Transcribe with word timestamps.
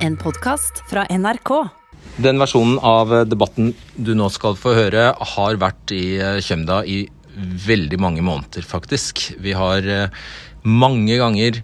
En 0.00 0.14
podkast 0.16 0.78
fra 0.88 1.02
NRK. 1.12 1.50
Den 2.24 2.40
versjonen 2.40 2.78
av 2.80 3.10
debatten 3.28 3.74
du 4.00 4.14
nå 4.16 4.30
skal 4.32 4.54
få 4.56 4.72
høre, 4.72 5.10
har 5.12 5.58
vært 5.60 5.92
i 5.92 6.16
Kjømda 6.40 6.78
i 6.88 7.02
veldig 7.66 7.98
mange 8.00 8.24
måneder, 8.24 8.64
faktisk. 8.64 9.20
Vi 9.44 9.52
har 9.52 9.84
eh, 9.84 10.14
mange 10.64 11.18
ganger 11.20 11.58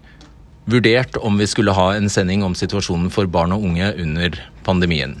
vurdert 0.69 1.17
om 1.17 1.41
vi 1.41 1.47
skulle 1.49 1.73
ha 1.73 1.87
en 1.95 2.11
sending 2.13 2.45
om 2.45 2.53
situasjonen 2.57 3.09
for 3.13 3.25
barn 3.25 3.55
og 3.55 3.65
unge 3.71 3.89
under 4.03 4.37
pandemien. 4.67 5.17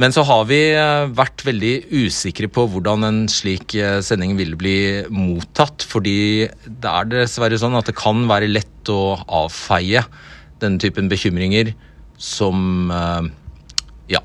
Men 0.00 0.16
så 0.16 0.24
har 0.24 0.48
vi 0.48 0.62
eh, 0.72 1.04
vært 1.12 1.44
veldig 1.44 1.74
usikre 2.06 2.48
på 2.48 2.64
hvordan 2.72 3.04
en 3.10 3.20
slik 3.28 3.76
eh, 3.76 3.98
sending 4.00 4.38
ville 4.40 4.56
bli 4.56 5.04
mottatt. 5.12 5.84
Fordi 5.84 6.48
det 6.64 6.96
er 6.96 7.12
dessverre 7.12 7.60
sånn 7.60 7.76
at 7.76 7.92
det 7.92 7.98
kan 8.00 8.24
være 8.32 8.48
lett 8.56 8.88
å 8.88 9.20
avfeie 9.44 10.06
denne 10.64 10.80
typen 10.80 11.12
bekymringer 11.12 11.74
som 12.20 12.92
ja, 14.10 14.20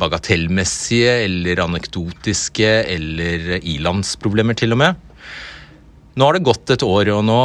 bagatellmessige 0.00 1.14
eller 1.24 1.62
anekdotiske 1.64 2.70
eller 2.92 3.56
ilandsproblemer 3.58 4.58
til 4.58 4.76
og 4.76 4.82
med. 4.82 5.08
Nå 6.12 6.28
har 6.28 6.36
det 6.36 6.44
gått 6.44 6.70
et 6.74 6.84
år, 6.84 7.08
og 7.14 7.22
nå 7.24 7.42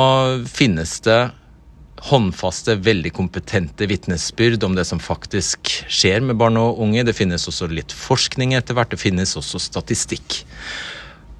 finnes 0.52 0.98
det 1.05 1.22
håndfaste, 2.08 2.76
veldig 2.84 3.14
kompetente 3.16 3.88
vitnesbyrd 3.90 4.64
om 4.68 4.76
det 4.78 4.86
som 4.86 5.00
faktisk 5.02 5.72
skjer 5.88 6.22
med 6.28 6.38
barn 6.40 6.59
og 6.59 6.81
unge. 6.84 7.06
Det 7.08 7.16
finnes 7.16 7.48
også 7.50 7.70
litt 7.72 7.95
forskning 7.95 8.54
etter 8.58 8.78
hvert, 8.78 8.92
det 8.92 9.02
finnes 9.02 9.38
også 9.40 9.62
statistikk. 9.62 10.42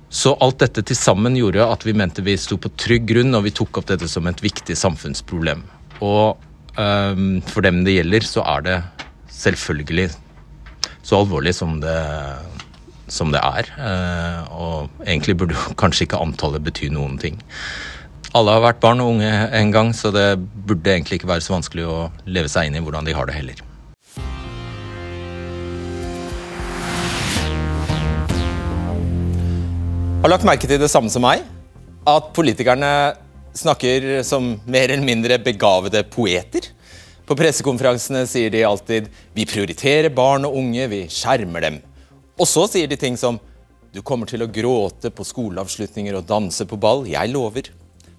Så 0.10 0.38
alt 0.40 0.62
dette 0.64 0.86
til 0.88 0.98
sammen 0.98 1.36
gjorde 1.38 1.68
at 1.68 1.84
vi 1.84 1.94
mente 1.98 2.24
vi 2.24 2.38
sto 2.40 2.56
på 2.62 2.72
trygg 2.80 3.10
grunn, 3.10 3.36
og 3.36 3.44
vi 3.46 3.56
tok 3.60 3.82
opp 3.82 3.90
dette 3.92 4.08
som 4.10 4.28
et 4.30 4.44
viktig 4.44 4.78
samfunnsproblem. 4.80 5.66
Og 6.00 6.47
for 6.78 7.66
dem 7.66 7.84
det 7.88 7.98
gjelder, 7.98 8.26
så 8.28 8.44
er 8.46 8.66
det 8.66 8.78
selvfølgelig 9.34 10.12
så 11.08 11.22
alvorlig 11.22 11.54
som 11.56 11.78
det, 11.82 11.98
som 13.08 13.32
det 13.34 13.42
er. 13.42 13.70
Uh, 13.80 14.40
og 14.52 15.06
egentlig 15.06 15.38
burde 15.40 15.58
kanskje 15.80 16.08
ikke 16.08 16.20
antallet 16.22 16.66
bety 16.66 16.90
noen 16.94 17.18
ting. 17.22 17.40
Alle 18.36 18.58
har 18.58 18.66
vært 18.66 18.82
barn 18.84 19.02
og 19.02 19.16
unge 19.16 19.32
en 19.56 19.72
gang, 19.72 19.94
så 19.96 20.12
det 20.12 20.36
burde 20.68 20.92
egentlig 20.92 21.22
ikke 21.22 21.32
være 21.32 21.46
så 21.46 21.56
vanskelig 21.56 21.88
å 21.88 22.00
leve 22.28 22.52
seg 22.52 22.68
inn 22.68 22.76
i 22.78 22.84
hvordan 22.84 23.08
de 23.08 23.16
har 23.16 23.30
det 23.30 23.38
heller. 23.38 23.64
Har 30.22 30.34
lagt 30.34 30.48
merke 30.50 30.68
til 30.68 30.82
det 30.82 30.92
samme 30.92 31.10
som 31.14 31.24
meg? 31.24 31.46
At 32.08 32.34
politikerne 32.36 32.90
snakker 33.58 34.24
som 34.24 34.56
mer 34.66 34.90
eller 34.90 35.06
mindre 35.06 35.40
begavede 35.42 36.04
poeter? 36.10 36.70
På 37.28 37.36
pressekonferansene 37.36 38.24
sier 38.30 38.50
de 38.50 38.64
alltid 38.64 39.10
'vi 39.34 39.46
prioriterer 39.46 40.10
barn 40.10 40.46
og 40.46 40.56
unge, 40.56 40.88
vi 40.88 41.08
skjermer 41.08 41.62
dem'. 41.62 41.82
Og 42.40 42.48
så 42.48 42.68
sier 42.70 42.88
de 42.88 42.96
ting 42.96 43.18
som 43.18 43.40
'du 43.92 44.02
kommer 44.02 44.26
til 44.26 44.44
å 44.44 44.52
gråte 44.52 45.10
på 45.10 45.26
skoleavslutninger 45.26 46.16
og 46.16 46.28
danse 46.28 46.64
på 46.66 46.80
ball', 46.80 47.08
jeg 47.08 47.34
lover'. 47.34 47.70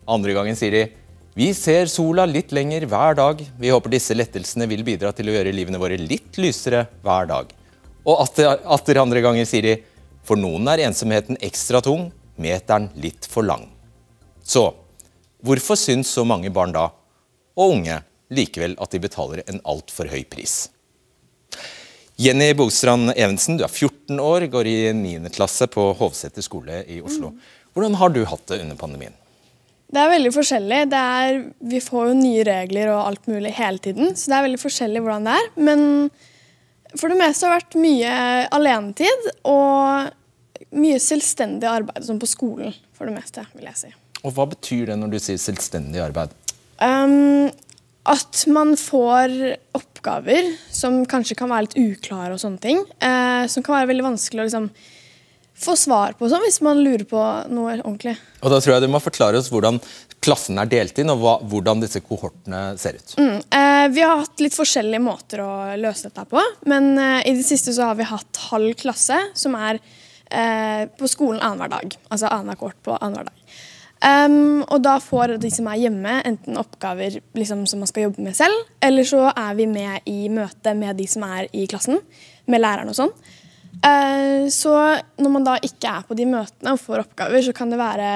Andre 0.06 0.34
gangen 0.34 0.56
sier 0.56 0.70
de 0.70 0.92
vi 1.38 1.52
ser 1.54 1.86
sola 1.86 2.24
litt 2.26 2.50
lenger 2.50 2.84
hver 2.90 3.14
dag. 3.14 3.38
Vi 3.60 3.70
håper 3.70 3.90
disse 3.90 4.14
lettelsene 4.16 4.66
vil 4.66 4.82
bidra 4.82 5.12
til 5.14 5.28
å 5.28 5.36
gjøre 5.36 5.54
livene 5.54 5.78
våre 5.78 5.96
litt 5.96 6.34
lysere 6.34 6.88
hver 7.04 7.28
dag. 7.30 7.52
Og 8.04 8.24
atter, 8.24 8.98
andre 8.98 9.20
ganger 9.22 9.46
sier 9.46 9.62
de 9.62 9.76
for 10.26 10.36
noen 10.40 10.66
er 10.72 10.82
ensomheten 10.88 11.38
ekstra 11.40 11.80
tung, 11.84 12.08
meteren 12.36 12.90
litt 12.98 13.28
for 13.30 13.46
lang. 13.46 13.68
Så 14.42 14.74
hvorfor 15.44 15.78
syns 15.78 16.10
så 16.14 16.24
mange 16.26 16.50
barn 16.54 16.74
da, 16.74 16.88
og 17.58 17.76
unge, 17.78 18.00
likevel 18.34 18.76
at 18.82 18.92
de 18.92 19.00
betaler 19.02 19.44
en 19.46 19.62
altfor 19.68 20.10
høy 20.10 20.22
pris? 20.30 20.66
Jenny 22.18 22.50
Bogstrand 22.58 23.12
Evensen, 23.14 23.60
du 23.60 23.62
er 23.62 23.70
14 23.70 24.18
år, 24.18 24.48
går 24.50 24.66
i 24.66 24.78
9. 24.96 25.30
klasse 25.34 25.68
på 25.70 25.92
Hovseter 26.00 26.42
skole 26.42 26.82
i 26.90 26.98
Oslo. 26.98 27.30
Hvordan 27.76 27.94
har 28.00 28.10
du 28.10 28.24
hatt 28.26 28.42
det 28.50 28.58
under 28.64 28.78
pandemien? 28.78 29.14
Det 29.88 30.00
er 30.02 30.10
veldig 30.10 30.32
forskjellig. 30.34 30.80
Er, 30.92 31.38
vi 31.70 31.78
får 31.80 32.10
jo 32.10 32.16
nye 32.18 32.42
regler 32.44 32.90
og 32.92 33.04
alt 33.06 33.30
mulig 33.30 33.54
hele 33.56 33.80
tiden, 33.80 34.12
så 34.18 34.32
det 34.32 34.36
er 34.36 34.46
veldig 34.48 34.60
forskjellig 34.60 35.04
hvordan 35.04 35.28
det 35.30 35.36
er. 35.38 35.46
Men 35.68 35.84
for 36.98 37.08
det 37.12 37.20
meste 37.20 37.46
har 37.46 37.54
det 37.54 37.62
vært 37.62 37.78
mye 37.86 38.16
alenetid 38.58 39.30
og 39.48 40.10
mye 40.74 40.98
selvstendig 41.00 41.70
arbeid, 41.70 42.02
som 42.04 42.18
på 42.20 42.28
skolen, 42.28 42.74
for 42.98 43.08
det 43.08 43.14
meste, 43.14 43.46
vil 43.54 43.70
jeg 43.70 43.80
si. 43.80 43.94
Og 44.26 44.34
Hva 44.34 44.48
betyr 44.50 44.90
det 44.90 44.98
når 44.98 45.14
du 45.14 45.18
sier 45.22 45.40
selvstendig 45.40 46.02
arbeid? 46.02 46.34
Um, 46.82 47.48
at 48.08 48.44
man 48.50 48.74
får 48.78 49.34
oppgaver 49.76 50.52
som 50.74 51.02
kanskje 51.08 51.36
kan 51.38 51.50
være 51.52 51.68
litt 51.68 51.78
uklare 51.78 52.34
og 52.34 52.42
sånne 52.42 52.62
ting. 52.62 52.84
Uh, 53.02 53.46
som 53.50 53.64
kan 53.66 53.78
være 53.78 53.92
veldig 53.92 54.08
vanskelig 54.10 54.42
å 54.42 54.48
liksom 54.48 54.70
få 55.58 55.74
svar 55.76 56.14
på 56.18 56.28
sånn, 56.30 56.44
hvis 56.46 56.60
man 56.62 56.80
lurer 56.82 57.04
på 57.08 57.20
noe 57.50 57.78
ordentlig. 57.80 58.14
Og 58.42 58.52
Da 58.52 58.60
tror 58.62 58.76
jeg 58.76 58.84
du 58.84 58.92
må 58.92 59.00
forklare 59.02 59.40
oss 59.40 59.50
hvordan 59.50 59.80
klassen 60.22 60.58
er 60.60 60.70
delt 60.70 60.98
inn, 60.98 61.10
og 61.12 61.22
hva, 61.22 61.34
hvordan 61.50 61.82
disse 61.82 62.02
kohortene 62.04 62.62
ser 62.80 62.98
ut. 62.98 63.14
Mm, 63.18 63.38
eh, 63.58 63.86
vi 63.94 64.04
har 64.04 64.22
hatt 64.22 64.42
litt 64.42 64.56
forskjellige 64.56 65.02
måter 65.02 65.42
å 65.42 65.52
løse 65.80 66.10
dette 66.10 66.26
på. 66.30 66.42
Men 66.70 66.92
eh, 66.98 67.26
i 67.30 67.34
det 67.38 67.46
siste 67.46 67.74
så 67.74 67.90
har 67.90 67.98
vi 67.98 68.06
hatt 68.08 68.42
halv 68.48 68.74
klasse, 68.78 69.18
som 69.38 69.56
er 69.58 69.80
eh, 70.30 70.86
på 70.98 71.10
skolen 71.10 71.42
annenhver 71.42 71.74
dag. 71.74 71.98
Altså 72.08 72.30
annenhver 72.30 72.62
kort 72.66 72.80
på 72.86 72.94
annenhver 72.98 73.30
dag. 73.30 73.37
Um, 73.98 74.62
og 74.70 74.78
da 74.84 74.94
får 75.02 75.34
de 75.42 75.50
som 75.50 75.66
er 75.72 75.80
hjemme, 75.82 76.20
enten 76.28 76.58
oppgaver 76.60 77.18
liksom, 77.34 77.64
som 77.66 77.82
man 77.82 77.90
skal 77.90 78.06
jobbe 78.06 78.22
med 78.22 78.36
selv, 78.38 78.54
eller 78.84 79.06
så 79.06 79.24
er 79.32 79.58
vi 79.58 79.66
med 79.70 80.06
i 80.06 80.28
møte 80.30 80.74
med 80.78 81.00
de 81.00 81.08
som 81.10 81.26
er 81.26 81.48
i 81.50 81.66
klassen, 81.70 81.98
med 82.46 82.62
læreren 82.62 82.92
og 82.92 82.98
sånn. 82.98 83.14
Uh, 83.78 84.46
så 84.50 84.72
når 85.22 85.30
man 85.30 85.44
da 85.46 85.56
ikke 85.62 85.90
er 85.90 86.06
på 86.06 86.14
de 86.18 86.24
møtene 86.26 86.72
og 86.74 86.80
får 86.82 87.02
oppgaver, 87.04 87.42
så 87.46 87.52
kan 87.54 87.70
det 87.70 87.78
være 87.78 88.08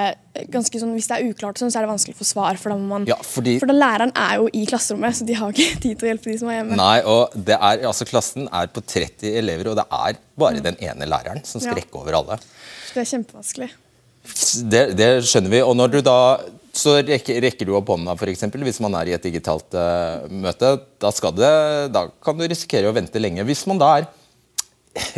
ganske 0.50 0.80
sånn, 0.80 0.94
Hvis 0.96 1.10
det 1.10 1.18
er 1.18 1.28
uklart, 1.28 1.58
sånn, 1.60 1.70
så 1.70 1.80
er 1.80 1.84
det 1.84 1.92
vanskelig 1.92 2.16
å 2.16 2.20
få 2.22 2.26
svar. 2.30 2.58
For 2.62 2.72
da, 2.72 2.78
man, 2.78 3.06
ja, 3.10 3.18
fordi, 3.26 3.58
for 3.62 3.70
da 3.70 3.76
læreren 3.76 4.14
er 4.16 4.38
jo 4.38 4.48
i 4.54 4.64
klasserommet, 4.70 5.18
så 5.18 5.26
de 5.28 5.36
har 5.38 5.50
ikke 5.50 5.80
tid 5.84 5.98
til 5.98 6.06
å 6.06 6.12
hjelpe 6.12 6.30
de 6.30 6.38
som 6.40 6.50
er 6.50 6.60
hjemme. 6.60 6.78
Nei, 6.78 6.96
og 7.10 7.34
det 7.34 7.58
er, 7.58 7.86
altså 7.90 8.06
Klassen 8.08 8.46
er 8.46 8.70
på 8.70 8.86
30 8.86 9.38
elever, 9.42 9.74
og 9.74 9.78
det 9.82 9.86
er 9.90 10.18
bare 10.38 10.62
mm. 10.62 10.66
den 10.70 10.82
ene 10.88 11.10
læreren 11.10 11.42
som 11.46 11.62
skal 11.62 11.78
rekke 11.78 11.98
over 11.98 12.22
alle. 12.22 12.38
Det 12.92 13.02
er 13.02 13.14
kjempevanskelig. 13.16 13.72
Det, 14.22 14.82
det, 14.94 15.08
skjønner 15.26 15.50
vi. 15.50 15.62
og 15.66 15.74
når 15.78 15.96
du 15.96 16.00
da 16.06 16.18
så 16.72 16.94
rekker, 17.04 17.40
rekker 17.44 17.68
du 17.68 17.74
opp 17.76 17.90
hånda 17.92 18.14
eksempel, 18.30 18.62
hvis 18.64 18.80
man 18.80 18.94
er 18.96 19.10
i 19.10 19.14
et 19.16 19.26
digitalt 19.26 19.74
uh, 19.76 20.24
møte. 20.30 20.76
Da, 21.02 21.10
det, 21.36 21.52
da 21.92 22.06
kan 22.24 22.38
du 22.38 22.46
risikere 22.48 22.88
å 22.88 22.96
vente 22.96 23.20
lenge. 23.20 23.44
Hvis 23.44 23.66
man 23.68 23.80
da 23.82 23.90
er 23.98 24.08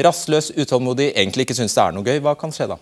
rastløs, 0.02 0.50
utålmodig, 0.56 1.12
egentlig 1.14 1.46
ikke 1.46 1.58
syns 1.60 1.76
det 1.76 1.84
er 1.84 1.94
noe 1.94 2.06
gøy, 2.06 2.18
hva 2.24 2.34
kan 2.38 2.54
skje 2.54 2.72
da? 2.72 2.80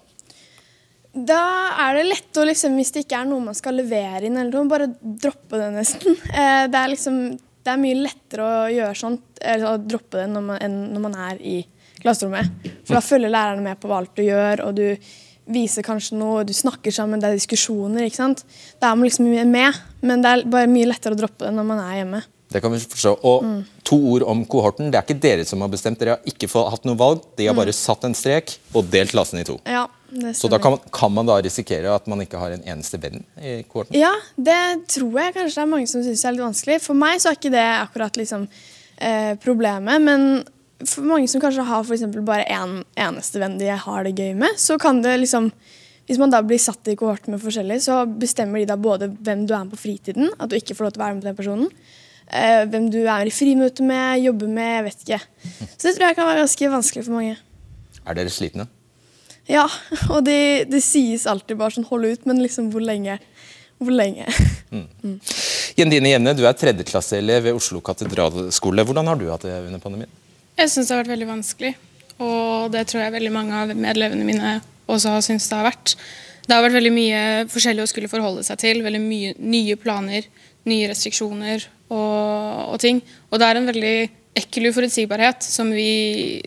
Da 1.13 1.43
er 1.85 1.99
det 1.99 2.07
lett 2.09 2.41
å 2.41 2.47
liksom, 2.49 2.79
hvis 2.81 2.95
det 2.95 3.05
ikke 3.05 3.21
er 3.21 3.29
noe 3.29 3.45
man 3.45 3.57
skal 3.57 3.77
levere 3.77 4.25
inn, 4.25 4.39
eller 4.41 4.55
noe, 4.55 4.71
bare 4.71 4.89
droppe 5.03 5.61
det 5.61 5.73
nesten. 5.77 6.21
Eh, 6.33 6.65
det 6.73 6.79
er 6.79 6.93
liksom 6.95 7.19
det 7.63 7.71
er 7.71 7.79
mye 7.79 7.99
lettere 8.01 8.47
å 8.47 8.71
gjøre 8.73 8.99
sånt, 8.99 9.27
eller 9.39 9.75
å 9.75 9.81
droppe 9.81 10.19
det 10.19 10.31
når 10.33 10.47
man, 10.49 10.63
enn 10.65 10.79
når 10.95 11.03
man 11.05 11.19
er 11.29 11.43
i 11.47 11.59
klasserommet. 12.03 12.65
For 12.83 12.97
da 12.97 13.03
følger 13.05 13.31
lærerne 13.31 13.63
med 13.63 13.79
på 13.79 13.91
hva 13.91 14.01
alt 14.03 14.17
du 14.19 14.25
gjør, 14.25 14.65
og 14.67 14.81
du 14.81 14.87
viser 15.51 15.85
kanskje 15.87 16.19
noe, 16.19 16.45
du 16.47 16.53
snakker 16.55 16.95
sammen, 16.95 17.21
det 17.21 17.31
er 17.31 17.39
diskusjoner. 17.39 18.07
ikke 18.07 18.21
sant? 18.21 18.45
Da 18.81 18.93
er 18.93 18.99
man 18.99 19.09
liksom 19.09 19.27
med, 19.51 19.81
men 20.01 20.23
det 20.23 20.31
er 20.31 20.45
bare 20.51 20.71
mye 20.71 20.91
lettere 20.91 21.17
å 21.17 21.23
droppe 21.25 21.49
det 21.49 21.55
når 21.57 21.69
man 21.69 21.83
er 21.83 21.99
hjemme. 22.03 22.23
Det 22.53 22.61
kan 22.61 22.73
vi 22.73 22.79
forstå. 22.79 23.15
Og 23.29 23.45
mm. 23.47 23.59
to 23.89 23.97
ord 24.13 24.27
om 24.29 24.45
kohorten. 24.45 24.91
Det 24.93 25.01
er 25.01 25.07
ikke 25.07 25.23
dere 25.23 25.47
som 25.49 25.63
har 25.65 25.71
bestemt. 25.73 25.99
Dere 26.01 26.19
har 26.19 26.29
ikke 26.29 26.51
hatt 26.53 26.87
noe 26.89 26.99
valg. 27.01 27.25
De 27.39 27.49
har 27.49 27.57
mm. 27.57 27.61
bare 27.63 27.75
satt 27.77 28.05
en 28.05 28.17
strek 28.17 28.57
og 28.77 28.91
delt 28.93 29.15
klassen 29.15 29.41
i 29.41 29.47
to. 29.49 29.57
Ja, 29.65 29.87
Så 30.37 30.51
da 30.53 30.59
kan 30.61 30.77
man, 30.77 30.83
kan 30.93 31.15
man, 31.17 31.29
da 31.29 31.39
risikere 31.41 31.95
at 31.95 32.09
man 32.11 32.21
ikke 32.21 32.41
har 32.41 32.53
en 32.53 32.65
eneste 32.69 33.01
venn 33.01 33.25
i 33.41 33.63
kohorten? 33.65 33.97
Ja, 33.97 34.13
det 34.37 34.61
tror 34.93 35.17
jeg 35.23 35.37
kanskje 35.39 35.57
det 35.57 35.65
er 35.65 35.73
mange 35.73 35.89
som 35.89 36.05
syns 36.05 36.25
er 36.29 36.37
litt 36.37 36.45
vanskelig. 36.45 36.81
For 36.85 36.99
meg 36.99 37.23
så 37.23 37.33
er 37.33 37.41
ikke 37.41 37.55
det 37.55 37.69
akkurat 37.79 38.21
liksom, 38.21 38.49
eh, 38.99 39.33
problemet. 39.41 40.05
Men 40.05 40.45
for 40.89 41.07
mange 41.07 41.29
som 41.31 41.43
kanskje 41.43 41.67
har 41.69 41.85
for 41.87 42.25
bare 42.27 42.47
én 42.47 42.81
en 42.81 42.83
eneste 43.09 43.41
venn 43.43 43.59
de 43.61 43.71
har 43.71 44.05
det 44.05 44.17
gøy 44.19 44.35
med, 44.39 44.59
så 44.61 44.79
kan 44.81 45.03
det 45.05 45.19
liksom 45.23 45.51
hvis 46.09 46.19
man 46.19 46.33
da 46.33 46.43
blir 46.45 46.59
satt 46.59 46.89
i 46.91 46.97
kohort 46.99 47.29
med 47.31 47.41
forskjellig, 47.41 47.79
så 47.85 48.03
bestemmer 48.07 48.61
de 48.61 48.69
da 48.73 48.77
både 48.77 49.09
hvem 49.23 49.45
du 49.47 49.55
er 49.55 49.63
med 49.65 49.77
på 49.77 49.83
fritiden, 49.85 50.33
at 50.35 50.51
du 50.51 50.57
ikke 50.59 50.75
får 50.75 50.89
lov 50.89 50.95
til 50.95 51.01
å 51.01 51.05
være 51.05 51.15
med 51.15 51.23
på 51.23 51.29
den 51.29 51.39
personen, 51.39 51.69
eh, 52.27 52.63
hvem 52.69 52.89
du 52.93 53.01
er 53.05 53.31
i 53.31 53.35
frimøte 53.35 53.87
med, 53.87 54.23
jobber 54.25 54.51
med, 54.51 54.71
jeg 54.75 54.85
vet 54.89 55.05
ikke. 55.07 55.21
Så 55.77 55.87
det 55.87 55.95
tror 55.95 56.09
jeg 56.09 56.19
kan 56.19 56.29
være 56.29 56.43
ganske 56.43 56.71
vanskelig 56.75 57.05
for 57.07 57.17
mange. 57.17 57.37
Er 58.03 58.19
dere 58.19 58.35
slitne? 58.35 58.67
Ja, 59.51 59.67
og 60.15 60.25
det, 60.27 60.71
det 60.71 60.83
sies 60.85 61.27
alltid 61.31 61.59
bare 61.61 61.75
sånn 61.75 61.87
hold 61.89 62.07
ut, 62.11 62.27
men 62.27 62.43
liksom 62.43 62.71
hvor 62.75 62.83
lenge? 62.83 63.19
Hvor 63.83 63.95
lenge? 63.95 64.27
Mm. 64.73 64.87
Mm. 65.05 65.17
Jendine 65.77 66.13
Jevne, 66.15 66.33
du 66.33 66.47
er 66.49 66.55
tredjeklasseelev 66.57 67.43
ved 67.45 67.57
Oslo 67.59 67.83
katedralskole. 67.85 68.85
Hvordan 68.89 69.11
har 69.11 69.19
du 69.21 69.27
hatt 69.29 69.45
det 69.45 69.59
under 69.67 69.83
pandemien? 69.83 70.11
Jeg 70.59 70.71
syns 70.71 70.89
det 70.89 70.95
har 70.95 71.03
vært 71.03 71.15
veldig 71.15 71.31
vanskelig. 71.31 71.73
Og 72.23 72.73
det 72.73 72.85
tror 72.91 73.05
jeg 73.05 73.15
veldig 73.17 73.33
mange 73.35 73.63
av 73.65 73.73
medlevene 73.75 74.27
mine 74.27 74.59
også 74.91 75.15
har 75.15 75.25
syntes 75.25 75.49
det 75.51 75.59
har 75.59 75.69
vært. 75.71 75.95
Det 76.47 76.55
har 76.55 76.65
vært 76.65 76.77
veldig 76.77 76.95
mye 76.95 77.21
forskjellig 77.51 77.85
å 77.85 77.91
skulle 77.91 78.11
forholde 78.11 78.45
seg 78.47 78.61
til. 78.63 78.83
Veldig 78.85 79.03
mye 79.03 79.35
nye 79.39 79.79
planer, 79.81 80.27
nye 80.69 80.89
restriksjoner 80.91 81.65
og, 81.93 82.75
og 82.75 82.81
ting. 82.83 83.01
Og 83.31 83.41
det 83.41 83.49
er 83.49 83.61
en 83.61 83.71
veldig 83.71 83.97
ekkel 84.43 84.71
uforutsigbarhet 84.71 85.45
som 85.45 85.71
vi, 85.75 86.41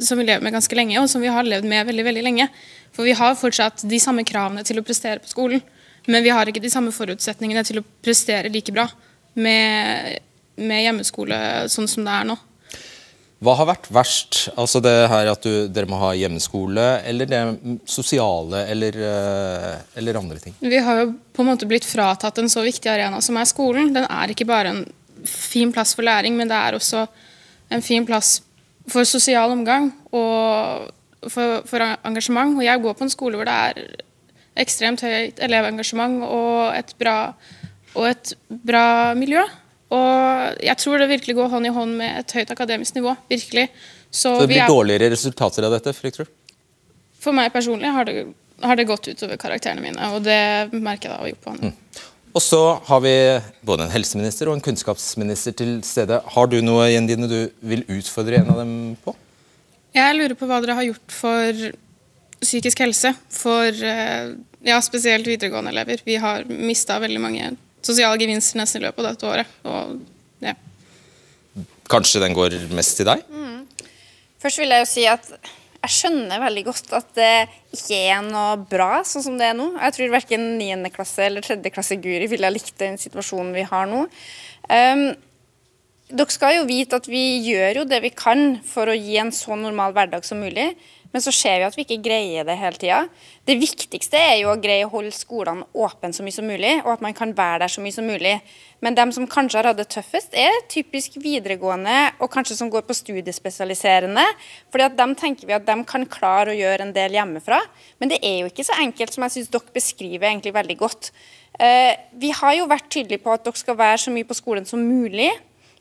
som 0.00 0.18
vi 0.18 0.26
lever 0.26 0.44
med 0.44 0.56
ganske 0.56 0.78
lenge, 0.78 0.98
og 1.00 1.08
som 1.12 1.24
vi 1.24 1.32
har 1.32 1.46
levd 1.46 1.68
med 1.68 1.88
veldig, 1.88 2.06
veldig 2.10 2.24
lenge. 2.26 2.48
For 2.96 3.06
vi 3.06 3.16
har 3.16 3.36
fortsatt 3.36 3.84
de 3.88 4.00
samme 4.00 4.24
kravene 4.26 4.64
til 4.66 4.80
å 4.80 4.84
prestere 4.86 5.20
på 5.22 5.32
skolen, 5.32 5.64
men 6.06 6.24
vi 6.24 6.32
har 6.32 6.48
ikke 6.48 6.62
de 6.62 6.70
samme 6.72 6.94
forutsetningene 6.94 7.64
til 7.66 7.80
å 7.80 7.86
prestere 8.04 8.52
like 8.52 8.72
bra 8.72 8.86
med, 9.34 10.20
med 10.56 10.84
hjemmeskole 10.84 11.38
sånn 11.72 11.90
som 11.90 12.06
det 12.06 12.14
er 12.14 12.28
nå. 12.30 12.38
Hva 13.44 13.52
har 13.58 13.68
vært 13.68 13.90
verst? 13.92 14.46
Altså 14.56 14.80
det 14.80 14.94
her 15.12 15.28
at 15.28 15.44
du, 15.44 15.66
dere 15.68 15.88
må 15.90 15.98
ha 16.00 16.14
hjemmeskole, 16.16 16.84
eller 17.04 17.28
det 17.28 17.40
sosiale, 17.90 18.62
eller, 18.72 18.96
eh, 18.96 19.82
eller, 20.00 20.18
andre 20.22 20.40
ting? 20.40 20.54
Vi 20.60 20.80
har 20.80 21.02
jo 21.02 21.10
på 21.36 21.44
en 21.44 21.50
måte 21.50 21.68
blitt 21.68 21.84
fratatt 21.84 22.40
en 22.40 22.48
så 22.52 22.64
viktig 22.64 22.88
arena 22.88 23.20
som 23.20 23.36
er 23.36 23.48
skolen. 23.48 23.92
Den 23.92 24.08
er 24.08 24.32
ikke 24.32 24.48
bare 24.48 24.72
en 24.72 24.82
fin 25.28 25.72
plass 25.74 25.92
for 25.96 26.06
læring, 26.06 26.36
men 26.38 26.48
det 26.48 26.56
er 26.56 26.78
også 26.78 27.04
en 27.76 27.84
fin 27.84 28.06
plass 28.08 28.40
for 28.88 29.04
sosial 29.04 29.52
omgang 29.52 29.90
og 30.14 30.88
for, 31.28 31.60
for 31.68 31.84
engasjement. 32.08 32.56
Og 32.56 32.64
jeg 32.64 32.82
går 32.82 32.96
på 32.96 33.04
en 33.04 33.12
skole 33.12 33.36
hvor 33.36 33.48
det 33.48 33.60
er 33.68 33.84
ekstremt 34.64 35.04
høyt 35.04 35.44
elevengasjement 35.44 36.22
og 36.24 36.72
et 36.72 36.96
bra, 36.96 37.18
og 37.92 38.10
et 38.14 38.32
bra 38.48 39.12
miljø. 39.18 39.44
Og 39.94 40.56
jeg 40.66 40.78
tror 40.82 40.98
det 40.98 41.10
virkelig 41.12 41.36
går 41.38 41.52
hånd 41.52 41.68
i 41.68 41.74
hånd 41.74 41.94
med 42.00 42.22
et 42.22 42.34
høyt 42.38 42.50
akademisk 42.50 42.96
nivå. 42.96 43.14
virkelig. 43.28 43.68
Så, 44.10 44.32
Så 44.34 44.40
det 44.40 44.50
blir 44.50 44.64
er... 44.64 44.68
dårligere 44.68 45.10
resultater 45.12 45.66
av 45.66 45.76
dette, 45.76 45.92
frykter 45.94 46.26
du? 46.26 46.34
For 47.22 47.36
meg 47.36 47.52
personlig 47.54 47.90
har 47.92 48.06
det, 48.08 48.26
har 48.62 48.78
det, 48.78 48.86
gått 48.88 49.08
utover 49.08 49.38
karakterene 49.40 49.82
mine, 49.82 50.10
og 50.14 50.22
det 50.24 50.72
merker 50.72 51.10
jeg 51.10 51.16
da 51.16 51.30
gjort 51.30 51.44
på 51.44 51.54
han. 51.54 51.70
Mm. 51.70 52.04
Og 52.36 52.42
så 52.44 52.60
har 52.84 53.00
vi 53.00 53.14
både 53.64 53.86
en 53.86 53.94
helseminister 53.94 54.50
og 54.50 54.58
en 54.58 54.64
kunnskapsminister 54.64 55.54
til 55.56 55.78
stede. 55.86 56.20
Har 56.34 56.50
du 56.52 56.58
noe 56.64 56.90
Jendine, 56.90 57.28
du 57.30 57.38
vil 57.64 57.84
utfordre 57.88 58.42
en 58.42 58.52
av 58.52 58.60
dem 58.60 58.74
på? 59.04 59.14
Jeg 59.96 60.16
lurer 60.18 60.36
på 60.36 60.48
hva 60.48 60.60
dere 60.60 60.76
har 60.76 60.84
gjort 60.84 61.14
for 61.16 61.62
psykisk 62.42 62.82
helse 62.84 63.14
for 63.32 63.72
eh, 63.72 64.34
ja, 64.68 64.80
spesielt 64.84 65.26
videregående 65.26 65.72
elever. 65.72 66.02
Vi 66.04 66.18
har 66.20 66.44
mista 66.48 66.98
veldig 67.00 67.22
mange 67.22 67.54
sosiale 67.86 68.18
gevinster 68.20 68.60
nesten 68.60 68.82
i 68.82 68.86
løpet 68.86 69.02
av 69.02 69.12
dette 69.12 69.28
året. 69.30 69.58
Og, 69.70 69.98
ja. 70.44 70.56
Kanskje 71.90 72.22
den 72.24 72.34
går 72.36 72.58
mest 72.76 72.98
til 72.98 73.08
deg? 73.08 73.22
Mm. 73.30 73.62
Først 74.42 74.60
vil 74.62 74.74
jeg 74.74 74.84
jo 74.84 74.90
si 74.90 75.06
at 75.10 75.30
jeg 75.86 75.94
skjønner 75.94 76.42
veldig 76.42 76.64
godt 76.66 76.94
at 76.98 77.12
det 77.14 77.32
ikke 77.76 77.98
er 78.10 78.24
noe 78.26 78.56
bra 78.70 79.04
sånn 79.06 79.22
som 79.22 79.36
det 79.38 79.52
er 79.52 79.58
nå. 79.58 79.68
Jeg 79.78 79.94
tror 79.94 80.16
verken 80.16 80.48
9. 80.58 80.90
klasse 80.94 81.28
eller 81.28 81.44
3. 81.46 81.60
klasse 81.70 81.98
Guri 82.02 82.26
ville 82.30 82.48
ha 82.48 82.52
likt 82.52 82.74
den 82.80 82.98
situasjonen 82.98 83.54
vi 83.54 83.66
har 83.68 83.86
nå. 83.90 84.02
Um, 84.66 85.04
dere 86.06 86.34
skal 86.34 86.56
jo 86.56 86.66
vite 86.68 86.98
at 86.98 87.06
vi 87.10 87.22
gjør 87.46 87.82
jo 87.82 87.86
det 87.90 88.00
vi 88.02 88.12
kan 88.14 88.58
for 88.66 88.90
å 88.90 88.98
gi 88.98 89.18
en 89.22 89.32
så 89.34 89.54
normal 89.58 89.94
hverdag 89.94 90.26
som 90.26 90.42
mulig. 90.42 90.72
Men 91.16 91.22
så 91.24 91.32
ser 91.32 91.62
vi 91.62 91.64
at 91.64 91.76
vi 91.78 91.84
ikke 91.86 92.02
greier 92.04 92.44
det 92.44 92.58
hele 92.60 92.76
tida. 92.76 92.96
Det 93.48 93.54
viktigste 93.56 94.20
er 94.20 94.34
jo 94.42 94.50
å 94.52 94.58
greie 94.60 94.84
å 94.84 94.90
holde 94.92 95.14
skolene 95.16 95.64
åpne 95.72 96.10
så 96.12 96.20
mye 96.26 96.34
som 96.34 96.44
mulig, 96.44 96.74
og 96.82 96.90
at 96.92 97.04
man 97.06 97.16
kan 97.16 97.30
være 97.32 97.62
der 97.62 97.72
så 97.72 97.80
mye 97.80 97.94
som 97.94 98.04
mulig. 98.04 98.34
Men 98.84 98.98
dem 98.98 99.14
som 99.16 99.24
kanskje 99.24 99.62
har 99.62 99.70
hatt 99.70 99.78
det 99.80 99.86
tøffest, 99.94 100.36
er 100.36 100.58
typisk 100.68 101.16
videregående 101.24 101.94
og 102.20 102.28
kanskje 102.34 102.58
som 102.58 102.68
går 102.68 102.84
på 102.84 102.98
studiespesialiserende. 103.00 104.26
fordi 104.68 104.84
at 104.90 104.98
dem 104.98 105.14
tenker 105.16 105.48
vi 105.48 105.56
at 105.56 105.64
de 105.64 105.78
kan 105.88 106.04
klare 106.04 106.52
å 106.52 106.58
gjøre 106.60 106.84
en 106.84 106.92
del 106.92 107.16
hjemmefra. 107.16 107.62
Men 107.98 108.12
det 108.12 108.20
er 108.20 108.42
jo 108.42 108.52
ikke 108.52 108.68
så 108.68 108.76
enkelt 108.84 109.16
som 109.16 109.24
jeg 109.24 109.38
syns 109.38 109.48
dere 109.56 109.72
beskriver 109.72 110.28
egentlig 110.28 110.52
veldig 110.52 110.76
godt. 110.76 111.12
Eh, 111.58 111.96
vi 112.12 112.28
har 112.28 112.58
jo 112.58 112.68
vært 112.68 112.92
tydelige 112.92 113.24
på 113.24 113.32
at 113.32 113.48
dere 113.48 113.56
skal 113.56 113.80
være 113.80 114.04
så 114.04 114.12
mye 114.12 114.28
på 114.28 114.36
skolen 114.36 114.68
som 114.68 114.84
mulig. 114.84 115.32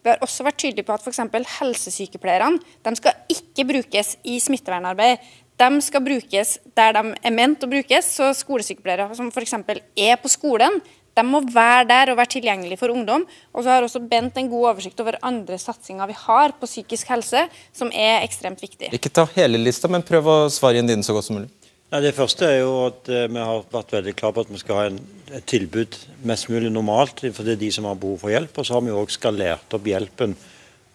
Vi 0.06 0.12
har 0.14 0.22
også 0.22 0.46
vært 0.46 0.60
tydelige 0.62 0.86
på 0.86 0.94
at 0.94 1.02
f.eks. 1.02 1.24
helsesykepleierne 1.58 2.62
de 2.86 2.92
skal 3.00 3.16
ikke 3.34 3.66
brukes 3.72 4.12
i 4.22 4.38
smittevernarbeid. 4.44 5.24
De 5.58 5.70
skal 5.82 6.04
brukes 6.06 6.52
der 6.78 6.94
de 6.94 7.16
er 7.26 7.34
ment 7.34 7.66
å 7.66 7.70
brukes. 7.72 8.12
Så 8.20 8.30
skolesykepleiere 8.38 9.10
som 9.18 9.32
f.eks. 9.34 9.56
er 9.98 10.22
på 10.22 10.30
skolen, 10.30 10.78
de 11.16 11.24
må 11.26 11.40
være 11.48 11.88
der 11.90 12.12
og 12.12 12.20
være 12.20 12.36
tilgjengelig 12.36 12.78
for 12.84 12.94
ungdom. 12.94 13.26
Og 13.56 13.66
så 13.66 13.74
har 13.74 13.88
også 13.88 14.04
Bent 14.06 14.38
en 14.38 14.52
god 14.52 14.70
oversikt 14.76 15.02
over 15.02 15.18
andre 15.26 15.58
satsinger 15.58 16.12
vi 16.12 16.20
har 16.22 16.54
på 16.60 16.70
psykisk 16.70 17.10
helse, 17.10 17.48
som 17.74 17.90
er 17.90 18.22
ekstremt 18.22 18.62
viktig. 18.62 18.92
Ikke 18.94 19.10
ta 19.10 19.26
hele 19.34 19.58
lista, 19.58 19.90
men 19.90 20.06
prøv 20.06 20.30
å 20.30 20.40
svare 20.54 20.84
inn 20.84 20.92
din 20.92 21.06
så 21.08 21.18
godt 21.18 21.32
som 21.32 21.40
mulig. 21.40 21.50
Ja, 21.96 22.02
det 22.04 22.18
første 22.18 22.44
er 22.44 22.58
jo 22.60 22.72
at 22.90 23.08
eh, 23.08 23.30
vi 23.32 23.40
har 23.40 23.62
vært 23.72 23.94
veldig 23.96 24.14
klar 24.20 24.34
på 24.36 24.44
at 24.44 24.50
vi 24.52 24.58
skal 24.60 24.76
ha 24.76 24.88
en, 24.90 24.98
et 25.32 25.46
tilbud 25.48 25.96
mest 26.28 26.50
mulig 26.52 26.68
normalt 26.68 27.22
for 27.24 27.48
det 27.48 27.54
er 27.56 27.62
de 27.62 27.70
som 27.72 27.86
har 27.88 27.96
behov 28.02 28.18
for 28.26 28.34
hjelp. 28.34 28.52
Og 28.52 28.68
så 28.68 28.76
har 28.76 28.82
vi 28.84 28.92
òg 28.92 29.14
skalert 29.14 29.76
opp 29.78 29.88
hjelpen 29.88 30.34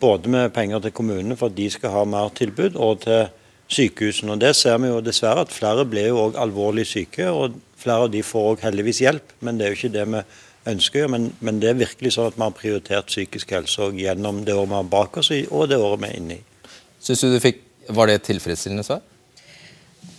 både 0.04 0.28
med 0.34 0.52
penger 0.52 0.82
til 0.84 0.92
kommunene 0.98 1.38
for 1.40 1.48
at 1.48 1.56
de 1.56 1.70
skal 1.72 1.94
ha 1.94 2.02
mer 2.04 2.28
tilbud, 2.36 2.76
og 2.76 3.00
til 3.06 3.30
sykehusene. 3.72 4.34
Og 4.36 4.44
Det 4.44 4.52
ser 4.58 4.76
vi 4.82 4.90
jo 4.90 5.00
dessverre 5.00 5.46
at 5.46 5.56
flere 5.56 5.86
blir 5.88 6.10
jo 6.10 6.20
òg 6.26 6.36
alvorlig 6.42 6.84
syke, 6.90 7.30
og 7.32 7.56
flere 7.80 8.10
av 8.10 8.12
de 8.12 8.20
får 8.20 8.48
òg 8.50 8.64
heldigvis 8.68 9.00
hjelp. 9.00 9.36
Men 9.40 9.56
det 9.56 9.66
er 9.66 9.72
jo 9.72 9.78
ikke 9.80 9.94
det 9.96 10.06
vi 10.12 10.24
ønsker. 10.74 11.08
Men, 11.08 11.30
men 11.40 11.62
det 11.64 11.70
er 11.70 11.80
virkelig 11.80 12.12
sånn 12.18 12.28
at 12.28 12.36
vi 12.36 12.44
har 12.44 12.58
prioritert 12.58 13.08
psykisk 13.08 13.56
helse 13.56 13.88
gjennom 13.96 14.44
det 14.44 14.52
året 14.52 14.74
vi 14.74 14.82
har 14.82 14.92
bak 14.98 15.16
oss, 15.24 15.32
og 15.48 15.64
det 15.72 15.80
året 15.80 16.04
vi 16.04 16.12
er 16.12 16.20
inne 16.20 16.42
i. 16.42 16.74
Synes 17.00 17.24
du 17.24 17.32
du 17.32 17.40
fikk, 17.40 17.64
Var 17.88 18.06
det 18.06 18.20
et 18.20 18.28
tilfredsstillende 18.28 18.84
svar? 18.84 19.00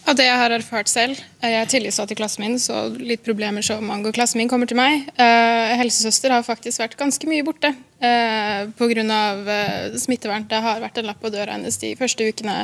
Av 0.09 0.17
det 0.17 0.25
jeg 0.25 0.37
har 0.39 0.53
erfart 0.55 0.89
selv. 0.89 1.19
Jeg 1.43 1.55
er 1.55 1.67
tillitsvalgt 1.69 2.13
i 2.15 2.17
klassen 2.17 2.41
min, 2.43 2.57
så 2.59 2.87
litt 2.97 3.21
problemer 3.25 3.63
som 3.65 3.85
angår 3.93 4.15
klassen 4.17 4.41
min, 4.41 4.49
kommer 4.49 4.69
til 4.69 4.79
meg. 4.79 5.05
Eh, 5.13 5.73
helsesøster 5.77 6.33
har 6.33 6.45
faktisk 6.45 6.81
vært 6.81 6.97
ganske 6.99 7.29
mye 7.29 7.45
borte 7.45 7.69
eh, 8.01 8.65
pga. 8.79 9.05
Eh, 9.05 9.99
smittevern. 10.01 10.47
Det 10.49 10.61
har 10.65 10.81
vært 10.81 10.97
en 10.97 11.09
lapp 11.11 11.21
på 11.21 11.31
døra 11.33 11.53
hennes 11.53 11.77
de 11.83 11.93
første 11.99 12.25
ukene 12.25 12.63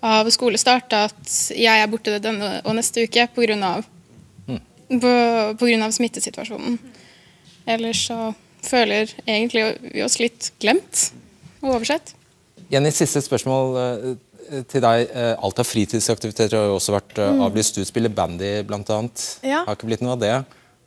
av 0.00 0.30
skolestart 0.32 0.94
at 0.96 1.34
jeg 1.52 1.82
er 1.82 1.90
borte 1.92 2.16
denne 2.24 2.62
og 2.64 2.78
neste 2.78 3.04
uke 3.04 3.28
pga. 3.36 3.74
Mm. 4.48 4.62
På, 4.96 5.12
på 5.60 5.68
grunn 5.68 5.84
av 5.84 5.92
smittesituasjonen. 5.94 6.80
Ellers 7.68 8.06
så 8.08 8.32
føler 8.64 9.12
egentlig 9.26 9.66
vi 9.84 10.02
oss 10.04 10.16
litt 10.20 10.48
glemt 10.64 11.10
og 11.60 11.76
oversett. 11.76 12.14
Jenny, 12.72 12.92
siste 12.94 13.20
spørsmål 13.24 14.16
til 14.70 14.84
deg. 14.84 15.10
Eh, 15.10 15.34
alt 15.38 15.60
av 15.62 15.68
fritidsaktiviteter 15.68 16.58
har 16.58 16.70
jo 16.70 16.78
også 16.78 16.96
vært 16.96 17.20
eh, 17.20 17.34
mm. 17.36 17.44
avlyst. 17.48 17.78
Du 17.78 17.88
spiller 17.88 18.12
bandy 18.14 18.60
bl.a. 18.66 19.02
Ja. 19.46 19.66
Har 19.66 19.76
ikke 19.76 19.90
blitt 19.90 20.04
noe 20.04 20.16
av 20.16 20.24
det? 20.24 20.34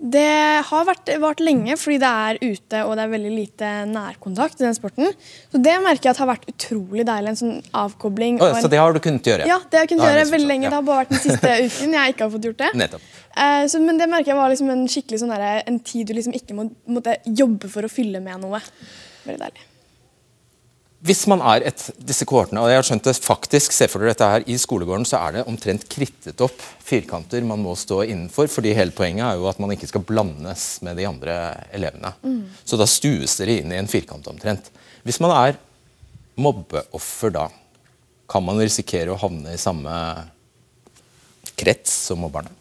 Det 0.04 0.63
har 0.68 0.83
vært, 0.83 1.13
vart 1.24 1.39
lenge 1.39 1.77
fordi 1.80 1.95
det 2.01 2.10
er 2.10 2.39
ute 2.42 2.80
og 2.83 2.98
det 2.98 3.04
er 3.06 3.12
veldig 3.13 3.30
lite 3.31 3.69
nærkontakt 3.88 4.60
i 4.60 4.65
den 4.65 4.75
sporten. 4.75 5.13
Så 5.54 5.62
Det 5.63 5.75
merker 5.80 6.10
jeg 6.10 6.15
at 6.18 6.19
har 6.19 6.30
vært 6.33 6.50
utrolig 6.51 7.06
deilig. 7.07 7.31
En 7.31 7.39
sånn 7.39 7.58
avkobling. 7.86 8.41
Oh, 8.43 8.51
en... 8.51 8.60
Så 8.65 8.72
det 8.72 8.82
har 8.84 8.91
du 8.91 9.00
kunnet 9.03 9.32
gjøre? 9.32 9.48
Ja, 9.48 9.62
det 9.63 9.79
har 9.79 9.88
jeg 9.88 9.93
kunnet 9.93 10.10
gjøre 10.10 10.29
veldig 10.34 10.50
lenge. 10.50 10.67
Ja. 10.67 10.74
Det 10.74 10.79
har 10.82 10.88
bare 10.89 11.05
vært 11.05 11.13
den 11.15 11.24
siste 11.24 11.53
uken 11.70 11.96
jeg 12.00 12.15
ikke 12.15 12.27
har 12.27 12.34
fått 12.36 12.48
gjort 12.50 12.63
det. 12.65 12.72
Nettopp. 12.84 13.12
Eh, 13.34 13.63
så, 13.72 13.84
men 13.86 14.01
det 14.01 14.10
merker 14.12 14.34
jeg 14.34 14.41
var 14.43 14.51
liksom 14.51 14.74
en 14.75 14.88
skikkelig 14.91 15.24
sånn 15.24 15.36
der, 15.38 15.63
en 15.72 15.79
tid 15.88 16.10
du 16.12 16.17
liksom 16.20 16.36
ikke 16.36 16.58
må, 16.58 16.67
måtte 17.00 17.22
jobbe 17.24 17.72
for 17.72 17.88
å 17.88 17.91
fylle 17.91 18.20
med 18.24 18.43
noe. 18.43 18.60
Veldig 19.24 19.39
deilig. 19.46 19.70
Hvis 21.03 21.25
man 21.27 21.41
er 21.43 21.65
et, 21.67 21.81
disse 22.00 22.24
kohortene, 22.24 22.62
og 22.63 22.72
jeg 22.72 22.79
har 22.79 22.86
skjønt 22.88 23.07
det 23.10 23.13
faktisk, 23.25 23.74
se 23.75 23.89
for 23.91 24.00
dere 24.00 24.13
dette 24.13 24.29
her, 24.29 24.45
i 24.48 24.55
skolegården 24.60 25.03
så 25.07 25.19
er 25.19 25.36
det 25.36 25.41
omtrent 25.51 25.83
krittet 25.91 26.39
opp 26.45 26.63
firkanter 26.79 27.43
man 27.43 27.60
må 27.60 27.74
stå 27.75 28.05
innenfor. 28.05 28.48
fordi 28.48 28.72
hele 28.77 28.95
poenget 28.95 29.25
er 29.25 29.41
jo 29.41 29.50
at 29.51 29.60
man 29.60 29.74
ikke 29.75 29.89
skal 29.91 30.05
blandes 30.07 30.79
med 30.81 30.95
de 30.95 31.07
andre 31.10 31.36
elevene. 31.75 32.13
Mm. 32.24 32.45
Så 32.63 32.79
da 32.79 32.88
stues 32.88 33.36
dere 33.41 33.60
inn 33.60 33.75
i 33.75 33.81
en 33.81 33.91
firkant 33.91 34.31
omtrent. 34.31 34.72
Hvis 35.03 35.19
man 35.19 35.36
er 35.36 35.60
mobbeoffer 36.39 37.36
da, 37.36 37.50
kan 38.31 38.48
man 38.48 38.63
risikere 38.63 39.12
å 39.12 39.19
havne 39.19 39.57
i 39.57 39.60
samme 39.60 39.91
krets 41.60 41.91
som 42.07 42.24
mobberne? 42.24 42.55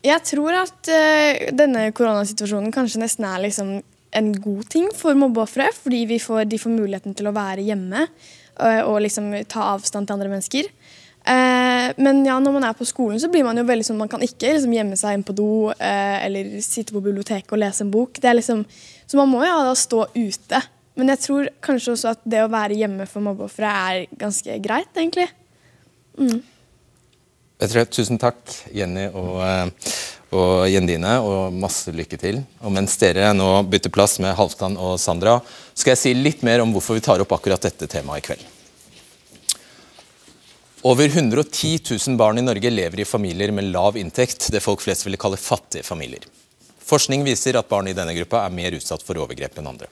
Jeg 0.00 0.24
tror 0.24 0.62
at 0.62 0.88
uh, 0.88 1.48
denne 1.52 1.90
koronasituasjonen 1.92 2.72
kanskje 2.72 3.02
nesten 3.02 3.28
er 3.28 3.42
liksom 3.44 3.82
en 4.16 4.32
god 4.42 4.64
ting 4.72 4.88
for 4.96 5.18
mobbeofre, 5.18 5.68
fordi 5.76 6.18
får, 6.18 6.44
de 6.50 6.58
får 6.58 6.74
muligheten 6.74 7.14
til 7.16 7.30
å 7.30 7.34
være 7.36 7.64
hjemme 7.66 8.06
og, 8.06 8.80
og 8.90 8.96
liksom 9.04 9.30
ta 9.50 9.68
avstand 9.74 10.08
til 10.08 10.18
andre 10.18 10.32
mennesker. 10.32 10.70
Eh, 11.20 11.90
men 12.00 12.22
ja, 12.24 12.38
når 12.40 12.54
man 12.56 12.64
er 12.64 12.76
på 12.76 12.86
skolen, 12.88 13.20
så 13.20 13.28
blir 13.30 13.44
man 13.44 13.58
jo 13.60 13.66
veldig 13.68 13.84
sånn 13.86 13.98
man 14.00 14.10
kan 14.10 14.22
ikke 14.24 14.54
liksom, 14.56 14.72
gjemme 14.72 14.98
seg 14.98 15.18
inn 15.18 15.24
på 15.26 15.36
do 15.36 15.50
eh, 15.76 16.18
eller 16.24 16.56
sitte 16.64 16.96
på 16.96 17.02
biblioteket 17.04 17.52
og 17.52 17.60
lese 17.60 17.84
en 17.84 17.92
bok. 17.92 18.22
Liksom, 18.24 18.64
så 19.06 19.20
man 19.20 19.30
må 19.30 19.42
jo 19.44 19.58
da 19.68 19.74
stå 19.78 20.06
ute. 20.16 20.62
Men 20.98 21.12
jeg 21.14 21.22
tror 21.24 21.50
kanskje 21.64 21.94
også 21.94 22.14
at 22.14 22.24
det 22.28 22.42
å 22.44 22.50
være 22.52 22.78
hjemme 22.80 23.06
for 23.08 23.24
mobbeofre 23.24 23.68
er 23.68 24.08
ganske 24.20 24.56
greit, 24.64 24.90
egentlig. 24.96 25.28
Mm. 26.18 26.40
Tusen 27.92 28.18
takk, 28.20 28.40
Jenny 28.72 29.06
og 29.12 29.42
eh, 29.44 29.92
og 30.30 30.68
Jendine, 30.70 31.16
og 31.22 31.54
masse 31.54 31.92
lykke 31.94 32.18
til. 32.20 32.40
Og 32.62 32.72
mens 32.74 32.96
dere 33.00 33.32
nå 33.34 33.48
bytter 33.70 33.92
plass 33.94 34.18
med 34.22 34.36
Halvdan 34.38 34.78
og 34.78 34.96
Sandra, 35.02 35.38
skal 35.74 35.94
jeg 35.94 36.02
si 36.02 36.14
litt 36.14 36.44
mer 36.46 36.62
om 36.62 36.74
hvorfor 36.74 36.98
vi 36.98 37.04
tar 37.04 37.22
opp 37.22 37.34
akkurat 37.36 37.62
dette 37.66 37.88
temaet 37.90 38.22
i 38.22 38.26
kveld. 38.28 38.48
Over 40.82 41.10
110 41.12 41.78
000 41.84 42.16
barn 42.16 42.40
i 42.40 42.44
Norge 42.44 42.70
lever 42.72 43.02
i 43.02 43.08
familier 43.08 43.52
med 43.52 43.68
lav 43.68 43.98
inntekt, 44.00 44.48
det 44.48 44.62
folk 44.64 44.80
flest 44.80 45.04
ville 45.04 45.20
kalle 45.20 45.36
fattige 45.36 45.84
familier. 45.84 46.24
Forskning 46.80 47.26
viser 47.26 47.58
at 47.60 47.68
barn 47.68 47.90
i 47.90 47.96
denne 47.96 48.14
gruppa 48.16 48.46
er 48.46 48.54
mer 48.54 48.74
utsatt 48.78 49.04
for 49.04 49.20
overgrep 49.20 49.60
enn 49.60 49.68
andre. 49.74 49.90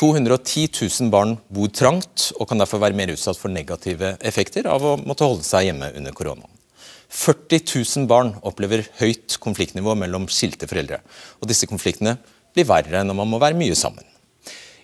210 0.00 0.66
000 0.74 1.12
barn 1.12 1.36
bor 1.52 1.70
trangt 1.70 2.30
og 2.38 2.48
kan 2.48 2.58
derfor 2.58 2.82
være 2.82 2.96
mer 2.98 3.12
utsatt 3.14 3.38
for 3.38 3.52
negative 3.52 4.16
effekter 4.26 4.66
av 4.66 4.82
å 4.82 4.96
måtte 5.04 5.28
holde 5.28 5.46
seg 5.46 5.68
hjemme 5.68 5.92
under 6.00 6.16
koronaen. 6.16 6.59
40 7.10 7.64
000 7.74 8.06
barn 8.10 8.36
opplever 8.46 8.84
høyt 9.00 9.34
konfliktnivå 9.42 9.96
mellom 9.98 10.28
skilte 10.30 10.68
foreldre. 10.70 11.00
Og 11.42 11.50
disse 11.50 11.66
konfliktene 11.66 12.16
blir 12.54 12.68
verre 12.70 13.02
når 13.04 13.18
man 13.18 13.30
må 13.32 13.40
være 13.42 13.58
mye 13.58 13.74
sammen. 13.78 14.06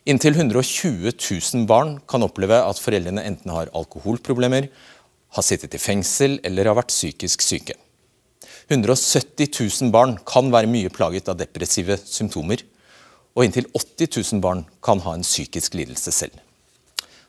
Inntil 0.06 0.36
120 0.38 1.10
000 1.14 1.66
barn 1.66 1.96
kan 2.06 2.22
oppleve 2.22 2.58
at 2.62 2.78
foreldrene 2.82 3.24
enten 3.26 3.50
har 3.54 3.70
alkoholproblemer, 3.74 4.68
har 5.34 5.44
sittet 5.46 5.74
i 5.74 5.82
fengsel 5.82 6.38
eller 6.46 6.70
har 6.70 6.78
vært 6.78 6.94
psykisk 6.94 7.42
syke. 7.42 7.74
170 8.70 9.50
000 9.50 9.92
barn 9.94 10.16
kan 10.26 10.50
være 10.54 10.70
mye 10.70 10.90
plaget 10.94 11.30
av 11.30 11.38
depressive 11.38 11.98
symptomer, 12.02 12.62
og 13.36 13.44
inntil 13.44 13.66
80 13.74 14.10
000 14.34 14.42
barn 14.42 14.64
kan 14.82 15.02
ha 15.04 15.14
en 15.14 15.26
psykisk 15.26 15.74
lidelse 15.78 16.14
selv. 16.14 16.45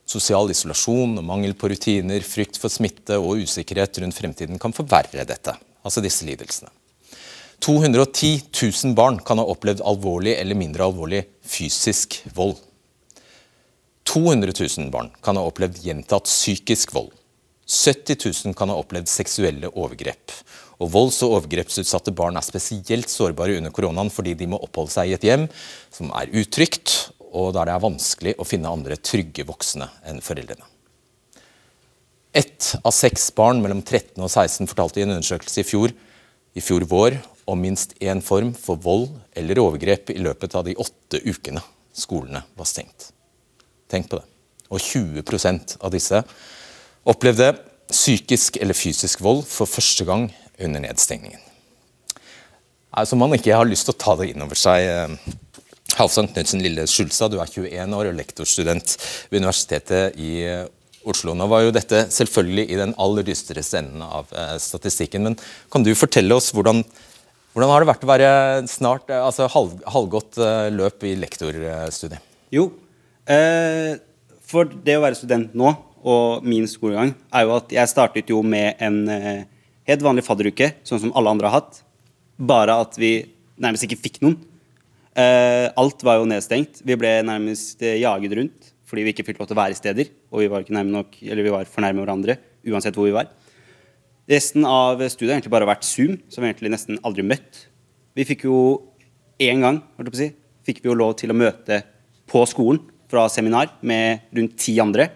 Sosial 0.08 0.52
isolasjon 0.54 1.18
og 1.20 1.26
mangel 1.28 1.52
på 1.60 1.68
rutiner, 1.68 2.24
frykt 2.24 2.60
for 2.62 2.72
smitte 2.72 3.18
og 3.20 3.44
usikkerhet 3.44 4.00
rundt 4.00 4.16
fremtiden 4.16 4.62
kan 4.62 4.76
forverre 4.76 5.26
dette, 5.28 5.56
altså 5.84 6.04
disse 6.04 6.28
lidelsene. 6.28 6.72
210 7.60 8.46
000 8.54 8.94
barn 8.96 9.18
kan 9.26 9.42
ha 9.42 9.46
opplevd 9.50 9.82
alvorlig 9.84 10.38
eller 10.38 10.56
mindre 10.56 10.86
alvorlig 10.86 11.24
fysisk 11.44 12.22
vold. 12.38 12.56
200 14.08 14.54
000 14.56 14.92
barn 14.94 15.10
kan 15.26 15.36
ha 15.36 15.44
opplevd 15.50 15.82
gjentatt 15.84 16.30
psykisk 16.30 16.94
vold. 16.96 17.12
70 17.68 18.22
000 18.46 18.56
kan 18.56 18.72
ha 18.72 18.78
opplevd 18.80 19.10
seksuelle 19.12 19.74
overgrep. 19.74 20.32
Og 20.78 20.92
Volds- 20.94 21.20
og 21.26 21.40
overgrepsutsatte 21.42 22.14
barn 22.16 22.38
er 22.38 22.46
spesielt 22.46 23.12
sårbare 23.12 23.58
under 23.58 23.74
koronaen 23.76 24.14
fordi 24.14 24.38
de 24.38 24.48
må 24.48 24.62
oppholde 24.64 24.94
seg 24.94 25.10
i 25.10 25.18
et 25.18 25.26
hjem 25.28 25.48
som 25.92 26.14
er 26.16 26.32
utrygt, 26.38 27.10
og 27.32 27.54
der 27.56 27.68
det 27.68 27.76
er 27.76 27.84
vanskelig 27.84 28.34
å 28.38 28.48
finne 28.48 28.72
andre 28.72 28.98
trygge 29.00 29.46
voksne 29.48 29.90
enn 30.08 30.22
foreldrene. 30.24 30.66
Ett 32.38 32.76
av 32.86 32.94
seks 32.94 33.32
barn 33.34 33.64
mellom 33.64 33.82
13 33.82 34.22
og 34.22 34.30
16 34.30 34.70
fortalte 34.70 35.02
i 35.02 35.06
en 35.06 35.16
undersøkelse 35.16 35.64
i 35.64 35.66
fjor, 35.66 35.94
i 36.54 36.62
fjor 36.62 36.86
vår 36.90 37.18
om 37.50 37.60
minst 37.62 37.96
én 38.04 38.22
form 38.22 38.52
for 38.58 38.80
vold 38.84 39.10
eller 39.38 39.62
overgrep 39.62 40.12
i 40.14 40.20
løpet 40.22 40.56
av 40.58 40.68
de 40.68 40.76
åtte 40.78 41.22
ukene 41.26 41.64
skolene 41.98 42.44
var 42.58 42.70
stengt. 42.70 43.12
Tenk 43.90 44.10
på 44.12 44.20
det. 44.20 44.28
Og 44.68 44.84
20% 44.84 45.78
av 45.80 45.94
disse 45.94 46.22
opplevde 47.08 47.54
psykisk 47.88 48.60
eller 48.62 48.76
fysisk 48.76 49.24
vold 49.24 49.46
for 49.48 49.70
første 49.70 50.06
gang 50.06 50.28
under 50.60 50.84
nedstengningen. 50.84 51.40
Altså 52.98 53.18
man 53.20 53.36
ikke 53.36 53.56
har 53.56 53.68
lyst 53.68 53.88
til 53.88 53.96
å 53.96 54.02
ta 54.02 54.16
det 54.20 54.32
inn 54.32 54.44
over 54.44 54.58
seg. 54.60 55.18
Halvdan 55.96 56.28
Knutsen 56.34 56.62
Lille 56.62 56.84
Skjulstad, 56.90 57.32
du 57.32 57.40
er 57.40 57.48
21 57.48 57.96
år 57.96 58.10
og 58.10 58.18
lektorstudent 58.18 58.98
ved 59.32 59.40
Universitetet 59.40 60.18
i 60.20 60.32
Oslo. 61.08 61.36
Nå 61.38 61.48
var 61.50 61.64
jo 61.64 61.74
dette 61.76 62.06
selvfølgelig 62.14 62.68
i 62.68 62.80
den 62.80 62.94
aller 63.02 63.26
dystreste 63.28 63.80
enden 63.80 64.04
av 64.04 64.32
eh, 64.36 64.56
statistikken, 64.62 65.24
men 65.30 65.38
kan 65.72 65.86
du 65.86 65.94
fortelle 65.98 66.36
oss 66.36 66.52
hvordan, 66.56 66.84
hvordan 67.54 67.72
har 67.74 67.84
det 67.84 67.90
vært 67.92 68.04
å 68.06 68.12
være 68.12 68.32
snart 68.72 69.12
eh, 69.14 69.24
altså 69.24 69.48
halv, 69.54 69.78
halvgått 69.88 70.40
eh, 70.44 70.68
løp 70.76 71.08
i 71.08 71.16
lektorstudiet? 71.22 72.20
Jo, 72.54 72.70
eh, 73.32 73.96
for 74.48 74.68
det 74.68 74.98
å 74.98 75.06
være 75.06 75.20
student 75.20 75.56
nå, 75.58 75.74
og 76.08 76.46
min 76.48 76.68
skolegang, 76.70 77.16
er 77.36 77.48
jo 77.48 77.56
at 77.58 77.74
jeg 77.74 77.92
startet 77.92 78.30
jo 78.32 78.44
med 78.46 78.80
en 78.84 79.00
eh, 79.12 79.48
helt 79.90 80.06
vanlig 80.06 80.26
fadderuke, 80.28 80.74
sånn 80.88 81.02
som 81.04 81.16
alle 81.18 81.34
andre 81.34 81.50
har 81.50 81.62
hatt. 81.62 81.82
Bare 82.38 82.78
at 82.84 83.00
vi 83.00 83.20
nærmest 83.58 83.88
ikke 83.88 84.00
fikk 84.04 84.22
noen. 84.24 84.38
Eh, 85.18 85.68
alt 85.82 86.04
var 86.06 86.20
jo 86.20 86.28
nedstengt. 86.30 86.84
Vi 86.86 86.98
ble 87.00 87.20
nærmest 87.26 87.82
jaget 87.82 88.36
rundt 88.38 88.74
fordi 88.88 89.04
vi 89.04 89.12
ikke 89.12 89.26
fikk 89.28 89.42
lov 89.42 89.50
til 89.50 89.58
å 89.58 89.60
være 89.60 89.76
steder. 89.76 90.12
Og 90.32 90.44
vi 90.44 90.50
var 90.52 90.64
ikke 90.64 90.76
nærme 90.78 90.94
nok, 90.94 91.18
eller 91.26 91.44
vi 91.44 91.52
var 91.52 91.68
for 91.68 91.84
nærme 91.84 92.06
hverandre 92.06 92.38
uansett 92.72 92.96
hvor 92.96 93.08
vi 93.10 93.16
var. 93.16 93.28
Resten 94.28 94.66
av 94.68 95.00
studiet 95.08 95.32
har 95.32 95.38
egentlig 95.38 95.54
bare 95.54 95.68
vært 95.70 95.88
Zoom, 95.88 96.18
som 96.32 96.44
vi 96.44 96.50
egentlig 96.50 96.72
nesten 96.74 97.00
aldri 97.08 97.24
møtt. 97.24 97.66
Vi 98.18 98.26
fikk 98.28 98.46
jo 98.48 98.58
én 99.44 99.64
gang 99.64 99.82
holdt 99.96 100.12
på 100.12 100.18
å 100.18 100.20
si, 100.20 100.30
fikk 100.68 100.82
vi 100.84 100.90
jo 100.92 100.98
lov 101.00 101.14
til 101.20 101.32
å 101.32 101.38
møte 101.38 101.82
på 102.28 102.42
skolen 102.50 102.82
fra 103.12 103.28
seminar 103.32 103.72
med 103.88 104.28
rundt 104.36 104.58
ti 104.60 104.76
andre. 104.84 105.08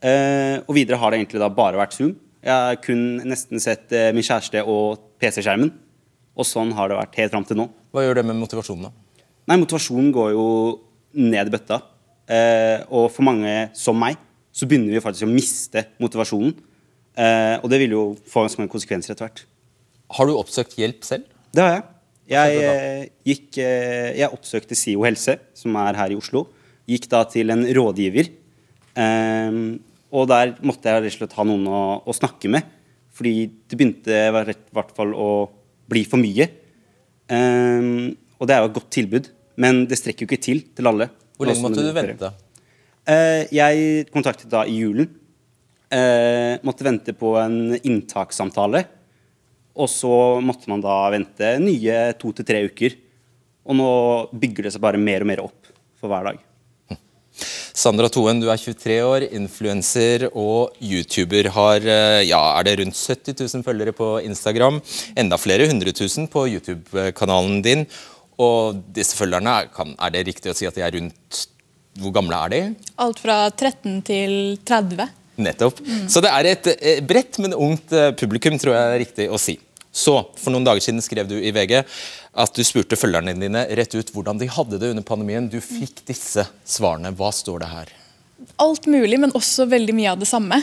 Uh, 0.00 0.60
og 0.64 0.74
videre 0.76 0.98
har 1.00 1.12
det 1.12 1.20
egentlig 1.20 1.40
da 1.40 1.48
bare 1.52 1.80
vært 1.80 1.96
Zoom. 1.96 2.12
Jeg 2.40 2.52
har 2.52 2.80
kun 2.80 3.20
nesten 3.28 3.60
sett 3.60 3.92
uh, 3.92 4.10
min 4.16 4.24
kjæreste 4.24 4.64
og 4.68 5.00
PC-skjermen. 5.20 5.72
Og 6.40 6.48
sånn 6.48 6.72
har 6.76 6.88
det 6.88 6.96
vært 6.96 7.18
helt 7.20 7.34
fram 7.34 7.46
til 7.46 7.58
nå. 7.60 7.68
Hva 7.92 8.04
gjør 8.06 8.20
det 8.20 8.26
med 8.30 8.38
motivasjonen, 8.40 8.88
da? 8.88 9.24
Nei, 9.50 9.58
Motivasjonen 9.60 10.10
går 10.14 10.32
jo 10.32 10.46
ned 11.20 11.50
i 11.50 11.52
bøtta. 11.52 11.80
Eh, 12.30 12.82
og 12.88 13.08
for 13.12 13.26
mange 13.26 13.52
som 13.76 13.98
meg, 13.98 14.18
så 14.54 14.66
begynner 14.68 14.94
vi 14.94 15.02
faktisk 15.02 15.26
å 15.26 15.30
miste 15.30 15.84
motivasjonen. 16.02 16.54
Eh, 17.18 17.56
og 17.58 17.66
det 17.72 17.80
vil 17.82 17.96
jo 17.96 18.04
få 18.30 18.44
ganske 18.46 18.62
mange 18.62 18.72
konsekvenser 18.72 19.14
etter 19.14 19.26
hvert. 19.26 19.42
Har 20.16 20.26
du 20.26 20.36
oppsøkt 20.38 20.78
hjelp 20.78 21.04
selv? 21.06 21.26
Det 21.54 21.64
har 21.64 21.74
jeg. 21.76 21.84
Jeg, 22.30 22.62
eh, 22.62 23.04
gikk, 23.26 23.58
eh, 23.58 24.10
jeg 24.20 24.30
oppsøkte 24.30 24.78
SIO 24.78 25.02
helse, 25.02 25.36
som 25.54 25.74
er 25.82 25.98
her 25.98 26.14
i 26.14 26.18
Oslo. 26.18 26.46
Gikk 26.88 27.08
da 27.10 27.24
til 27.26 27.50
en 27.50 27.66
rådgiver. 27.66 28.30
Eh, 28.94 29.60
og 30.10 30.28
der 30.30 30.54
måtte 30.62 30.90
jeg 30.90 31.02
rett 31.02 31.12
og 31.12 31.18
slett 31.18 31.38
ha 31.38 31.46
noen 31.46 31.66
å, 31.66 31.82
å 32.06 32.14
snakke 32.14 32.50
med. 32.50 32.66
Fordi 33.14 33.50
det 33.68 33.76
begynte 33.76 34.14
i 34.14 34.30
hvert 34.32 34.94
fall 34.96 35.12
å 35.18 35.30
bli 35.90 36.04
for 36.08 36.22
mye. 36.22 36.46
Um, 37.30 38.10
og 38.40 38.48
det 38.48 38.56
er 38.56 38.62
jo 38.62 38.70
et 38.70 38.76
godt 38.78 38.92
tilbud, 38.96 39.28
men 39.60 39.84
det 39.90 39.98
strekker 40.00 40.24
jo 40.24 40.30
ikke 40.30 40.42
til 40.42 40.62
til 40.76 40.90
alle. 40.90 41.10
Hvor 41.36 41.48
lenge 41.48 41.64
måtte 41.64 41.84
du 41.84 41.90
vente? 41.96 42.32
Uh, 43.08 43.42
jeg 43.54 44.06
kontaktet 44.12 44.50
da 44.52 44.64
i 44.68 44.80
julen. 44.82 45.10
Uh, 45.90 46.56
måtte 46.66 46.86
vente 46.86 47.14
på 47.16 47.34
en 47.40 47.76
inntakssamtale. 47.80 48.84
Og 49.80 49.88
så 49.90 50.12
måtte 50.44 50.70
man 50.70 50.82
da 50.84 51.02
vente 51.14 51.54
nye 51.62 52.02
to 52.20 52.34
til 52.36 52.46
tre 52.46 52.64
uker. 52.66 52.98
Og 53.70 53.76
nå 53.78 53.90
bygger 54.34 54.66
det 54.66 54.74
seg 54.74 54.82
bare 54.82 55.00
mer 55.00 55.24
og 55.24 55.30
mer 55.30 55.42
opp 55.46 55.70
for 56.00 56.10
hver 56.10 56.32
dag. 56.32 56.40
Sandra 57.76 58.08
Toen, 58.10 58.40
du 58.42 58.48
er 58.50 58.58
23 58.58 58.96
år, 59.06 59.26
influenser 59.36 60.26
og 60.30 60.74
YouTuber. 60.82 61.50
Har 61.54 61.86
eh, 61.86 62.22
ja, 62.28 62.40
er 62.58 62.66
det 62.66 62.78
rundt 62.80 62.98
70 62.98 63.36
000 63.38 63.66
følgere 63.66 63.94
på 63.96 64.16
Instagram. 64.26 64.80
Enda 65.18 65.38
flere 65.40 65.68
hundre 65.70 65.94
tusen 65.96 66.28
på 66.30 66.46
YouTube-kanalen 66.50 67.62
din. 67.66 67.86
Og 68.40 68.80
disse 68.96 69.18
følgerne, 69.18 69.62
kan, 69.74 69.94
er 70.00 70.14
det 70.14 70.26
riktig 70.30 70.52
å 70.52 70.56
si 70.56 70.68
at 70.68 70.76
de 70.78 70.84
er 70.86 70.94
rundt 70.96 71.46
Hvor 72.00 72.12
gamle 72.14 72.36
er 72.46 72.52
de? 72.52 72.60
Alt 73.02 73.18
fra 73.20 73.42
13 73.50 73.98
til 74.06 74.36
30. 74.64 75.10
Nettopp. 75.40 75.80
Mm. 75.82 76.06
Så 76.12 76.22
det 76.24 76.30
er 76.32 76.48
et 76.52 76.70
eh, 76.76 77.00
bredt, 77.04 77.40
men 77.42 77.56
ungt 77.56 77.92
eh, 77.96 78.12
publikum, 78.16 78.58
tror 78.60 78.76
jeg 78.76 78.86
er 78.86 79.02
riktig 79.04 79.26
å 79.30 79.40
si. 79.40 79.58
Så, 79.90 80.14
For 80.38 80.54
noen 80.54 80.66
dager 80.66 80.82
siden 80.84 81.02
skrev 81.02 81.28
du 81.30 81.36
i 81.36 81.50
VG 81.54 81.80
at 81.80 82.54
du 82.54 82.62
spurte 82.66 82.98
følgerne 82.98 83.34
dine 83.34 83.64
rett 83.74 83.94
ut 83.96 84.12
hvordan 84.14 84.38
de 84.38 84.46
hadde 84.50 84.78
det 84.78 84.92
under 84.92 85.06
pandemien. 85.06 85.48
Du 85.50 85.58
fikk 85.64 86.04
disse 86.06 86.46
svarene. 86.62 87.10
Hva 87.18 87.32
står 87.34 87.64
det 87.64 87.70
her? 87.72 87.90
Alt 88.62 88.86
mulig, 88.90 89.18
men 89.20 89.34
også 89.36 89.66
veldig 89.68 89.96
mye 89.96 90.12
av 90.12 90.22
det 90.22 90.30
samme. 90.30 90.60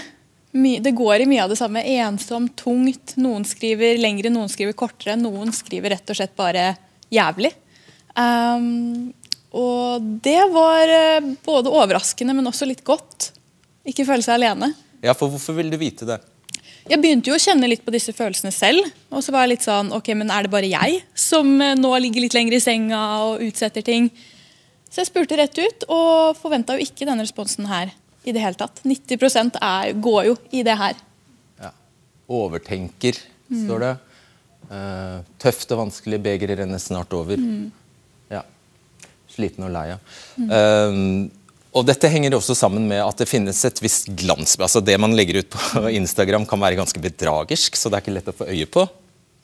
Det 0.55 0.96
går 0.96 1.25
i 1.25 1.29
mye 1.29 1.43
av 1.43 1.51
det 1.51 1.60
samme. 1.60 1.84
Ensomt, 2.00 2.55
tungt. 2.57 3.17
Noen 3.19 3.46
skriver 3.46 4.00
lengre, 4.00 4.31
noen 4.34 4.50
skriver 4.50 4.77
kortere. 4.79 5.17
Noen 5.19 5.51
skriver 5.53 5.98
rett 5.98 6.13
og 6.13 6.17
slett 6.17 6.36
bare 6.39 6.72
jævlig. 7.13 7.51
Um, 8.17 9.12
og 9.57 10.07
det 10.24 10.39
var 10.51 10.91
eh, 10.91 11.27
både 11.46 11.72
overraskende, 11.72 12.34
men 12.36 12.50
også 12.50 12.67
litt 12.67 12.84
godt. 12.88 13.31
Ikke 13.88 14.07
føle 14.07 14.25
seg 14.25 14.39
alene. 14.39 14.72
Ja, 15.03 15.13
for 15.13 15.31
Hvorfor 15.31 15.55
vil 15.60 15.69
du 15.72 15.77
vite 15.79 16.07
det? 16.07 16.17
Jeg 16.88 17.01
begynte 17.03 17.32
jo 17.32 17.36
å 17.36 17.41
kjenne 17.41 17.67
litt 17.70 17.84
på 17.86 17.94
disse 17.94 18.13
følelsene 18.15 18.51
selv. 18.56 18.88
Og 19.12 19.24
så 19.25 19.34
var 19.36 19.46
jeg 19.46 19.56
litt 19.56 19.67
sånn 19.67 19.91
Ok, 19.96 20.13
men 20.15 20.32
er 20.34 20.46
det 20.46 20.53
bare 20.53 20.70
jeg 20.72 21.01
som 21.17 21.50
eh, 21.63 21.75
nå 21.79 21.91
ligger 22.03 22.24
litt 22.24 22.38
lenger 22.38 22.58
i 22.58 22.63
senga 22.63 23.01
og 23.27 23.44
utsetter 23.44 23.86
ting? 23.86 24.10
Så 24.88 25.01
jeg 25.01 25.10
spurte 25.10 25.38
rett 25.38 25.58
ut, 25.60 25.84
og 25.91 26.38
forventa 26.39 26.77
jo 26.77 26.86
ikke 26.86 27.06
denne 27.06 27.25
responsen 27.25 27.67
her 27.67 27.91
i 28.27 28.34
det 28.36 28.44
hele 28.44 28.58
tatt. 28.60 28.79
90% 28.88 29.60
er, 29.60 29.91
går 30.00 30.22
jo 30.29 30.38
i 30.56 30.63
det 30.65 30.77
her. 30.79 30.96
Ja. 31.60 31.74
Overtenker, 32.39 33.20
står 33.51 33.84
det. 33.84 33.91
Uh, 34.67 35.20
tøft 35.44 35.70
og 35.75 35.84
vanskelig, 35.84 36.22
begeret 36.24 36.63
renner 36.63 36.82
snart 36.82 37.12
over. 37.15 37.39
Mm 37.39 37.67
sliten 39.38 39.67
og 39.67 39.74
lei 39.74 39.88
av. 39.94 40.15
Mm. 40.38 40.51
Um, 40.51 41.37
og 41.77 41.86
dette 41.88 42.10
henger 42.12 42.36
også 42.38 42.55
sammen 42.57 42.88
med 42.89 43.01
at 43.03 43.22
det 43.22 43.29
finnes 43.29 43.60
et 43.67 43.81
visst 43.84 44.10
glans. 44.17 44.57
altså 44.60 44.81
Det 44.81 44.98
man 45.00 45.15
legger 45.17 45.41
ut 45.41 45.50
på 45.53 45.86
Instagram 46.00 46.48
kan 46.50 46.62
være 46.62 46.79
ganske 46.79 47.01
bedragersk, 47.03 47.77
så 47.77 47.91
det 47.91 48.00
er 48.00 48.05
ikke 48.05 48.17
lett 48.17 48.31
å 48.31 48.36
få 48.38 48.50
øye 48.50 48.69
på 48.69 48.86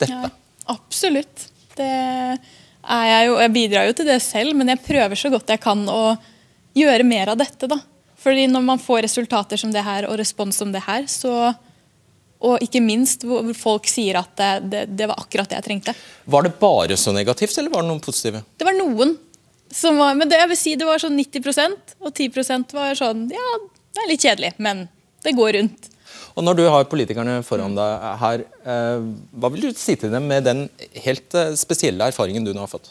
dette. 0.01 0.11
Ja, 0.11 0.31
absolutt. 0.73 1.47
Det 1.77 1.89
er 1.89 3.07
jeg 3.09 3.27
jo. 3.29 3.39
Jeg 3.41 3.53
bidrar 3.55 3.89
jo 3.89 3.97
til 3.97 4.09
det 4.09 4.19
selv, 4.25 4.55
men 4.57 4.73
jeg 4.73 4.83
prøver 4.85 5.19
så 5.19 5.31
godt 5.33 5.53
jeg 5.53 5.63
kan 5.63 5.85
å 5.89 6.15
gjøre 6.77 7.05
mer 7.07 7.33
av 7.33 7.39
dette. 7.41 7.69
da. 7.69 7.79
Fordi 8.23 8.47
når 8.49 8.65
man 8.65 8.81
får 8.81 9.05
resultater 9.07 9.59
som 9.59 9.71
det 9.73 9.83
her 9.85 10.07
og 10.09 10.17
respons 10.19 10.57
som 10.61 10.73
det 10.73 10.83
her, 10.85 11.07
så 11.11 11.53
og 12.43 12.59
ikke 12.59 12.81
minst 12.83 13.21
hvor 13.23 13.45
folk 13.55 13.87
sier 13.87 14.17
at 14.19 14.33
det, 14.35 14.49
det, 14.67 14.81
det 14.99 15.07
var 15.07 15.21
akkurat 15.21 15.47
det 15.47 15.61
jeg 15.61 15.67
trengte. 15.69 15.93
Var 16.27 16.43
det 16.43 16.57
bare 16.59 16.97
så 16.99 17.13
negativt, 17.15 17.55
eller 17.55 17.71
var 17.71 17.85
det 17.85 17.91
noen 17.93 18.03
positive? 18.03 18.41
Det 18.59 18.67
var 18.67 18.75
noen 18.75 19.13
var, 19.81 20.15
men 20.15 20.29
det, 20.29 20.37
jeg 20.41 20.51
vil 20.51 20.59
si 20.59 20.75
det 20.79 20.87
var 20.87 21.01
sånn 21.01 21.17
90% 21.17 21.95
og 22.03 22.11
10% 22.11 22.75
var 22.77 22.97
sånn 22.99 23.25
Ja, 23.33 23.47
det 23.93 24.03
er 24.03 24.09
litt 24.09 24.25
kjedelig, 24.25 24.53
men 24.61 24.87
det 25.23 25.35
går 25.37 25.57
rundt. 25.57 25.89
Og 26.33 26.43
Når 26.45 26.57
du 26.57 26.63
har 26.65 26.89
politikerne 26.89 27.37
foran 27.45 27.75
deg 27.77 28.05
her, 28.21 28.43
eh, 28.65 29.05
hva 29.37 29.51
vil 29.53 29.67
du 29.67 29.77
si 29.77 29.95
til 29.99 30.13
dem 30.13 30.27
med 30.29 30.47
den 30.47 30.65
helt 31.05 31.33
eh, 31.37 31.53
spesielle 31.59 32.09
erfaringen 32.09 32.45
du 32.45 32.53
nå 32.53 32.63
har 32.65 32.71
fått? 32.71 32.89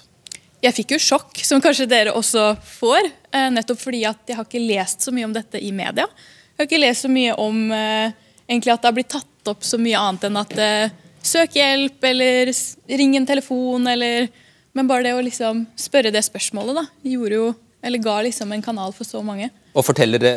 Jeg 0.62 0.76
fikk 0.76 0.94
jo 0.94 1.00
sjokk, 1.02 1.40
som 1.42 1.62
kanskje 1.62 1.88
dere 1.90 2.14
også 2.14 2.52
får. 2.78 3.10
Eh, 3.34 3.48
nettopp 3.50 3.80
fordi 3.82 4.04
at 4.06 4.30
jeg 4.30 4.38
har 4.38 4.46
ikke 4.46 4.62
lest 4.62 5.02
så 5.02 5.14
mye 5.14 5.26
om 5.26 5.34
dette 5.34 5.58
i 5.58 5.72
media. 5.74 6.06
Jeg 6.06 6.62
har 6.62 6.70
ikke 6.70 6.84
lest 6.84 7.08
så 7.08 7.10
mye 7.10 7.34
om 7.40 7.64
egentlig 7.72 8.74
at 8.74 8.82
det 8.84 8.90
har 8.90 8.94
blitt 8.94 9.10
tatt 9.10 9.50
opp 9.50 9.64
så 9.66 9.80
mye 9.80 9.98
annet 9.98 10.28
enn 10.28 10.38
at 10.38 10.52
søk 11.24 11.56
hjelp, 11.56 11.96
eller 12.04 12.52
ring 13.00 13.16
en 13.16 13.26
telefon, 13.26 13.88
eller 13.90 14.28
Men 14.76 14.88
bare 14.88 15.04
det 15.06 15.12
å 15.16 15.24
liksom 15.24 15.66
spørre 15.78 16.12
det 16.14 16.22
spørsmålet, 16.24 16.78
da, 16.80 16.86
gjorde 17.04 17.38
jo 17.38 17.50
Eller 17.82 17.98
ga 17.98 18.20
liksom 18.22 18.52
en 18.54 18.62
kanal 18.62 18.92
for 18.94 19.02
så 19.02 19.18
mange. 19.26 19.48
Og 19.74 19.82
Forteller 19.82 20.20
det, 20.22 20.34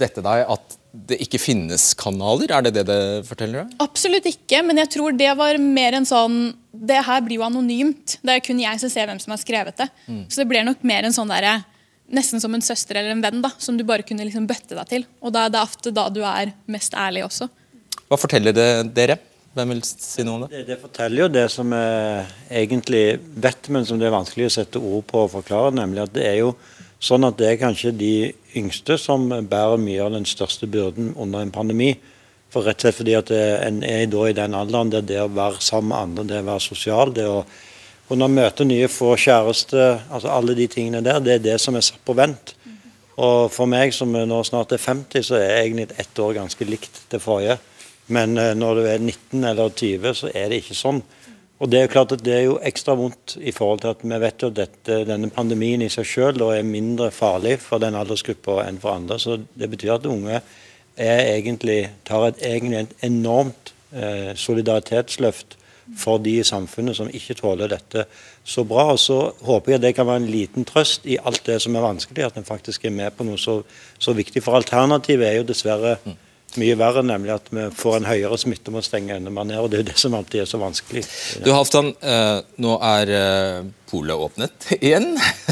dette 0.00 0.22
deg 0.24 0.48
at 0.50 0.74
det 1.08 1.18
ikke 1.22 1.38
finnes 1.38 1.92
kanaler? 1.94 2.50
Er 2.50 2.64
det 2.66 2.72
det 2.74 2.84
det 2.88 3.02
forteller 3.28 3.62
deg? 3.62 3.76
Absolutt 3.84 4.26
ikke, 4.26 4.64
men 4.66 4.80
jeg 4.82 4.90
tror 4.96 5.14
det 5.14 5.28
var 5.38 5.60
mer 5.62 5.94
en 5.94 6.08
sånn 6.08 6.38
Det 6.72 6.98
her 7.06 7.22
blir 7.22 7.38
jo 7.38 7.44
anonymt. 7.46 8.16
Det 8.18 8.34
er 8.34 8.42
kun 8.42 8.58
jeg 8.58 8.80
som 8.82 8.90
ser 8.90 9.06
hvem 9.06 9.20
som 9.22 9.34
har 9.36 9.38
skrevet 9.38 9.78
det. 9.78 9.86
Så 10.26 10.42
det 10.42 10.48
blir 10.50 10.66
nok 10.66 10.82
mer 10.82 11.06
en 11.06 11.14
sånn 11.14 11.30
derre 11.30 11.60
Nesten 12.08 12.40
som 12.40 12.54
en 12.56 12.64
søster 12.64 12.96
eller 12.96 13.12
en 13.12 13.20
venn 13.20 13.42
da, 13.44 13.50
som 13.60 13.76
du 13.76 13.82
bare 13.84 14.02
kunne 14.02 14.24
liksom 14.24 14.46
bøtte 14.48 14.72
deg 14.72 14.86
til. 14.88 15.02
Og 15.20 15.32
da, 15.34 15.42
er 15.44 15.52
det 15.52 15.60
ofte 15.60 15.90
da 15.92 16.06
du 16.08 16.22
er 16.24 16.54
mest 16.72 16.94
ærlig 16.96 17.26
også. 17.26 17.50
Hva 18.08 18.16
forteller 18.16 18.56
det 18.56 18.68
dere? 18.96 19.18
Hvem 19.58 19.72
vil 19.74 19.80
si 19.82 20.22
noe 20.22 20.36
om 20.36 20.42
det? 20.44 20.52
Det, 20.52 20.66
det 20.68 20.78
forteller 20.78 21.24
jo 21.24 21.30
det 21.34 21.46
som 21.50 21.72
vi 21.74 21.84
egentlig 22.60 23.04
vet, 23.42 23.70
men 23.74 23.86
som 23.88 23.98
det 23.98 24.06
er 24.06 24.14
vanskelig 24.14 24.46
å 24.46 24.52
sette 24.54 24.78
ord 24.78 25.06
på 25.08 25.24
og 25.24 25.32
forklare. 25.32 25.72
Nemlig 25.74 26.04
at 26.04 26.12
det 26.14 26.26
er 26.28 26.36
jo 26.44 26.52
sånn 27.02 27.26
at 27.26 27.38
det 27.40 27.48
er 27.50 27.58
kanskje 27.58 27.90
de 27.94 28.12
yngste 28.58 28.98
som 29.02 29.26
bærer 29.26 29.80
mye 29.82 30.04
av 30.04 30.14
den 30.14 30.26
største 30.28 30.68
byrden 30.70 31.10
under 31.18 31.42
en 31.42 31.54
pandemi. 31.54 31.96
For 32.54 32.64
rett 32.64 32.78
og 32.78 32.86
slett 32.86 32.98
fordi 33.00 33.16
at 33.18 33.32
en 33.34 33.82
er 33.84 34.04
i 34.06 34.36
den 34.36 34.54
alderen 34.56 34.92
der 34.94 35.02
det 35.04 35.18
å 35.24 35.30
være 35.32 35.58
sammen 35.64 35.90
med 35.90 35.98
andre, 35.98 36.28
det 36.30 36.38
å 36.44 36.48
være 36.52 36.64
sosial, 36.64 37.12
det 37.14 37.26
å 37.28 37.42
kunne 38.08 38.30
møte 38.32 38.64
nye, 38.64 38.86
få 38.88 39.16
kjæreste, 39.20 39.88
altså 40.08 40.30
alle 40.32 40.54
de 40.56 40.68
tingene 40.70 41.02
der, 41.04 41.18
det 41.20 41.34
er 41.34 41.42
det 41.44 41.58
som 41.60 41.76
er 41.76 41.84
satt 41.84 42.00
på 42.06 42.16
vent. 42.16 42.54
Og 43.18 43.50
for 43.52 43.68
meg 43.68 43.92
som 43.92 44.14
nå 44.14 44.38
snart 44.46 44.72
er 44.72 44.80
50, 44.80 45.26
så 45.26 45.36
er 45.36 45.64
egentlig 45.64 45.90
ett 45.98 46.22
år 46.22 46.38
ganske 46.38 46.68
likt 46.68 47.02
det 47.10 47.20
forrige. 47.20 47.58
Men 48.14 48.38
eh, 48.40 48.54
når 48.56 48.74
du 48.74 48.82
er 48.88 48.98
19 48.98 49.44
eller 49.44 49.72
20, 49.72 50.14
så 50.16 50.30
er 50.34 50.50
det 50.50 50.62
ikke 50.62 50.78
sånn. 50.78 51.02
Og 51.58 51.70
Det 51.70 51.78
er 51.78 51.86
jo 51.88 51.90
klart 51.90 52.12
at 52.14 52.22
det 52.22 52.34
er 52.36 52.44
jo 52.46 52.60
ekstra 52.62 52.94
vondt 52.94 53.34
i 53.42 53.50
forhold 53.50 53.82
til 53.82 53.90
at 53.90 54.02
vi 54.04 54.18
vet 54.22 54.42
jo 54.42 54.50
at 54.52 54.58
dette, 54.60 54.98
denne 55.08 55.30
pandemien 55.34 55.82
i 55.82 55.90
seg 55.90 56.06
selv 56.06 56.44
er 56.52 56.62
mindre 56.62 57.10
farlig 57.10 57.56
for 57.58 57.82
den 57.82 57.98
aldersgruppa 57.98 58.60
enn 58.62 58.78
for 58.78 58.94
andre. 58.94 59.18
Så 59.18 59.40
det 59.58 59.70
betyr 59.72 59.96
at 59.96 60.06
unge 60.06 60.38
egentlig, 60.98 61.88
tar 62.06 62.28
et, 62.28 62.42
egentlig 62.46 62.78
et 62.84 62.94
enormt 63.10 63.72
eh, 63.90 64.34
solidaritetsløft 64.38 65.58
for 65.98 66.20
de 66.22 66.36
i 66.38 66.46
samfunnet 66.46 66.98
som 66.98 67.10
ikke 67.10 67.36
tåler 67.38 67.70
dette 67.72 68.04
så 68.46 68.64
bra. 68.68 68.92
Og 68.92 69.02
så 69.02 69.18
håper 69.42 69.74
jeg 69.74 69.82
det 69.82 69.94
kan 69.96 70.06
være 70.06 70.22
en 70.22 70.30
liten 70.30 70.66
trøst 70.68 71.06
i 71.10 71.18
alt 71.18 71.42
det 71.46 71.58
som 71.64 71.74
er 71.74 71.86
vanskelig, 71.86 72.26
at 72.26 72.38
en 72.38 72.46
faktisk 72.46 72.86
er 72.86 72.94
med 72.94 73.14
på 73.16 73.26
noe 73.26 73.40
så, 73.40 73.60
så 73.98 74.14
viktig. 74.14 74.42
For 74.44 74.58
alternativet 74.58 75.26
er 75.26 75.38
jo 75.40 75.48
dessverre 75.48 75.96
mye 76.56 76.76
verre, 76.80 77.02
nemlig 77.04 77.34
at 77.34 77.48
vi 77.52 77.66
får 77.76 77.98
en 77.98 78.06
høyere 78.08 78.38
smitte 78.40 78.72
med 78.72 78.80
å 78.80 78.86
stenge 78.86 79.16
enda 79.18 79.32
mer 79.32 79.46
ned. 79.48 79.60
og 79.60 79.70
Det 79.72 79.82
er 79.82 79.88
det 79.90 79.98
som 80.00 80.14
alltid 80.16 80.42
er 80.42 80.48
så 80.48 80.60
vanskelig. 80.60 81.02
Du 81.44 81.50
Halvdan, 81.52 81.90
eh, 82.00 82.38
nå 82.64 82.76
er 82.88 83.12
eh, 83.12 83.66
polet 83.90 84.24
åpnet 84.26 84.68
igjen. 84.78 85.10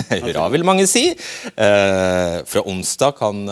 Hurra, 0.08 0.46
vil 0.54 0.64
mange 0.66 0.86
si. 0.88 1.04
Eh, 1.12 2.36
fra 2.48 2.62
onsdag 2.64 3.18
kan 3.18 3.42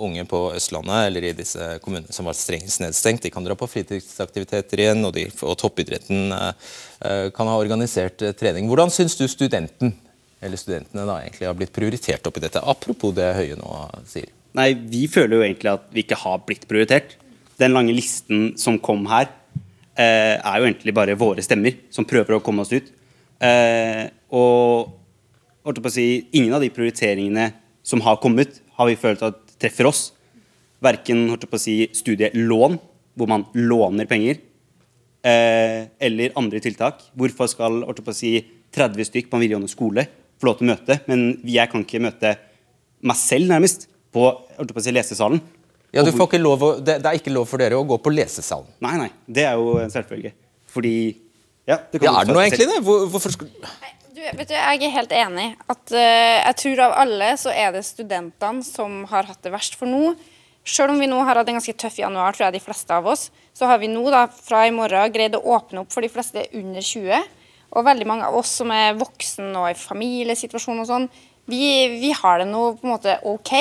unge 0.00 0.24
på 0.30 0.40
Østlandet 0.56 1.10
eller 1.10 1.28
i 1.28 1.34
disse 1.36 1.74
kommunene 1.84 2.14
som 2.14 2.28
var 2.28 2.38
strengest 2.38 2.80
nedstengt, 2.82 3.24
de 3.26 3.32
kan 3.34 3.44
dra 3.44 3.56
på 3.58 3.68
fritidsaktiviteter 3.68 4.84
igjen, 4.84 5.04
og, 5.04 5.12
de, 5.16 5.26
og 5.44 5.58
toppidretten 5.60 6.32
kan 7.36 7.50
ha 7.50 7.58
organisert 7.60 8.22
trening. 8.38 8.68
Hvordan 8.70 8.92
syns 8.92 9.16
du 9.18 9.26
studenten, 9.28 9.92
eller 10.44 10.60
studentene 10.60 11.04
da, 11.08 11.18
egentlig 11.20 11.50
har 11.50 11.58
blitt 11.58 11.74
prioritert 11.74 12.24
oppi 12.30 12.40
dette? 12.44 12.62
Apropos 12.64 13.12
det 13.16 13.28
Høie 13.36 13.58
nå 13.60 13.76
sier. 14.08 14.32
Nei, 14.54 14.70
vi 14.74 15.06
føler 15.10 15.38
jo 15.38 15.44
egentlig 15.44 15.72
at 15.72 15.86
vi 15.94 16.04
ikke 16.04 16.18
har 16.20 16.42
blitt 16.46 16.66
prioritert. 16.70 17.16
Den 17.58 17.74
lange 17.74 17.94
listen 17.94 18.52
som 18.60 18.78
kom 18.78 19.02
her, 19.10 19.28
eh, 19.96 20.38
er 20.38 20.58
jo 20.58 20.66
egentlig 20.68 20.94
bare 20.94 21.18
våre 21.18 21.42
stemmer 21.42 21.74
som 21.90 22.04
prøver 22.04 22.36
å 22.36 22.42
komme 22.42 22.62
oss 22.62 22.72
ut. 22.72 22.90
Eh, 23.40 24.10
og 24.30 24.94
holdt 25.64 25.82
på 25.82 25.90
å 25.90 25.92
si, 25.92 26.28
ingen 26.32 26.54
av 26.54 26.60
de 26.60 26.70
prioriteringene 26.70 27.52
som 27.82 28.00
har 28.00 28.16
kommet, 28.22 28.60
har 28.78 28.86
vi 28.86 28.96
følt 28.96 29.22
at 29.22 29.38
treffer 29.58 29.86
oss. 29.86 30.12
Verken 30.82 31.28
si, 31.58 31.88
studielån, 31.92 32.78
hvor 33.16 33.28
man 33.28 33.46
låner 33.54 34.06
penger, 34.06 34.38
eh, 35.24 35.86
eller 36.00 36.30
andre 36.36 36.60
tiltak. 36.60 37.00
Hvorfor 37.16 37.48
skal 37.48 37.82
si, 38.12 38.44
30 38.72 39.04
stykk 39.04 39.30
på 39.30 39.36
en 39.36 39.40
videregående 39.40 39.70
skole 39.70 40.06
få 40.40 40.48
lov 40.48 40.58
til 40.58 40.66
å 40.66 40.74
møte, 40.74 41.00
men 41.06 41.40
jeg 41.46 41.70
kan 41.70 41.84
ikke 41.84 42.02
møte 42.02 42.36
meg 43.04 43.16
selv, 43.16 43.48
nærmest, 43.48 43.88
på, 44.14 44.30
på 44.56 44.80
å 44.80 44.84
si, 44.84 44.94
lesesalen. 44.94 45.42
Ja, 45.94 46.02
du 46.02 46.10
får 46.14 46.26
ikke 46.26 46.42
lov 46.42 46.62
å, 46.64 46.70
det, 46.82 46.98
det 47.02 47.10
er 47.10 47.18
ikke 47.20 47.32
lov 47.34 47.46
for 47.50 47.62
dere 47.62 47.78
å 47.78 47.84
gå 47.86 47.98
på 48.02 48.12
lesesalen. 48.14 48.66
Nei, 48.82 48.94
nei. 48.98 49.10
Det 49.26 49.44
er 49.46 49.58
jo 49.60 49.76
en 49.82 49.92
selvfølge. 49.92 50.34
Fordi 50.74 50.94
Ja, 51.64 51.78
det 51.90 52.00
Ja, 52.02 52.12
er 52.12 52.26
det 52.26 52.32
du 52.32 52.34
noe 52.34 52.46
egentlig 52.48 52.66
det? 52.68 52.80
Hvor, 52.84 53.06
hvorfor 53.12 53.32
skal... 53.32 53.50
Du, 54.14 54.20
vet 54.20 54.48
du, 54.50 54.54
jeg 54.56 54.82
er 54.82 54.94
helt 54.94 55.14
enig. 55.14 55.46
At, 55.70 55.84
uh, 55.94 56.00
jeg 56.00 56.56
tror 56.60 56.82
av 56.88 56.96
alle 57.04 57.30
så 57.40 57.54
er 57.54 57.70
det 57.76 57.84
studentene 57.86 58.66
som 58.66 59.04
har 59.10 59.30
hatt 59.30 59.40
det 59.46 59.52
verst. 59.54 59.78
For 59.78 59.90
nå, 59.90 60.16
selv 60.66 60.94
om 60.94 61.00
vi 61.00 61.08
nå 61.10 61.20
har 61.22 61.38
hatt 61.38 61.52
en 61.52 61.60
ganske 61.60 61.76
tøff 61.78 62.00
januar, 62.02 62.34
tror 62.34 62.48
jeg 62.48 62.58
de 62.58 62.64
fleste 62.64 62.96
av 62.96 63.06
oss, 63.14 63.28
så 63.54 63.70
har 63.70 63.78
vi 63.82 63.90
nå 63.92 64.02
da 64.12 64.26
fra 64.34 64.64
i 64.66 64.74
morgen 64.74 65.14
greid 65.14 65.38
å 65.38 65.44
åpne 65.56 65.84
opp 65.84 65.94
for 65.94 66.04
de 66.04 66.10
fleste 66.10 66.46
under 66.58 66.82
20. 66.82 67.30
Og 67.74 67.86
veldig 67.86 68.06
mange 68.08 68.26
av 68.26 68.36
oss 68.38 68.50
som 68.60 68.70
er 68.74 68.98
voksen 68.98 69.54
og 69.60 69.70
i 69.70 69.78
familiesituasjon 69.78 70.82
og 70.82 70.90
sånn, 70.90 71.08
vi, 71.50 71.88
vi 72.00 72.12
har 72.16 72.40
det 72.40 72.46
nå 72.48 72.62
på 72.78 72.86
en 72.86 72.92
måte 72.94 73.18
ok, 73.28 73.52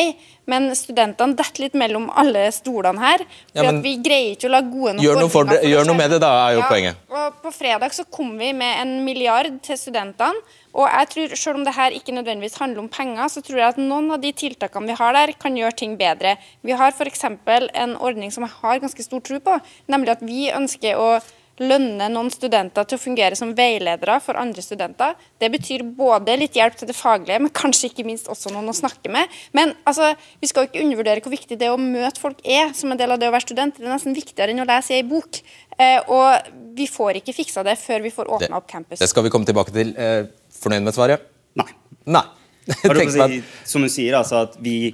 men 0.51 0.69
studentene 0.75 1.35
detter 1.39 1.65
litt 1.65 1.75
mellom 1.79 2.09
alle 2.19 2.45
stolene 2.55 2.99
her. 3.03 3.23
For 3.51 3.67
Ja, 3.67 3.73
vi 3.83 3.93
greier 4.03 4.33
ikke 4.35 4.49
å 4.49 4.53
la 4.53 4.61
gode 4.63 4.95
nok 4.97 5.05
Gjør 5.05 5.19
noe, 5.19 5.31
for 5.31 5.47
det, 5.47 5.59
for 5.61 5.71
gjør 5.71 5.89
noe 5.89 5.99
med 5.99 6.15
det, 6.15 6.19
da, 6.23 6.31
er 6.47 6.55
jo 6.57 6.63
Ja, 6.63 6.69
poenget. 6.71 6.95
og 7.11 7.39
På 7.43 7.53
fredag 7.55 7.95
så 7.95 8.05
kom 8.09 8.33
vi 8.39 8.53
med 8.55 8.81
en 8.81 8.93
milliard 9.05 9.61
til 9.63 9.79
studentene. 9.79 10.43
Og 10.73 10.87
jeg 10.89 11.09
tror, 11.11 11.35
selv 11.37 11.59
om 11.59 11.63
det 11.67 11.75
her 11.75 11.91
ikke 11.93 12.15
nødvendigvis 12.15 12.57
handler 12.57 12.81
om 12.81 12.89
penger, 12.89 13.27
så 13.29 13.43
tror 13.45 13.59
jeg 13.59 13.75
at 13.75 13.77
noen 13.77 14.09
av 14.15 14.23
de 14.23 14.31
tiltakene 14.33 14.89
vi 14.89 14.97
har 14.97 15.13
der, 15.13 15.35
kan 15.37 15.53
gjøre 15.53 15.75
ting 15.77 15.97
bedre. 15.99 16.37
Vi 16.63 16.71
har 16.71 16.91
f.eks. 16.91 17.23
en 17.23 17.95
ordning 17.99 18.31
som 18.33 18.47
jeg 18.47 18.57
har 18.63 18.81
ganske 18.81 19.05
stor 19.05 19.21
tro 19.21 19.39
på, 19.39 19.59
nemlig 19.87 20.15
at 20.15 20.23
vi 20.25 20.49
ønsker 20.49 20.97
å 20.97 21.19
lønne 21.63 22.09
noen 22.11 22.29
studenter 22.33 22.85
til 22.87 22.99
å 22.99 23.01
fungere 23.01 23.37
som 23.39 23.53
veiledere 23.57 24.17
for 24.23 24.39
andre 24.39 24.63
studenter. 24.63 25.15
Det 25.41 25.49
betyr 25.53 25.85
både 25.97 26.35
litt 26.39 26.57
hjelp 26.59 26.77
til 26.79 26.89
det 26.89 26.95
faglige, 26.97 27.39
men 27.43 27.53
kanskje 27.55 27.89
ikke 27.89 28.05
minst 28.07 28.29
også 28.31 28.51
noen 28.53 28.71
å 28.71 28.75
snakke 28.77 29.11
med. 29.13 29.31
Men 29.57 29.73
altså, 29.89 30.13
vi 30.41 30.49
skal 30.51 30.65
jo 30.65 30.71
ikke 30.71 30.83
undervurdere 30.85 31.23
hvor 31.25 31.33
viktig 31.35 31.59
det 31.61 31.71
å 31.71 31.79
møte 31.79 32.21
folk 32.21 32.43
er 32.43 32.73
som 32.77 32.93
en 32.93 32.99
del 32.99 33.15
av 33.15 33.21
det 33.21 33.29
å 33.29 33.35
være 33.35 33.47
student. 33.47 33.79
Det 33.79 33.87
er 33.87 33.95
nesten 33.95 34.17
viktigere 34.17 34.53
enn 34.53 34.63
å 34.63 34.69
lese 34.69 34.95
i 34.95 34.99
ei 34.99 35.07
bok. 35.07 35.41
Eh, 35.77 35.99
og 36.13 36.51
vi 36.77 36.87
får 36.89 37.21
ikke 37.21 37.35
fiksa 37.35 37.65
det 37.65 37.77
før 37.81 38.05
vi 38.05 38.13
får 38.13 38.29
åpna 38.37 38.59
opp 38.59 38.69
campus. 38.69 38.99
det 39.01 39.09
skal 39.09 39.25
vi 39.25 39.33
komme 39.33 39.47
tilbake 39.49 39.73
til. 39.75 39.95
Eh, 39.97 40.27
fornøyd 40.63 40.85
med 40.85 40.95
svaret? 40.95 41.25
Nei. 41.59 41.69
Nei. 42.05 42.25
Si, 42.63 43.41
som 43.67 43.83
hun 43.83 43.91
sier, 43.91 44.15
altså 44.15 44.45
at 44.45 44.53
vi 44.63 44.93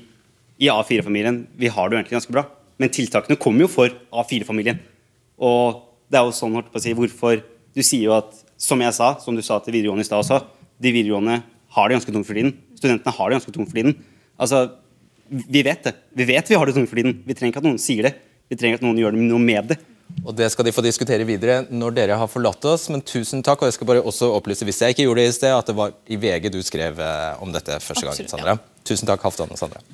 i 0.60 0.70
A4-familien 0.74 1.44
vi 1.60 1.70
har 1.70 1.86
det 1.86 1.96
jo 1.96 2.00
egentlig 2.00 2.18
ganske 2.18 2.34
bra. 2.34 2.48
Men 2.80 2.92
tiltakene 2.96 3.38
kommer 3.40 3.68
jo 3.68 3.70
for 3.72 3.94
A4-familien. 4.10 4.80
Og 5.46 5.84
det 6.10 6.20
er 6.20 6.26
jo 6.26 6.36
sånn, 6.36 6.56
holdt 6.58 6.72
på 6.74 6.80
å 6.80 6.84
si, 6.84 6.96
hvorfor 6.98 7.44
Du 7.78 7.84
sier 7.86 8.08
jo 8.10 8.16
at, 8.16 8.34
som 8.60 8.82
jeg 8.82 8.96
sa, 8.98 9.14
som 9.22 9.36
du 9.38 9.44
sa 9.46 9.60
til 9.62 9.76
videregående 9.76 10.02
i 10.02 10.08
stad 10.08 10.24
også, 10.24 10.40
de 10.82 10.92
videregående 10.92 11.36
har 11.76 11.88
det 11.88 12.00
ganske 12.00 12.14
tungt 12.16 12.28
for 12.28 12.36
tiden. 12.36 12.56
Studentene 12.80 13.14
har 13.14 13.30
det 13.30 13.38
ganske 13.38 13.54
tungt 13.54 13.70
for 13.70 13.78
tiden. 13.78 13.94
Altså, 14.42 14.64
vi 15.30 15.62
vet 15.64 15.86
det. 15.86 15.94
Vi 16.18 16.26
vet 16.26 16.50
vi 16.50 16.58
har 16.58 16.66
det 16.66 16.74
tungt 16.76 16.90
for 16.90 17.00
tiden. 17.00 17.20
Vi 17.28 17.38
trenger 17.38 17.54
ikke 17.54 17.62
at 17.62 17.70
noen 17.70 17.80
sier 17.82 18.10
det. 18.10 18.14
Vi 18.50 18.58
trenger 18.58 18.82
at 18.82 18.86
noen 18.88 18.98
gjør 18.98 19.16
noe 19.20 19.42
med 19.44 19.70
det. 19.70 19.78
Og 20.26 20.34
Det 20.36 20.50
skal 20.52 20.66
de 20.66 20.74
få 20.74 20.82
diskutere 20.84 21.30
videre 21.30 21.62
når 21.70 21.96
dere 22.02 22.18
har 22.18 22.32
forlatt 22.32 22.66
oss. 22.66 22.90
Men 22.90 23.06
tusen 23.06 23.46
takk. 23.46 23.62
Og 23.62 23.70
jeg 23.70 23.78
skal 23.78 23.92
bare 23.94 24.04
også 24.04 24.34
opplyse, 24.34 24.66
hvis 24.66 24.82
jeg 24.82 24.98
ikke 24.98 25.06
gjorde 25.06 25.22
det 25.22 25.30
i 25.30 25.38
sted, 25.38 25.54
at 25.54 25.70
det 25.70 25.78
var 25.78 25.94
i 26.10 26.18
VG 26.20 26.50
du 26.58 26.62
skrev 26.66 27.00
eh, 27.06 27.32
om 27.44 27.54
dette 27.54 27.78
første 27.86 28.10
gang. 28.10 28.30
Sandra. 28.34 28.58
Tusen 28.82 29.10
takk, 29.10 29.22
Halvdan 29.30 29.54
og 29.54 29.62
Sandra. 29.62 29.86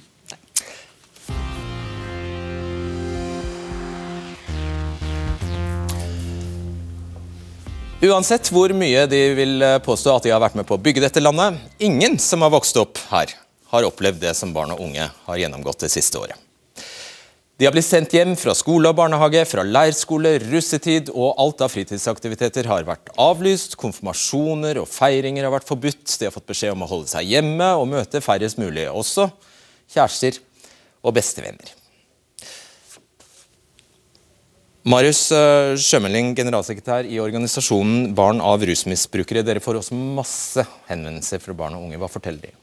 Uansett 8.06 8.52
hvor 8.54 8.70
mye 8.76 9.06
de 9.10 9.20
vil 9.38 9.62
eh, 9.65 9.80
påstå 9.82 10.12
at 10.13 10.26
de 10.28 10.34
har 10.34 10.41
vært 10.44 10.58
med 10.60 10.68
på 10.68 10.76
å 10.76 10.82
bygge 10.82 11.02
dette 11.02 11.22
landet, 11.24 11.58
ingen 11.82 12.20
som 12.22 12.44
har 12.46 12.52
vokst 12.54 12.78
opp 12.78 13.00
her, 13.10 13.32
har 13.72 13.88
opplevd 13.88 14.20
det 14.22 14.34
som 14.38 14.52
barn 14.54 14.74
og 14.76 14.82
unge 14.84 15.08
har 15.10 15.39
gjennomgått 15.39 15.86
det 15.88 15.89
siste 15.94 16.20
året. 16.20 16.38
De 17.56 17.65
har 17.65 17.72
blitt 17.74 17.88
sendt 17.88 18.12
hjem 18.13 18.34
fra 18.38 18.54
skole 18.58 18.91
og 18.91 18.98
barnehage, 19.00 19.46
fra 19.48 19.63
leirskole, 19.63 20.36
russetid, 20.44 21.08
og 21.15 21.39
alt 21.39 21.63
av 21.63 21.72
fritidsaktiviteter 21.72 22.68
har 22.68 22.86
vært 22.86 23.13
avlyst. 23.15 23.78
Konfirmasjoner 23.80 24.82
og 24.82 24.89
feiringer 24.91 25.48
har 25.48 25.56
vært 25.56 25.70
forbudt. 25.70 26.04
De 26.20 26.28
har 26.28 26.36
fått 26.36 26.50
beskjed 26.52 26.76
om 26.76 26.84
å 26.84 26.91
holde 26.91 27.10
seg 27.13 27.32
hjemme 27.32 27.72
og 27.80 27.88
møte 27.96 28.22
færrest 28.22 28.60
mulig, 28.60 28.89
også 28.91 29.30
kjærester 29.96 30.44
og 31.00 31.15
bestevenner. 31.15 31.72
Marius 34.86 35.32
eh, 35.34 35.71
Sjømeling, 35.82 36.36
generalsekretær 36.38 37.08
i 37.10 37.17
organisasjonen 37.17 38.12
Barn 38.13 38.38
av 38.38 38.62
rusmisbrukere. 38.69 39.41
Dere 39.41 39.63
får 39.63 39.80
også 39.80 39.98
masse 39.98 40.62
henvendelser 40.86 41.41
fra 41.41 41.56
barn 41.58 41.74
og 41.74 41.88
unge. 41.88 41.98
Hva 41.98 42.10
forteller 42.12 42.52
de? 42.52 42.54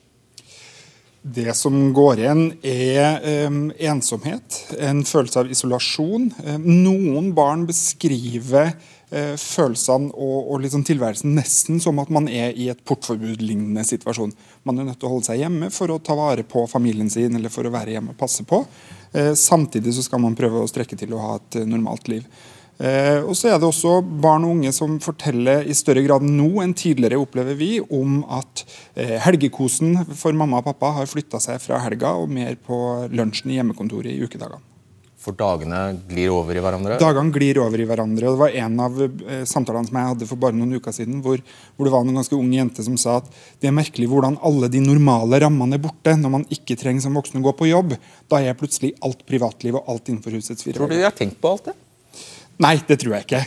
Det 1.22 1.50
som 1.58 1.74
går 1.94 2.22
igjen, 2.22 2.44
er 2.62 3.26
um, 3.48 3.58
ensomhet, 3.74 4.61
en 4.78 5.02
følelse 5.06 5.42
av 5.42 5.50
isolasjon. 5.50 6.30
Um, 6.46 6.70
noen 6.85 7.32
barn 7.35 7.66
beskriver 7.66 8.70
uh, 9.12 9.35
følelsene 9.38 10.11
og, 10.12 10.38
og 10.53 10.62
liksom 10.64 10.85
tilværelsen 10.88 11.37
nesten 11.37 11.83
som 11.83 12.01
at 12.03 12.11
man 12.12 12.29
er 12.29 12.57
i 12.57 12.68
et 12.72 12.81
portforbud-lignende 12.88 13.85
situasjon. 13.87 14.35
Man 14.68 14.81
er 14.81 14.88
nødt 14.88 15.01
til 15.03 15.11
å 15.11 15.14
holde 15.14 15.29
seg 15.31 15.44
hjemme 15.44 15.70
for 15.75 15.92
å 15.92 16.01
ta 16.03 16.16
vare 16.18 16.46
på 16.48 16.64
familien 16.70 17.12
sin 17.12 17.37
eller 17.38 17.53
for 17.53 17.68
å 17.68 17.75
være 17.75 17.96
hjemme 17.96 18.16
og 18.16 18.20
passe 18.20 18.46
på. 18.48 18.64
Uh, 19.12 19.33
samtidig 19.38 19.94
så 19.96 20.09
skal 20.09 20.25
man 20.25 20.38
prøve 20.38 20.64
å 20.64 20.70
strekke 20.70 20.98
til 20.98 21.14
å 21.14 21.22
ha 21.22 21.38
et 21.38 21.62
uh, 21.62 21.68
normalt 21.68 22.11
liv. 22.12 22.27
Eh, 22.83 23.20
og 23.22 23.37
så 23.38 23.53
er 23.53 23.61
det 23.61 23.68
også 23.68 24.01
barn 24.03 24.46
og 24.46 24.57
unge 24.57 24.72
som 24.75 24.96
forteller 25.03 25.68
i 25.68 25.77
større 25.77 26.03
grad 26.03 26.25
nå 26.27 26.48
enn 26.64 26.75
tidligere, 26.75 27.20
opplever 27.20 27.55
vi, 27.59 27.77
om 27.83 28.22
at 28.33 28.64
eh, 28.96 29.18
helgekosen 29.22 30.01
for 30.18 30.35
mamma 30.35 30.62
og 30.62 30.70
pappa 30.72 30.94
har 30.98 31.11
flytta 31.11 31.38
seg 31.42 31.62
fra 31.62 31.79
helga 31.85 32.16
og 32.18 32.33
mer 32.33 32.57
på 32.59 32.83
lunsjen 33.12 33.53
i 33.53 33.61
hjemmekontoret 33.61 34.14
i 34.14 34.22
ukedagene. 34.25 34.71
For 35.22 35.37
dagene 35.38 35.78
glir 36.11 36.32
over 36.35 36.56
i 36.58 36.62
hverandre? 36.62 36.96
Dagene 36.98 37.30
glir 37.35 37.61
over 37.62 37.78
i 37.78 37.85
hverandre. 37.87 38.26
og 38.26 38.35
Det 38.35 38.40
var 38.40 38.56
en 38.64 38.80
av 38.82 38.96
eh, 39.06 39.44
samtalene 39.46 39.87
som 39.87 39.98
jeg 40.00 40.11
hadde 40.11 40.26
for 40.26 40.42
bare 40.42 40.56
noen 40.58 40.74
uker 40.74 40.94
siden, 40.96 41.20
hvor, 41.22 41.38
hvor, 41.76 41.87
det 41.87 41.92
var 41.94 42.02
en 42.02 42.18
ganske 42.18 42.35
ung 42.35 42.48
jente 42.56 42.82
som 42.82 42.96
sa 42.98 43.20
at 43.20 43.28
det 43.62 43.70
er 43.70 43.76
merkelig 43.76 44.08
hvordan 44.11 44.40
alle 44.42 44.70
de 44.72 44.82
normale 44.82 45.38
rammene 45.44 45.78
er 45.78 45.85
borte 45.85 46.16
når 46.18 46.35
man 46.38 46.46
ikke 46.50 46.74
trenger 46.80 47.06
som 47.06 47.14
voksen 47.18 47.38
å 47.38 47.44
gå 47.46 47.52
på 47.61 47.70
jobb. 47.70 47.94
Da 48.32 48.40
er 48.42 48.58
plutselig 48.58 48.96
alt 49.06 49.22
privatliv 49.28 49.78
og 49.78 49.92
alt 49.94 50.11
innenfor 50.11 50.35
husets 50.35 50.66
fire 50.66 50.80
Tror 50.80 50.90
du 50.90 50.96
de 50.96 51.06
har 51.06 51.14
tenkt 51.14 51.38
på 51.38 51.52
alt 51.54 51.70
det? 51.70 51.76
Nei, 52.62 52.76
det 52.88 52.98
tror 53.02 53.14
jeg 53.16 53.28
ikke. 53.28 53.44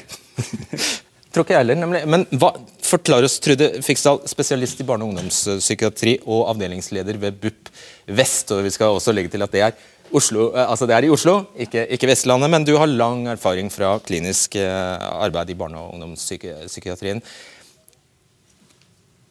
tror 1.35 1.43
ikke 1.43 1.57
jeg 1.57 1.61
heller, 1.65 1.81
nemlig. 1.81 2.05
Men 2.07 2.23
hva, 2.39 2.53
forklar 2.87 3.27
oss, 3.27 3.35
Trude 3.43 3.67
Fiksdal, 3.83 4.21
spesialist 4.31 4.79
i 4.79 4.87
barne- 4.87 5.03
og 5.03 5.11
ungdomspsykiatri 5.11 6.21
og 6.23 6.47
avdelingsleder 6.53 7.19
ved 7.19 7.43
BUP 7.43 7.71
Vest. 8.15 8.55
og 8.55 8.63
Vi 8.63 8.71
skal 8.71 8.95
også 8.95 9.11
legge 9.15 9.33
til 9.35 9.43
at 9.43 9.51
det 9.51 9.63
er, 9.67 9.75
Oslo, 10.15 10.49
eh, 10.55 10.63
altså 10.63 10.87
det 10.87 10.95
er 10.95 11.07
i 11.07 11.11
Oslo, 11.13 11.37
ikke, 11.59 11.85
ikke, 11.95 12.09
Vestlandet. 12.11 12.51
Men 12.51 12.67
du 12.67 12.75
har 12.79 12.89
lang 12.89 13.25
erfaring 13.33 13.71
fra 13.73 13.95
klinisk 14.03 14.57
eh, 14.59 15.07
arbeid 15.25 15.51
i 15.51 15.57
barne- 15.59 15.81
og 15.81 15.95
ungdomspsykiatrien. 15.95 17.21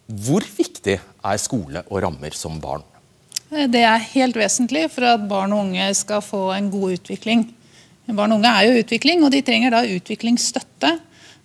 Hvor 0.05 0.45
viktig 0.45 0.99
er 1.01 1.41
skole 1.41 1.85
og 1.89 2.03
rammer 2.05 2.37
som 2.37 2.61
barn? 2.61 2.85
Det 3.55 3.85
er 3.87 4.03
helt 4.13 4.37
vesentlig 4.37 4.89
for 4.93 5.07
at 5.07 5.29
barn 5.31 5.53
og 5.55 5.69
unge 5.69 5.87
skal 5.97 6.23
få 6.25 6.49
en 6.57 6.69
god 6.73 6.99
utvikling. 6.99 7.47
Barn 8.11 8.35
og 8.35 8.41
unge 8.41 8.51
er 8.51 8.67
jo 8.67 8.83
utvikling, 8.83 9.23
og 9.25 9.33
de 9.33 9.41
trenger 9.47 9.73
da 9.73 9.85
utviklingsstøtte. 9.87 10.91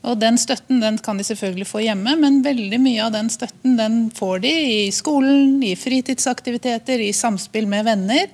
Og 0.08 0.20
Den 0.20 0.38
støtten 0.40 0.80
den 0.80 0.98
kan 1.04 1.20
de 1.20 1.26
selvfølgelig 1.28 1.68
få 1.68 1.82
hjemme, 1.84 2.16
men 2.20 2.42
veldig 2.44 2.80
mye 2.82 3.04
av 3.06 3.16
den 3.16 3.30
støtten 3.32 3.76
den 3.80 3.98
får 4.16 4.44
de 4.46 4.52
i 4.52 4.92
skolen, 4.96 5.60
i 5.64 5.76
fritidsaktiviteter, 5.76 7.04
i 7.04 7.12
samspill 7.16 7.68
med 7.68 7.88
venner. 7.88 8.30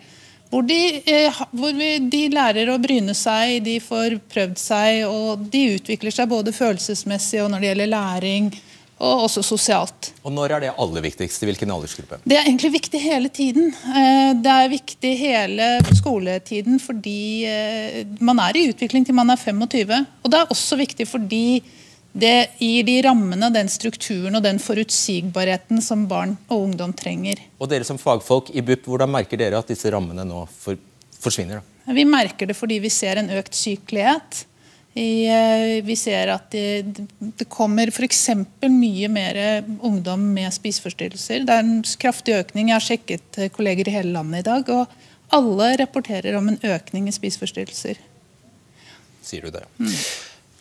Hvor 0.51 0.63
de, 0.67 1.01
eh, 1.05 1.41
hvor 1.51 1.73
de 1.73 2.21
lærer 2.31 2.69
å 2.71 2.77
bryne 2.81 3.15
seg, 3.17 3.63
de 3.65 3.79
får 3.83 4.19
prøvd 4.31 4.61
seg, 4.61 5.03
og 5.09 5.47
de 5.51 5.65
utvikler 5.75 6.13
seg 6.13 6.29
både 6.31 6.53
følelsesmessig 6.55 7.41
og 7.43 7.51
når 7.51 7.63
det 7.63 7.71
gjelder 7.71 7.93
læring 7.95 8.53
og 8.95 9.25
også 9.25 9.43
sosialt. 9.43 10.11
Og 10.23 10.31
Når 10.31 10.55
er 10.55 10.63
det 10.63 10.73
aller 10.79 11.03
viktigst? 11.03 11.43
I 11.43 11.49
hvilken 11.49 11.71
aldersgruppe? 11.71 12.21
Det 12.23 12.37
er 12.37 12.45
egentlig 12.45 12.71
viktig 12.77 13.01
hele 13.03 13.29
tiden. 13.29 13.73
Eh, 13.91 14.31
det 14.39 14.51
er 14.51 14.71
viktig 14.71 15.11
hele 15.19 15.69
skoletiden 15.97 16.79
fordi 16.79 17.43
eh, 17.49 18.05
man 18.23 18.39
er 18.39 18.55
i 18.55 18.69
utvikling 18.71 19.05
til 19.05 19.17
man 19.17 19.33
er 19.33 19.41
25. 19.41 20.05
Og 20.23 20.31
det 20.31 20.39
er 20.39 20.53
også 20.53 20.79
viktig 20.79 21.07
fordi 21.11 21.61
det 22.15 22.47
gir 22.63 22.85
de 22.87 22.95
rammene, 23.03 23.49
den 23.51 23.67
strukturen 23.67 24.37
og 24.37 24.43
den 24.45 24.59
forutsigbarheten 24.63 25.81
som 25.83 26.05
barn 26.07 26.37
og 26.47 26.69
ungdom 26.69 26.93
trenger. 26.95 27.41
Og 27.59 27.67
dere 27.67 27.87
som 27.87 27.99
fagfolk 27.99 28.53
i 28.55 28.63
BUP, 28.63 28.87
hvordan 28.87 29.11
merker 29.11 29.39
dere 29.41 29.59
at 29.59 29.67
disse 29.67 29.91
rammene 29.91 30.23
nå 30.23 30.45
for, 30.61 30.79
forsvinner? 31.19 31.59
Da? 31.59 31.95
Vi 31.97 32.05
merker 32.07 32.47
det 32.47 32.55
fordi 32.55 32.77
vi 32.85 32.91
ser 32.93 33.19
en 33.19 33.33
økt 33.35 33.57
sykelighet. 33.59 34.45
Eh, 34.95 35.81
vi 35.83 35.95
ser 35.99 36.31
at 36.31 36.47
det, 36.55 37.01
det 37.19 37.49
kommer 37.51 37.91
f.eks. 37.91 38.21
mye 38.63 39.09
mer 39.11 39.39
ungdom 39.83 40.23
med 40.37 40.55
spiseforstyrrelser. 40.55 41.43
Det 41.43 41.57
er 41.57 41.65
en 41.65 41.81
kraftig 41.99 42.37
økning. 42.37 42.71
Jeg 42.71 42.77
har 42.77 42.85
sjekket 42.85 43.41
eh, 43.41 43.51
kolleger 43.51 43.91
i 43.91 43.97
hele 43.97 44.15
landet 44.15 44.45
i 44.45 44.47
dag, 44.47 44.71
og 44.71 45.35
alle 45.35 45.73
rapporterer 45.83 46.39
om 46.39 46.47
en 46.53 46.61
økning 46.63 47.11
i 47.11 47.15
spiseforstyrrelser. 47.17 47.99
Sier 49.25 49.43
du 49.43 49.51
det? 49.51 49.65
Mm. 49.83 49.91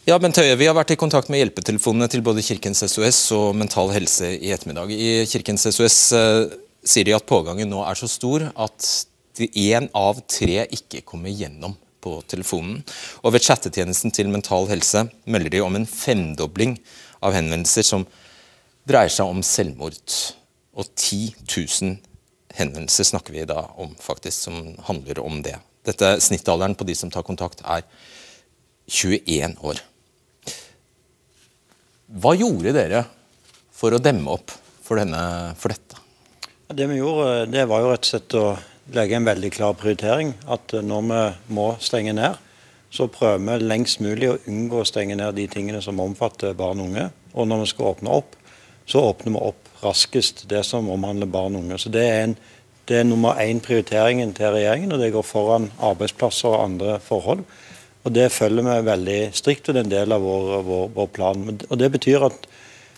Ja, 0.05 0.19
Bent 0.21 0.37
Høie, 0.37 0.53
Vi 0.61 0.67
har 0.69 0.75
vært 0.77 0.91
i 0.93 0.99
kontakt 1.01 1.31
med 1.33 1.41
hjelpetelefonene 1.41 2.11
til 2.13 2.21
både 2.21 2.43
Kirkens 2.45 2.83
SOS 2.85 3.19
og 3.33 3.55
Mental 3.57 3.89
Helse 3.89 4.35
i 4.37 4.51
ettermiddag. 4.53 4.91
I 4.93 5.23
Kirkens 5.25 5.63
SOS 5.65 5.97
eh, 6.13 6.41
sier 6.85 7.07
de 7.09 7.15
at 7.17 7.25
pågangen 7.25 7.71
nå 7.73 7.79
er 7.81 7.97
så 7.97 8.05
stor 8.13 8.45
at 8.53 8.89
én 9.41 9.87
av 9.97 10.21
tre 10.29 10.67
ikke 10.77 11.01
kommer 11.09 11.33
gjennom 11.33 11.73
på 12.05 12.19
telefonen. 12.29 12.83
Og 13.25 13.33
ved 13.33 13.47
chattetjenesten 13.47 14.13
til 14.13 14.29
Mental 14.29 14.69
Helse 14.69 15.07
melder 15.25 15.55
de 15.55 15.63
om 15.65 15.81
en 15.81 15.89
femdobling 15.89 16.77
av 17.25 17.33
henvendelser 17.39 17.89
som 17.89 18.05
dreier 18.85 19.09
seg 19.09 19.33
om 19.33 19.41
selvmord. 19.41 20.19
Og 20.77 20.85
10 21.01 21.49
000 21.49 21.97
henvendelser 22.61 23.09
snakker 23.09 23.39
vi 23.39 23.49
da 23.49 23.71
om, 23.81 23.97
faktisk, 23.97 24.51
som 24.51 24.61
handler 24.85 25.25
om 25.25 25.41
det. 25.49 25.57
Dette 25.89 26.19
Snittalderen 26.29 26.77
på 26.77 26.85
de 26.93 27.01
som 27.01 27.09
tar 27.09 27.25
kontakt, 27.25 27.65
er 27.65 27.89
21 28.85 29.57
år. 29.65 29.81
Hva 32.13 32.35
gjorde 32.37 32.75
dere 32.77 33.05
for 33.73 33.95
å 33.97 34.01
demme 34.03 34.35
opp 34.37 34.53
for, 34.85 35.01
denne, 35.01 35.55
for 35.57 35.73
dette? 35.73 36.01
Det 36.75 36.87
vi 36.91 36.99
gjorde, 36.99 37.47
det 37.49 37.65
var 37.71 37.81
jo 37.81 37.93
rett 37.93 38.05
og 38.05 38.11
slett 38.11 38.37
å 38.37 38.47
legge 38.93 39.17
en 39.17 39.29
veldig 39.29 39.51
klar 39.55 39.77
prioritering. 39.79 40.35
At 40.45 40.75
når 40.85 41.07
vi 41.09 41.23
må 41.57 41.69
stenge 41.81 42.13
ned, 42.17 42.37
så 42.95 43.09
prøver 43.11 43.41
vi 43.41 43.67
lengst 43.67 44.03
mulig 44.05 44.31
å 44.31 44.39
unngå 44.51 44.83
å 44.83 44.89
stenge 44.89 45.17
ned 45.19 45.39
de 45.39 45.49
tingene 45.51 45.81
som 45.83 46.03
omfatter 46.03 46.55
barn 46.59 46.83
og 46.83 46.93
unge. 46.93 47.09
Og 47.33 47.49
når 47.49 47.65
vi 47.65 47.71
skal 47.73 47.95
åpne 47.95 48.19
opp, 48.21 48.37
så 48.87 49.01
åpner 49.09 49.33
vi 49.35 49.47
opp 49.49 49.73
raskest 49.85 50.45
det 50.51 50.63
som 50.69 50.91
omhandler 50.93 51.31
barn 51.31 51.57
og 51.57 51.65
unge. 51.65 51.81
Så 51.81 51.93
det 51.93 52.05
er, 52.05 52.21
en, 52.29 52.37
det 52.89 53.01
er 53.01 53.09
nummer 53.09 53.41
én 53.41 53.65
prioriteringen 53.65 54.37
til 54.37 54.53
regjeringen, 54.55 54.93
og 54.93 55.01
det 55.01 55.13
går 55.17 55.25
foran 55.25 55.71
arbeidsplasser 55.81 56.53
og 56.53 56.67
andre 56.69 56.99
forhold. 57.03 57.47
Og 58.05 58.13
Det 58.13 58.29
følger 58.33 58.67
vi 58.67 58.81
veldig 58.85 59.21
strikt, 59.33 59.69
og 59.69 59.75
det 59.75 59.81
er 59.81 59.87
en 59.87 59.95
del 59.95 60.13
av 60.13 60.25
vår, 60.25 60.51
vår, 60.67 60.85
vår 60.97 61.09
plan. 61.15 61.47
Og 61.71 61.79
Det 61.81 61.91
betyr 61.95 62.27
at 62.29 62.47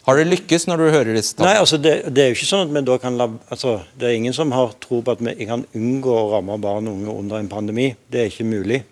har 0.07 0.21
det 0.21 0.29
lykkes 0.29 0.69
når 0.69 0.79
du 0.79 0.85
hører 0.95 1.17
disse 1.17 1.35
tallene? 1.35 1.51
Nei, 1.51 1.63
altså 1.65 1.79
det, 1.83 1.93
det, 2.15 2.23
er 2.23 2.29
jo 2.31 2.37
ikke 2.37 2.47
sånn 2.47 2.69
at 2.69 2.75
vi 2.77 2.83
da 2.87 2.97
kan 3.03 3.17
la, 3.19 3.25
altså 3.51 3.73
Det 3.99 4.07
er 4.07 4.15
ingen 4.15 4.35
som 4.37 4.53
har 4.55 4.77
tro 4.79 5.01
på 5.03 5.17
at 5.17 5.23
vi 5.25 5.49
kan 5.49 5.65
unngå 5.75 6.13
å 6.15 6.29
ramme 6.31 6.59
barn 6.63 6.87
og 6.87 7.01
unge 7.01 7.15
under 7.25 7.41
en 7.43 7.51
pandemi. 7.51 7.89
Det 8.07 8.21
er 8.21 8.31
ikke 8.31 8.47
mulig. 8.47 8.85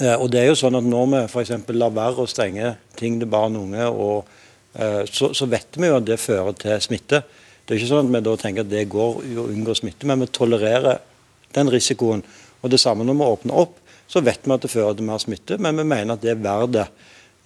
Eh, 0.00 0.14
og 0.14 0.30
det 0.32 0.40
er 0.40 0.48
jo 0.48 0.56
sånn 0.56 0.78
at 0.78 0.86
Når 0.88 1.10
vi 1.12 1.20
f.eks. 1.26 1.52
lar 1.76 1.92
være 1.92 2.24
å 2.24 2.30
stenge 2.30 2.72
ting 2.96 3.18
til 3.20 3.28
barn 3.28 3.58
og 3.60 3.68
unge, 3.68 3.90
og, 3.90 4.32
eh, 4.80 5.02
så, 5.12 5.28
så, 5.36 5.48
vet 5.50 5.76
vi 5.76 5.90
jo 5.90 5.98
at 6.00 6.08
det 6.08 6.16
fører 6.22 6.56
til 6.56 6.80
smitte. 6.88 7.20
Det 7.60 7.76
er 7.76 7.82
ikke 7.82 7.92
sånn 7.92 8.08
at 8.08 8.14
vi 8.16 8.24
da 8.30 8.36
tenker 8.40 8.64
at 8.64 8.72
det 8.72 8.88
går 8.96 9.20
å 9.20 9.48
unngå 9.50 9.76
smitte, 9.76 10.08
men 10.08 10.24
vi 10.24 10.30
tolererer 10.32 11.04
den 11.52 11.72
risikoen. 11.72 12.24
Og 12.64 12.72
Det 12.72 12.80
samme 12.80 13.04
når 13.04 13.20
vi 13.20 13.28
åpner 13.28 13.60
opp, 13.60 13.76
så 14.10 14.22
vet 14.26 14.42
vi 14.42 14.54
at 14.56 14.64
det 14.64 14.72
fører 14.72 14.96
til 14.98 15.06
mer 15.06 15.22
smitte, 15.22 15.58
men 15.62 15.78
vi 15.78 15.86
mener 15.86 16.16
at 16.16 16.24
det 16.24 16.34
er 16.34 16.42
verdt 16.42 16.74
det. 16.74 16.86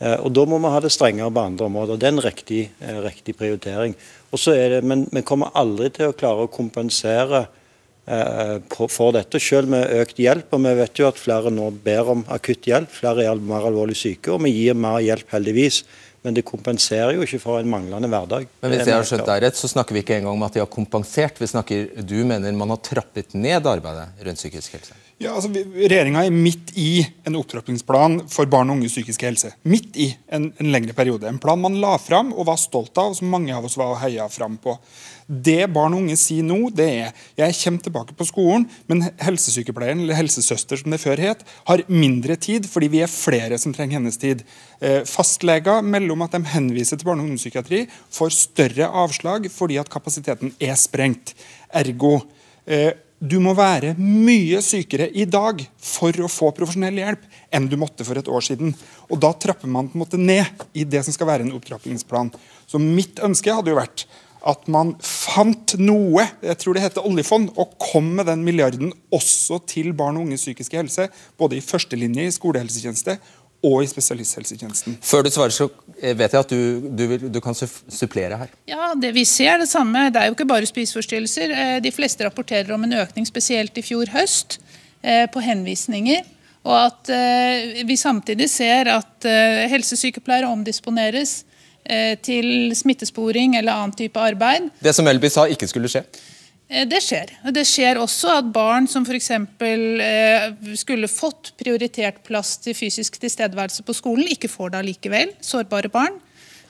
Eh, 0.01 0.17
og 0.17 0.33
Da 0.35 0.45
må 0.49 0.59
vi 0.59 0.73
ha 0.73 0.81
det 0.83 0.93
strengere 0.93 1.33
på 1.33 1.45
andre 1.45 1.69
områder. 1.69 1.99
Det 1.99 2.09
er 2.09 2.15
en 2.15 2.25
riktig, 2.25 2.63
eh, 2.81 3.01
riktig 3.05 3.37
prioritering. 3.37 3.95
Det, 4.33 4.83
men 4.83 5.07
vi 5.13 5.23
kommer 5.23 5.53
aldri 5.55 5.93
til 5.95 6.11
å 6.11 6.17
klare 6.17 6.47
å 6.47 6.51
kompensere 6.51 7.47
eh, 8.09 8.59
for 8.89 9.13
dette, 9.13 9.39
selv 9.39 9.69
med 9.69 9.93
økt 10.01 10.19
hjelp. 10.19 10.53
og 10.53 10.65
Vi 10.65 10.75
vet 10.75 10.99
jo 10.99 11.07
at 11.07 11.21
flere 11.21 11.53
nå 11.53 11.71
ber 11.85 12.11
om 12.11 12.25
akutt 12.29 12.67
hjelp. 12.67 12.91
Flere 12.91 13.25
er 13.25 13.37
mer 13.37 13.69
alvorlig 13.69 13.97
syke, 13.97 14.33
og 14.33 14.43
vi 14.43 14.51
gir 14.51 14.75
mer 14.75 14.99
hjelp, 15.05 15.31
heldigvis. 15.31 15.85
Men 16.25 16.35
det 16.35 16.47
kompenserer 16.49 17.15
jo 17.15 17.23
ikke 17.23 17.39
for 17.39 17.61
en 17.61 17.69
manglende 17.69 18.09
hverdag. 18.09 18.49
Men 18.63 18.73
hvis 18.73 18.87
jeg 18.89 18.97
har 18.97 19.05
skjønt 19.05 19.27
deg 19.29 19.43
rett, 19.45 19.57
så 19.61 19.69
snakker 19.69 19.93
vi 19.93 20.01
ikke 20.01 20.17
engang 20.17 20.39
om 20.39 20.47
at 20.47 20.57
de 20.57 20.65
har 20.65 20.73
kompensert. 20.73 21.37
Vi 21.39 21.47
snakker, 21.47 22.03
Du 22.03 22.25
mener 22.25 22.53
man 22.53 22.73
har 22.73 22.81
trappet 22.81 23.37
ned 23.37 23.69
arbeidet 23.69 24.09
rundt 24.25 24.41
psykisk 24.41 24.73
helse? 24.73 25.04
Ja, 25.23 25.31
altså, 25.37 25.47
Regjeringa 25.55 26.25
er 26.27 26.35
midt 26.35 26.73
i 26.81 27.05
en 27.27 27.37
opptrappingsplan 27.39 28.17
for 28.33 28.51
barn 28.51 28.73
og 28.73 28.81
unges 28.81 28.97
psykiske 28.97 29.29
helse. 29.29 29.53
Midt 29.71 29.95
i 30.03 30.09
en, 30.27 30.49
en, 30.59 30.71
lengre 30.75 30.95
periode. 30.97 31.29
En 31.31 31.39
plan 31.39 31.61
man 31.61 31.77
la 31.79 31.93
fram 32.03 32.33
og 32.35 32.49
var 32.49 32.59
stolt 32.59 32.99
av, 32.99 33.13
og 33.13 33.19
som 33.21 33.31
mange 33.31 33.55
av 33.55 33.65
oss 33.69 33.77
var 33.79 33.93
og 33.93 34.01
heia 34.03 34.27
fram 34.33 34.57
på. 34.59 34.75
Det 35.25 35.69
barn 35.73 35.95
og 35.95 36.03
unge 36.03 36.17
sier 36.19 36.43
nå, 36.45 36.59
det 36.75 36.89
er 37.05 37.23
jeg 37.39 37.57
kommer 37.61 37.85
tilbake 37.87 38.17
på 38.19 38.27
skolen, 38.27 38.67
men 38.91 39.07
helsesykepleieren 39.23 40.03
eller 40.03 40.19
helsesøster 40.19 40.83
som 40.83 40.93
det 40.93 41.01
før 41.05 41.23
het, 41.23 41.47
har 41.71 41.87
mindre 41.89 42.35
tid 42.35 42.67
fordi 42.69 42.91
vi 42.97 43.05
er 43.07 43.13
flere 43.13 43.61
som 43.63 43.73
trenger 43.77 44.01
hennes 44.01 44.19
tid. 44.21 44.43
Eh, 44.83 45.07
fastleger 45.09 45.87
melder 45.87 46.17
om 46.17 46.27
at 46.27 46.35
de 46.35 46.43
henviser 46.57 46.99
til 46.99 47.07
barne- 47.07 47.23
og 47.23 47.31
ungdomspsykiatri, 47.31 47.87
får 48.19 48.35
større 48.35 48.91
avslag 49.05 49.47
fordi 49.55 49.79
at 49.79 49.95
kapasiteten 49.95 50.53
er 50.59 50.75
sprengt. 50.81 51.37
Ergo 51.71 52.19
eh, 52.67 52.91
du 53.23 53.39
må 53.41 53.55
være 53.57 53.95
mye 53.99 54.61
sykere 54.65 55.07
i 55.15 55.25
dag 55.29 55.63
for 55.81 56.17
å 56.21 56.31
få 56.31 56.51
profesjonell 56.57 56.99
hjelp 57.01 57.25
enn 57.55 57.69
du 57.71 57.77
måtte 57.81 58.05
for 58.07 58.19
et 58.19 58.29
år 58.29 58.45
siden. 58.45 58.75
Og 59.09 59.21
Da 59.23 59.33
trapper 59.33 59.71
man 59.71 59.89
på 59.89 59.97
en 59.97 60.05
måte 60.05 60.21
ned 60.21 60.67
i 60.75 60.85
det 60.85 61.05
som 61.07 61.15
skal 61.15 61.31
være 61.31 61.47
en 61.47 61.55
opptrappingsplan. 61.57 62.33
Så 62.67 62.81
Mitt 62.83 63.23
ønske 63.25 63.55
hadde 63.55 63.73
jo 63.73 63.81
vært 63.81 64.07
at 64.45 64.67
man 64.69 64.93
fant 65.01 65.73
noe, 65.81 66.27
jeg 66.45 66.59
tror 66.61 66.77
det 66.77 66.83
heter 66.85 67.07
oljefond, 67.09 67.55
og 67.57 67.79
kom 67.81 68.11
med 68.19 68.29
den 68.29 68.43
milliarden 68.45 68.93
også 69.15 69.63
til 69.71 69.95
barn 69.97 70.19
og 70.19 70.27
unges 70.27 70.45
psykiske 70.45 70.77
helse. 70.77 71.09
Både 71.41 71.57
i 71.57 71.65
førstelinje 71.65 72.27
i 72.29 72.35
skolehelsetjeneste 72.35 73.17
og 73.65 73.81
i 73.85 73.89
spesialisthelsetjenesten. 73.89 74.99
Før 75.05 75.25
du 75.25 75.31
svarer, 75.33 75.55
så 75.55 75.69
eh, 76.01 76.15
vet 76.17 76.35
jeg 76.35 76.45
at 76.45 76.53
du, 76.53 76.89
du, 76.89 77.05
vil, 77.11 77.27
du 77.33 77.41
kan 77.45 77.57
supplere 77.57 78.39
her. 78.43 78.53
Ja, 78.69 78.93
det 78.99 79.15
Vi 79.17 79.25
ser 79.29 79.59
det 79.63 79.71
samme. 79.71 80.09
Det 80.13 80.21
er 80.21 80.31
jo 80.31 80.37
ikke 80.37 80.49
bare 80.51 80.69
spiseforstyrrelser. 80.69 81.55
Eh, 81.55 81.79
de 81.85 81.93
fleste 81.95 82.27
rapporterer 82.27 82.75
om 82.77 82.85
en 82.87 82.99
økning, 83.01 83.27
spesielt 83.29 83.77
i 83.81 83.85
fjor 83.87 84.13
høst, 84.15 84.59
eh, 85.03 85.25
på 85.33 85.43
henvisninger. 85.45 86.31
Og 86.65 86.79
at 86.79 87.11
vi 87.85 87.93
samtidig 88.01 88.47
ser 88.49 88.89
at 88.89 89.27
helsesykepleiere 89.69 90.49
omdisponeres 90.49 91.43
til 92.25 92.73
smittesporing 92.73 93.59
eller 93.59 93.77
annen 93.83 93.93
type 93.93 94.17
arbeid. 94.17 94.71
Det 94.81 94.95
som 94.97 95.05
Elby 95.11 95.29
sa 95.29 95.45
ikke 95.45 95.69
skulle 95.69 95.91
skje? 95.93 96.01
Eh, 96.69 96.87
det 96.89 97.01
skjer. 97.05 97.33
Det 97.53 97.65
skjer 97.69 98.01
også 98.01 98.39
at 98.41 98.53
barn 98.53 98.89
som 98.91 99.05
f.eks. 99.05 99.31
Eh, 99.31 100.77
skulle 100.81 101.11
fått 101.11 101.53
prioritert 101.61 102.23
plass 102.27 102.57
til 102.65 102.77
fysisk 102.77 103.19
tilstedeværelse 103.23 103.85
på 103.85 103.97
skolen, 103.97 104.29
ikke 104.33 104.51
får 104.53 104.75
det 104.75 104.85
allikevel. 104.85 105.35
Sårbare 105.45 105.91
barn. 105.93 106.21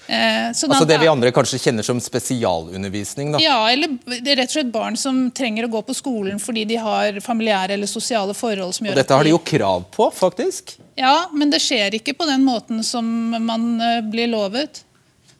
Eh, 0.06 0.50
altså 0.50 0.84
Det 0.84 0.98
vi 1.00 1.08
andre 1.08 1.30
kanskje 1.32 1.62
kjenner 1.62 1.86
som 1.86 2.00
spesialundervisning? 2.02 3.32
da? 3.32 3.38
Ja, 3.40 3.70
eller 3.72 3.94
det 4.04 4.34
er 4.34 4.42
rett 4.42 4.50
og 4.50 4.58
slett 4.58 4.72
barn 4.74 4.98
som 5.00 5.30
trenger 5.32 5.64
å 5.64 5.70
gå 5.72 5.80
på 5.86 5.96
skolen 5.96 6.42
fordi 6.42 6.66
de 6.68 6.76
har 6.76 7.22
familiære 7.24 7.78
eller 7.78 7.88
sosiale 7.88 8.34
forhold 8.36 8.74
som 8.76 8.84
gjør 8.84 8.98
og 8.98 9.00
Dette 9.00 9.16
har 9.16 9.24
de 9.24 9.32
jo 9.32 9.40
krav 9.40 9.86
på, 9.94 10.10
faktisk? 10.12 10.74
Ja, 11.00 11.30
men 11.32 11.54
det 11.54 11.62
skjer 11.64 11.96
ikke 11.96 12.12
på 12.18 12.28
den 12.28 12.44
måten 12.44 12.84
som 12.84 13.06
man 13.46 13.70
blir 14.12 14.28
lovet. 14.28 14.84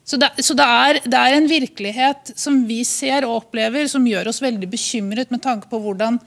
Så, 0.05 0.19
det, 0.21 0.29
så 0.45 0.55
det, 0.57 0.65
er, 0.65 0.99
det, 1.05 1.17
er, 1.17 1.35
en 1.35 1.49
virkelighet 1.49 2.35
som 2.37 2.59
vi 2.69 2.83
ser 2.85 3.25
og 3.25 3.39
opplever, 3.39 3.89
som 3.89 4.05
gjør 4.05 4.29
oss 4.29 4.43
veldig 4.45 4.69
bekymret 4.69 5.33
med 5.33 5.41
tanke 5.45 5.71
på 5.71 5.81
hvordan 5.81 6.19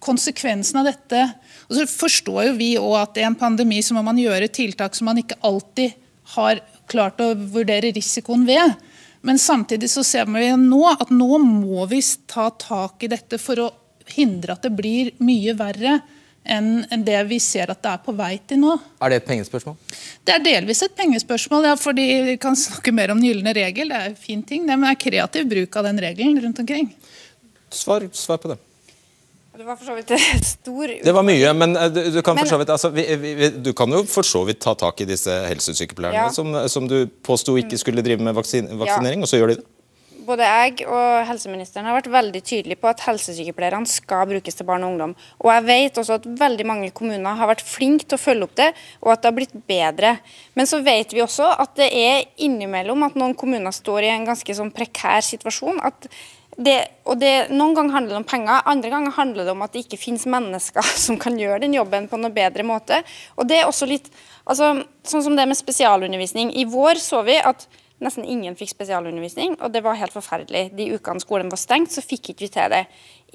konsekvensen 0.00 0.78
av 0.80 0.86
dette 0.88 1.24
Og 1.68 1.74
så 1.76 1.84
forstår 1.90 2.46
jo 2.46 2.52
vi 2.56 2.70
òg 2.80 2.94
at 3.02 3.18
i 3.20 3.26
en 3.26 3.36
pandemi 3.36 3.82
så 3.84 3.96
må 3.96 4.04
man 4.06 4.18
gjøre 4.18 4.48
tiltak 4.54 4.94
som 4.96 5.10
man 5.10 5.18
ikke 5.20 5.40
alltid 5.44 5.98
har 6.36 6.62
klart 6.90 7.20
å 7.22 7.34
vurdere 7.34 7.90
risikoen 7.94 8.46
ved. 8.46 8.76
Men 9.26 9.38
samtidig 9.38 9.90
så 9.92 10.04
ser 10.06 10.30
vi 10.30 10.46
nå 10.56 10.80
at 10.94 11.10
nå 11.12 11.38
må 11.42 11.84
vi 11.90 12.00
ta 12.30 12.48
tak 12.54 13.04
i 13.04 13.10
dette 13.10 13.38
for 13.42 13.66
å 13.66 13.68
hindre 14.10 14.54
at 14.54 14.64
det 14.64 14.72
blir 14.74 15.12
mye 15.22 15.54
verre 15.58 15.98
enn 16.44 17.04
det 17.04 17.18
vi 17.28 17.38
ser 17.42 17.70
at 17.70 17.82
det 17.82 17.90
er 17.92 18.00
på 18.04 18.14
vei 18.16 18.32
til 18.48 18.60
nå. 18.62 18.76
Er 19.00 19.12
det 19.12 19.20
et 19.20 19.28
pengespørsmål? 19.28 19.76
Det 20.24 20.34
er 20.34 20.44
delvis 20.44 20.82
et 20.86 20.96
pengespørsmål. 20.96 21.68
ja, 21.68 21.74
fordi 21.76 22.06
Vi 22.30 22.36
kan 22.40 22.56
snakke 22.56 22.92
mer 22.92 23.10
om 23.10 23.20
den 23.20 23.28
gylne 23.28 23.54
regel, 23.54 23.88
det 23.88 23.96
er 23.96 24.08
en 24.10 24.16
fin 24.16 24.42
ting. 24.42 24.66
Men 24.66 24.80
Det 24.80 24.90
er 24.90 25.04
kreativ 25.10 25.48
bruk 25.48 25.76
av 25.76 25.84
den 25.84 26.00
regelen 26.00 26.42
rundt 26.42 26.58
omkring. 26.58 26.94
Svar, 27.70 28.08
svar 28.12 28.38
på 28.38 28.48
det. 28.48 28.58
Det 29.60 29.66
var 29.66 29.76
for 29.76 29.84
så 29.84 29.94
vidt 29.94 30.12
stor 30.46 30.88
Det 31.04 31.12
var 31.12 31.24
mye, 31.26 31.52
men 31.52 31.76
eh, 31.76 31.90
du, 31.92 32.00
du 32.14 32.22
kan, 32.22 32.34
men, 32.34 32.46
for 32.46 32.48
så 32.48 32.58
vidt, 32.62 32.70
altså, 32.70 32.88
vi, 32.94 33.04
vi, 33.20 33.50
du 33.60 33.74
kan 33.76 33.92
jo 33.92 34.04
for 34.08 34.24
så 34.24 34.40
vidt 34.48 34.60
ta 34.62 34.72
tak 34.74 35.02
i 35.04 35.06
disse 35.10 35.28
helsesykepleierne 35.28 36.16
ja. 36.16 36.30
som, 36.32 36.54
som, 36.70 36.86
du 36.88 37.04
påsto 37.26 37.58
ikke 37.60 37.76
skulle 37.76 38.00
drive 38.06 38.24
med 38.24 38.32
vaksin, 38.38 38.70
vaksinering, 38.80 39.20
ja. 39.20 39.26
og 39.26 39.28
så 39.28 39.36
gjør 39.36 39.52
de 39.52 39.58
det? 39.58 39.66
Både 40.26 40.46
jeg 40.46 40.86
og 40.86 41.26
helseministeren 41.28 41.88
har 41.88 41.96
vært 41.96 42.10
veldig 42.12 42.40
tydelige 42.42 42.80
på 42.80 42.90
at 42.90 43.02
helsesykepleierne 43.06 43.88
skal 43.90 44.26
brukes 44.30 44.58
til 44.58 44.68
barn 44.68 44.84
og 44.86 44.94
ungdom. 44.94 45.14
Og 45.42 45.52
jeg 45.54 45.66
vet 45.68 46.00
også 46.00 46.18
at 46.18 46.28
veldig 46.40 46.66
mange 46.68 46.90
kommuner 46.96 47.38
har 47.38 47.50
vært 47.50 47.64
flinke 47.66 48.08
til 48.08 48.18
å 48.18 48.22
følge 48.22 48.48
opp 48.48 48.56
det, 48.60 48.70
og 49.02 49.12
at 49.14 49.22
det 49.22 49.30
har 49.30 49.38
blitt 49.38 49.56
bedre. 49.70 50.16
Men 50.58 50.68
så 50.70 50.82
vet 50.84 51.14
vi 51.14 51.24
også 51.24 51.48
at 51.64 51.74
det 51.80 51.90
er 51.96 52.26
innimellom 52.44 53.06
at 53.06 53.18
noen 53.20 53.36
kommuner 53.38 53.74
står 53.74 54.06
i 54.06 54.12
en 54.14 54.28
ganske 54.28 54.56
sånn 54.60 54.74
prekær 54.74 55.24
situasjon. 55.26 55.80
at 55.82 56.10
det, 56.60 56.76
og 57.08 57.20
det, 57.20 57.48
Noen 57.54 57.76
ganger 57.76 57.94
handler 57.94 58.14
det 58.14 58.20
om 58.20 58.28
penger, 58.28 58.64
andre 58.68 58.90
ganger 58.92 59.14
handler 59.16 59.46
det 59.46 59.52
om 59.54 59.62
at 59.64 59.72
det 59.72 59.84
ikke 59.84 60.00
finnes 60.00 60.26
mennesker 60.28 60.94
som 61.06 61.18
kan 61.20 61.38
gjøre 61.40 61.62
den 61.64 61.76
jobben 61.78 62.08
på 62.10 62.20
noe 62.20 62.34
bedre 62.34 62.66
måte. 62.66 63.00
Og 63.38 63.48
det 63.48 63.60
er 63.60 63.70
også 63.70 63.88
litt, 63.88 64.10
altså, 64.44 64.80
Sånn 65.06 65.24
som 65.24 65.36
det 65.38 65.46
med 65.48 65.56
spesialundervisning. 65.56 66.50
I 66.60 66.66
vår 66.68 67.00
så 67.00 67.22
vi 67.24 67.38
at 67.40 67.64
Nesten 68.00 68.24
ingen 68.24 68.56
fikk 68.56 68.72
spesialundervisning, 68.72 69.58
og 69.60 69.74
det 69.74 69.82
var 69.84 69.98
helt 70.00 70.14
forferdelig. 70.14 70.70
De 70.76 70.86
ukene 70.96 71.20
skolen 71.20 71.50
var 71.52 71.60
stengt, 71.60 71.92
så 71.92 72.04
fikk 72.04 72.32
ikke 72.32 72.46
vi 72.46 72.52
til 72.54 72.72
det. 72.72 72.86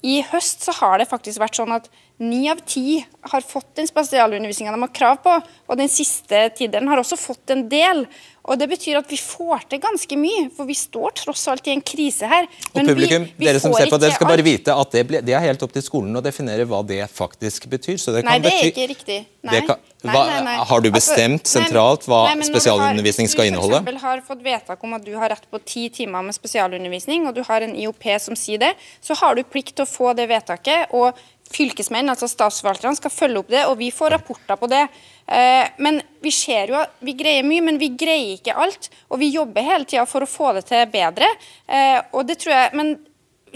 I 0.06 0.20
høst 0.30 0.66
så 0.66 0.74
har 0.84 1.00
det 1.02 1.10
faktisk 1.10 1.42
vært 1.42 1.58
sånn 1.58 1.74
at 1.74 1.90
ni 2.22 2.46
av 2.48 2.62
ti 2.64 3.02
har 3.32 3.44
fått 3.44 3.74
den 3.76 3.88
spesialundervisninga 3.90 4.72
de 4.72 4.84
har 4.86 4.94
krav 4.96 5.18
på, 5.24 5.34
og 5.42 5.80
den 5.80 5.90
siste 5.92 6.46
tiddelen 6.56 6.88
har 6.92 7.02
også 7.02 7.18
fått 7.20 7.52
en 7.52 7.66
del. 7.72 8.06
Og 8.46 8.60
Det 8.62 8.68
betyr 8.70 9.00
at 9.00 9.10
vi 9.10 9.18
får 9.18 9.66
til 9.72 9.82
ganske 9.82 10.18
mye, 10.22 10.46
for 10.54 10.70
vi 10.70 10.76
står 10.78 11.16
tross 11.18 11.48
alt 11.50 11.66
i 11.68 11.74
en 11.74 11.82
krise 11.82 12.30
her. 12.30 12.46
Men 12.76 12.86
og 12.86 12.94
publikum, 12.94 13.26
vi, 13.26 13.34
vi 13.42 13.48
dere 13.50 13.62
som 13.64 13.74
ser 13.74 13.90
på, 13.90 13.98
dere 14.00 14.14
skal 14.14 14.30
bare 14.30 14.46
vite 14.46 14.76
at 14.76 14.94
det, 14.94 15.04
ble, 15.10 15.22
det, 15.26 15.34
er 15.34 15.42
helt 15.48 15.66
opp 15.66 15.74
til 15.74 15.84
skolen 15.84 16.14
å 16.16 16.22
definere 16.24 16.68
hva 16.70 16.84
det 16.86 17.02
faktisk 17.10 17.66
betyr. 17.72 17.98
Det 17.98 18.24
nei, 18.28 18.38
det 18.44 18.54
er 18.54 18.70
ikke 18.70 18.88
riktig. 18.94 19.18
Nei. 19.50 19.64
Kan, 19.66 19.82
hva, 20.06 20.22
nei, 20.30 20.38
nei, 20.46 20.56
har 20.70 20.84
du 20.86 20.92
altså, 20.92 21.00
bestemt 21.00 21.42
altså, 21.42 21.56
sentralt 21.58 22.06
hva 22.10 22.22
spesialundervisning 22.46 23.32
skal 23.34 23.50
inneholde? 23.50 23.82
Hvis 23.82 23.98
du 23.98 24.06
har 24.06 24.22
fått 24.30 24.46
vedtak 24.46 24.86
om 24.86 24.94
at 25.00 25.10
du 25.10 25.16
har 25.18 25.34
rett 25.34 25.50
på 25.50 25.62
ti 25.66 25.88
timer 25.94 26.28
med 26.30 26.38
spesialundervisning, 26.38 27.26
og 27.26 27.34
du 27.34 27.42
har 27.50 27.66
en 27.66 27.74
IOP 27.74 28.06
som 28.22 28.38
sier 28.38 28.62
det, 28.62 28.76
så 29.02 29.18
har 29.24 29.34
du 29.34 29.42
plikt 29.42 29.74
til 29.80 29.88
å 29.88 29.90
få 29.96 30.14
det 30.18 30.28
vedtaket. 30.32 30.94
og 30.94 31.18
Fylkesmenn, 31.54 32.10
altså 32.10 32.28
statsforvalterne, 32.28 32.98
skal 32.98 33.14
følge 33.14 33.42
opp 33.44 33.52
det, 33.54 33.66
og 33.70 33.78
vi 33.80 33.92
får 33.94 34.16
rapporter 34.16 34.58
på 34.60 34.70
det. 34.72 34.82
Eh, 35.28 35.68
men 35.78 36.00
vi 36.24 36.32
ser 36.34 36.74
jo 36.74 36.80
at 36.80 36.96
vi 37.06 37.14
greier 37.18 37.46
mye, 37.46 37.64
men 37.66 37.78
vi 37.82 37.92
greier 37.94 38.34
ikke 38.36 38.56
alt. 38.66 38.90
Og 39.14 39.22
vi 39.22 39.30
jobber 39.34 39.68
hele 39.68 39.86
tida 39.86 40.08
for 40.10 40.26
å 40.26 40.30
få 40.30 40.56
det 40.58 40.66
til 40.72 40.88
bedre. 40.92 41.30
Eh, 41.68 42.00
og 42.18 42.26
det 42.28 42.40
tror 42.42 42.56
jeg, 42.56 42.74
men 42.80 42.96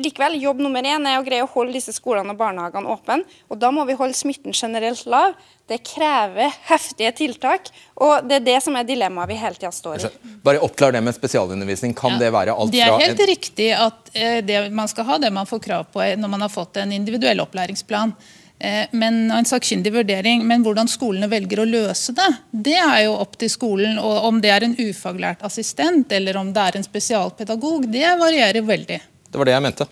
likevel, 0.03 0.37
jobb 0.41 0.61
nummer 0.63 0.85
én 0.85 1.05
er 1.07 1.19
å 1.19 1.25
greie 1.25 1.45
å 1.45 1.49
holde 1.51 1.75
disse 1.77 1.93
skolene 1.95 2.33
og 2.33 2.39
barnehagene 2.39 2.91
åpne. 2.93 3.21
Og 3.49 3.59
da 3.61 3.71
må 3.75 3.85
vi 3.89 3.97
holde 3.99 4.17
smitten 4.17 4.55
generelt 4.55 5.05
lav. 5.09 5.37
Det 5.69 5.81
krever 5.85 6.51
heftige 6.69 7.11
tiltak. 7.17 7.69
Og 8.01 8.25
det 8.27 8.39
er 8.39 8.45
det 8.47 8.57
som 8.65 8.77
er 8.79 8.87
dilemmaet 8.87 9.29
vi 9.29 9.39
hele 9.41 9.59
tida 9.59 9.71
står 9.75 10.07
i. 10.07 10.11
Bare 10.45 10.63
oppklar 10.65 10.95
det 10.95 11.03
med 11.05 11.17
spesialundervisning. 11.17 11.93
Kan 11.97 12.17
ja, 12.17 12.25
det 12.25 12.33
være 12.35 12.55
alt 12.55 12.73
fra 12.73 12.75
Det 12.75 12.85
er 12.87 13.05
helt 13.05 13.25
riktig 13.29 13.71
at 13.77 14.11
eh, 14.13 14.41
det 14.45 14.65
man 14.75 14.89
skal 14.91 15.07
ha 15.11 15.21
det 15.21 15.31
man 15.35 15.49
får 15.49 15.63
krav 15.65 15.89
på 15.93 16.05
når 16.17 16.35
man 16.35 16.45
har 16.47 16.53
fått 16.53 16.81
en 16.81 16.93
individuell 16.95 17.43
opplæringsplan. 17.45 18.15
Eh, 18.59 18.87
men 18.91 19.31
en 19.31 19.45
sakkyndig 19.45 19.93
vurdering, 19.93 20.43
men 20.47 20.63
hvordan 20.65 20.89
skolene 20.91 21.29
velger 21.31 21.61
å 21.63 21.67
løse 21.67 22.11
det, 22.15 22.27
det 22.51 22.75
er 22.75 23.05
jo 23.05 23.13
opp 23.21 23.37
til 23.39 23.51
skolen. 23.51 23.99
og 24.01 24.25
Om 24.27 24.41
det 24.43 24.51
er 24.51 24.65
en 24.67 24.75
ufaglært 24.75 25.45
assistent 25.47 26.11
eller 26.11 26.37
om 26.37 26.51
det 26.53 26.65
er 26.65 26.79
en 26.79 26.87
spesialpedagog, 26.87 27.87
det 27.93 28.09
varierer 28.19 28.65
veldig. 28.67 28.99
Det 29.29 29.39
var 29.39 29.49
det 29.49 29.55
jeg 29.57 29.65
mente. 29.65 29.87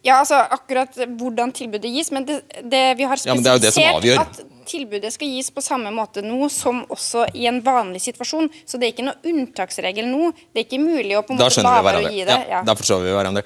Ja, 0.00 0.22
altså 0.22 0.38
akkurat 0.48 0.94
hvordan 1.20 1.50
tilbudet 1.52 1.90
gis, 1.92 2.08
men 2.14 2.24
det, 2.24 2.38
det 2.72 2.84
vi 2.96 3.04
har 3.04 3.20
spesifisert 3.20 4.06
ja, 4.08 4.22
at 4.22 4.38
tilbudet 4.70 5.10
skal 5.12 5.28
gis 5.28 5.50
på 5.52 5.60
samme 5.64 5.92
måte 5.92 6.22
nå 6.24 6.48
som 6.52 6.80
også 6.88 7.26
i 7.36 7.44
en 7.50 7.60
vanlig 7.64 8.00
situasjon. 8.06 8.48
Så 8.64 8.80
det 8.80 8.88
er 8.88 8.94
ikke 8.94 9.08
noe 9.10 9.32
unntaksregel 9.32 10.08
nå. 10.08 10.30
Det 10.54 10.62
er 10.62 10.68
ikke 10.68 10.80
mulig 10.80 11.18
å 11.18 11.24
på 11.26 11.36
en 11.36 11.42
måte 11.42 11.66
bare 11.66 12.00
å 12.00 12.08
gi 12.08 12.24
det. 12.24 12.38
Ja, 12.46 12.60
ja. 12.60 12.62
Da 12.64 12.76
forstår 12.78 13.04
vi 13.04 13.12
hverandre. 13.12 13.44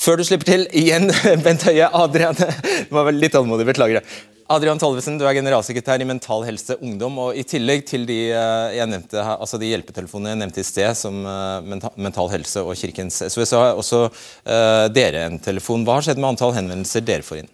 Før 0.00 0.20
du 0.20 0.24
slipper 0.24 0.52
til 0.52 0.68
igjen, 0.78 1.10
Bent 1.44 1.66
Høie, 1.66 1.90
Adrian 1.90 2.38
Det 2.38 2.92
var 2.94 3.10
vel 3.10 3.18
litt 3.20 3.34
tålmodig, 3.34 3.66
beklager 3.72 4.00
det. 4.00 4.20
Adrian 4.50 4.80
Tolvesen, 4.82 5.14
du 5.14 5.22
er 5.28 5.36
generalsekretær 5.36 6.02
i 6.02 6.06
Mental 6.08 6.42
Helse 6.42 6.74
Ungdom. 6.82 7.18
og 7.22 7.36
I 7.38 7.44
tillegg 7.46 7.84
til 7.86 8.02
de, 8.06 8.32
eh, 8.34 8.80
nevnte, 8.82 9.22
altså 9.22 9.60
de 9.62 9.68
hjelpetelefonene 9.70 10.32
jeg 10.32 10.40
nevnte 10.40 10.58
i 10.58 10.66
sted, 10.66 10.90
som 10.98 11.22
eh, 11.22 11.78
Mental 11.94 12.28
Helse 12.32 12.58
og 12.58 12.74
Kirkens 12.74 13.22
SOS, 13.30 13.52
har 13.54 13.78
også 13.78 14.00
uh, 14.10 14.88
dere 14.90 15.22
en 15.28 15.38
telefon. 15.38 15.84
Hva 15.86 16.00
har 16.00 16.02
skjedd 16.02 16.18
med 16.18 16.32
antall 16.32 16.56
henvendelser 16.56 17.06
dere 17.06 17.22
får 17.22 17.44
inn? 17.44 17.50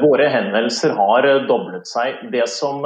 Våre 0.00 0.30
henvendelser 0.32 0.94
har 0.96 1.26
doblet 1.44 1.84
seg. 1.84 2.22
Det 2.32 2.46
som 2.48 2.80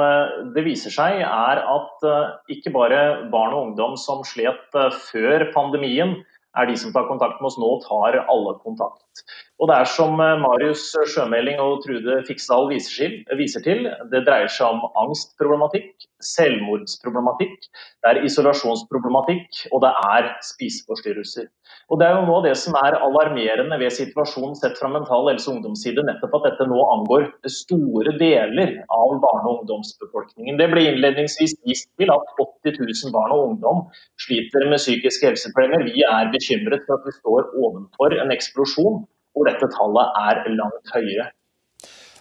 det 0.51 0.65
viser 0.65 0.91
seg, 0.91 1.21
er 1.23 1.61
at 1.63 2.03
ikke 2.51 2.73
bare 2.75 3.29
barn 3.31 3.55
og 3.55 3.69
ungdom 3.69 3.95
som 3.95 4.25
slet 4.27 4.75
før 5.07 5.47
pandemien, 5.55 6.17
er 6.59 6.67
de 6.67 6.75
som 6.77 6.91
tar 6.91 7.07
kontakt 7.07 7.39
med 7.39 7.47
oss 7.47 7.59
nå, 7.61 7.69
tar 7.87 8.19
alle 8.27 8.57
kontakt. 8.65 9.23
Og 9.61 9.69
det 9.69 9.75
er 9.79 9.89
som 9.89 10.17
eh, 10.19 10.39
Marius 10.41 10.87
Sjømeling 11.13 11.59
og 11.61 11.83
Trude 11.83 12.17
Fiksdal 12.27 12.71
viser 12.73 13.63
til, 13.65 13.85
det 14.11 14.23
dreier 14.25 14.49
seg 14.51 14.73
om 14.73 14.87
angstproblematikk, 15.05 16.07
selvmordsproblematikk, 16.23 17.67
det 18.01 18.09
er 18.09 18.21
isolasjonsproblematikk 18.27 19.61
og 19.71 19.83
det 19.83 19.91
er 20.09 20.29
spiseforstyrrelser. 20.47 21.49
Og 21.91 21.99
Det 21.99 22.07
er 22.07 22.15
jo 22.15 22.25
noe 22.25 22.39
av 22.39 22.47
det 22.47 22.55
som 22.57 22.75
er 22.79 22.97
alarmerende 22.97 23.77
ved 23.81 23.93
situasjonen 23.93 24.55
sett 24.57 24.79
fra 24.79 24.89
Mental 24.91 25.27
Helse 25.29 25.51
Ungdoms 25.51 25.83
side, 25.85 26.01
nettopp 26.07 26.37
at 26.39 26.49
dette 26.49 26.67
nå 26.71 26.79
angår 26.95 27.27
store 27.51 28.15
deler 28.19 28.75
av 28.87 29.15
barne- 29.23 29.51
og 29.51 29.63
ungdomsbefolkningen. 29.63 30.57
Det 30.59 30.69
ble 30.73 30.87
innledningsvis 30.89 31.57
vist 31.67 31.91
til 32.01 32.11
at 32.13 32.35
80 32.41 32.79
000 32.81 33.15
barn 33.15 33.35
og 33.35 33.47
ungdom 33.51 33.83
sliter 34.25 34.67
med 34.71 34.81
psykiske 34.81 35.29
helseproblemer. 35.29 35.85
Vi 35.91 36.05
er 36.07 36.31
bekymret 36.33 36.87
for 36.87 36.97
at 36.99 37.07
vi 37.07 37.17
står 37.19 37.51
ovenfor 37.53 38.17
en 38.17 38.33
eksplosjon 38.33 39.03
hvor 39.33 39.49
dette 39.49 39.69
tallet 39.73 40.19
er 40.23 40.43
langt 40.55 40.93
høyere. 40.93 41.31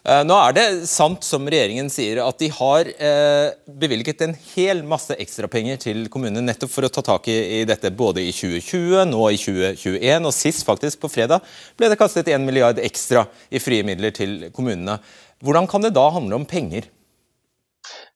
Eh, 0.03 0.25
nå 0.27 0.35
er 0.35 0.55
det 0.57 0.64
sant 0.90 1.22
som 1.22 1.44
regjeringen 1.46 1.87
sier 1.92 2.18
at 2.25 2.40
de 2.42 2.48
har 2.51 2.88
eh, 2.90 3.53
bevilget 3.79 4.25
en 4.27 4.33
hel 4.48 4.81
masse 4.83 5.14
ekstrapenger 5.14 5.79
til 5.85 6.09
kommunene 6.11 6.42
nettopp 6.42 6.72
for 6.72 6.88
å 6.88 6.90
ta 6.90 7.05
tak 7.07 7.29
i, 7.31 7.62
dette 7.68 7.92
både 7.94 8.25
i 8.25 8.33
2020, 8.35 9.05
nå 9.12 9.29
i 9.31 9.38
2021 9.38 10.27
og 10.27 10.35
sist 10.35 10.66
faktisk 10.66 11.05
på 11.05 11.12
fredag 11.12 11.46
ble 11.79 11.92
det 11.92 12.01
kastet 12.01 12.33
1 12.35 12.42
milliard 12.42 12.83
ekstra 12.83 13.29
i 13.46 13.62
frie 13.62 13.87
midler 13.87 14.11
til 14.16 14.48
kommunene. 14.51 14.98
Hvordan 15.38 15.70
kan 15.70 15.87
det 15.87 15.94
da 15.94 16.09
handle 16.16 16.40
om 16.40 16.48
penger? 16.51 16.90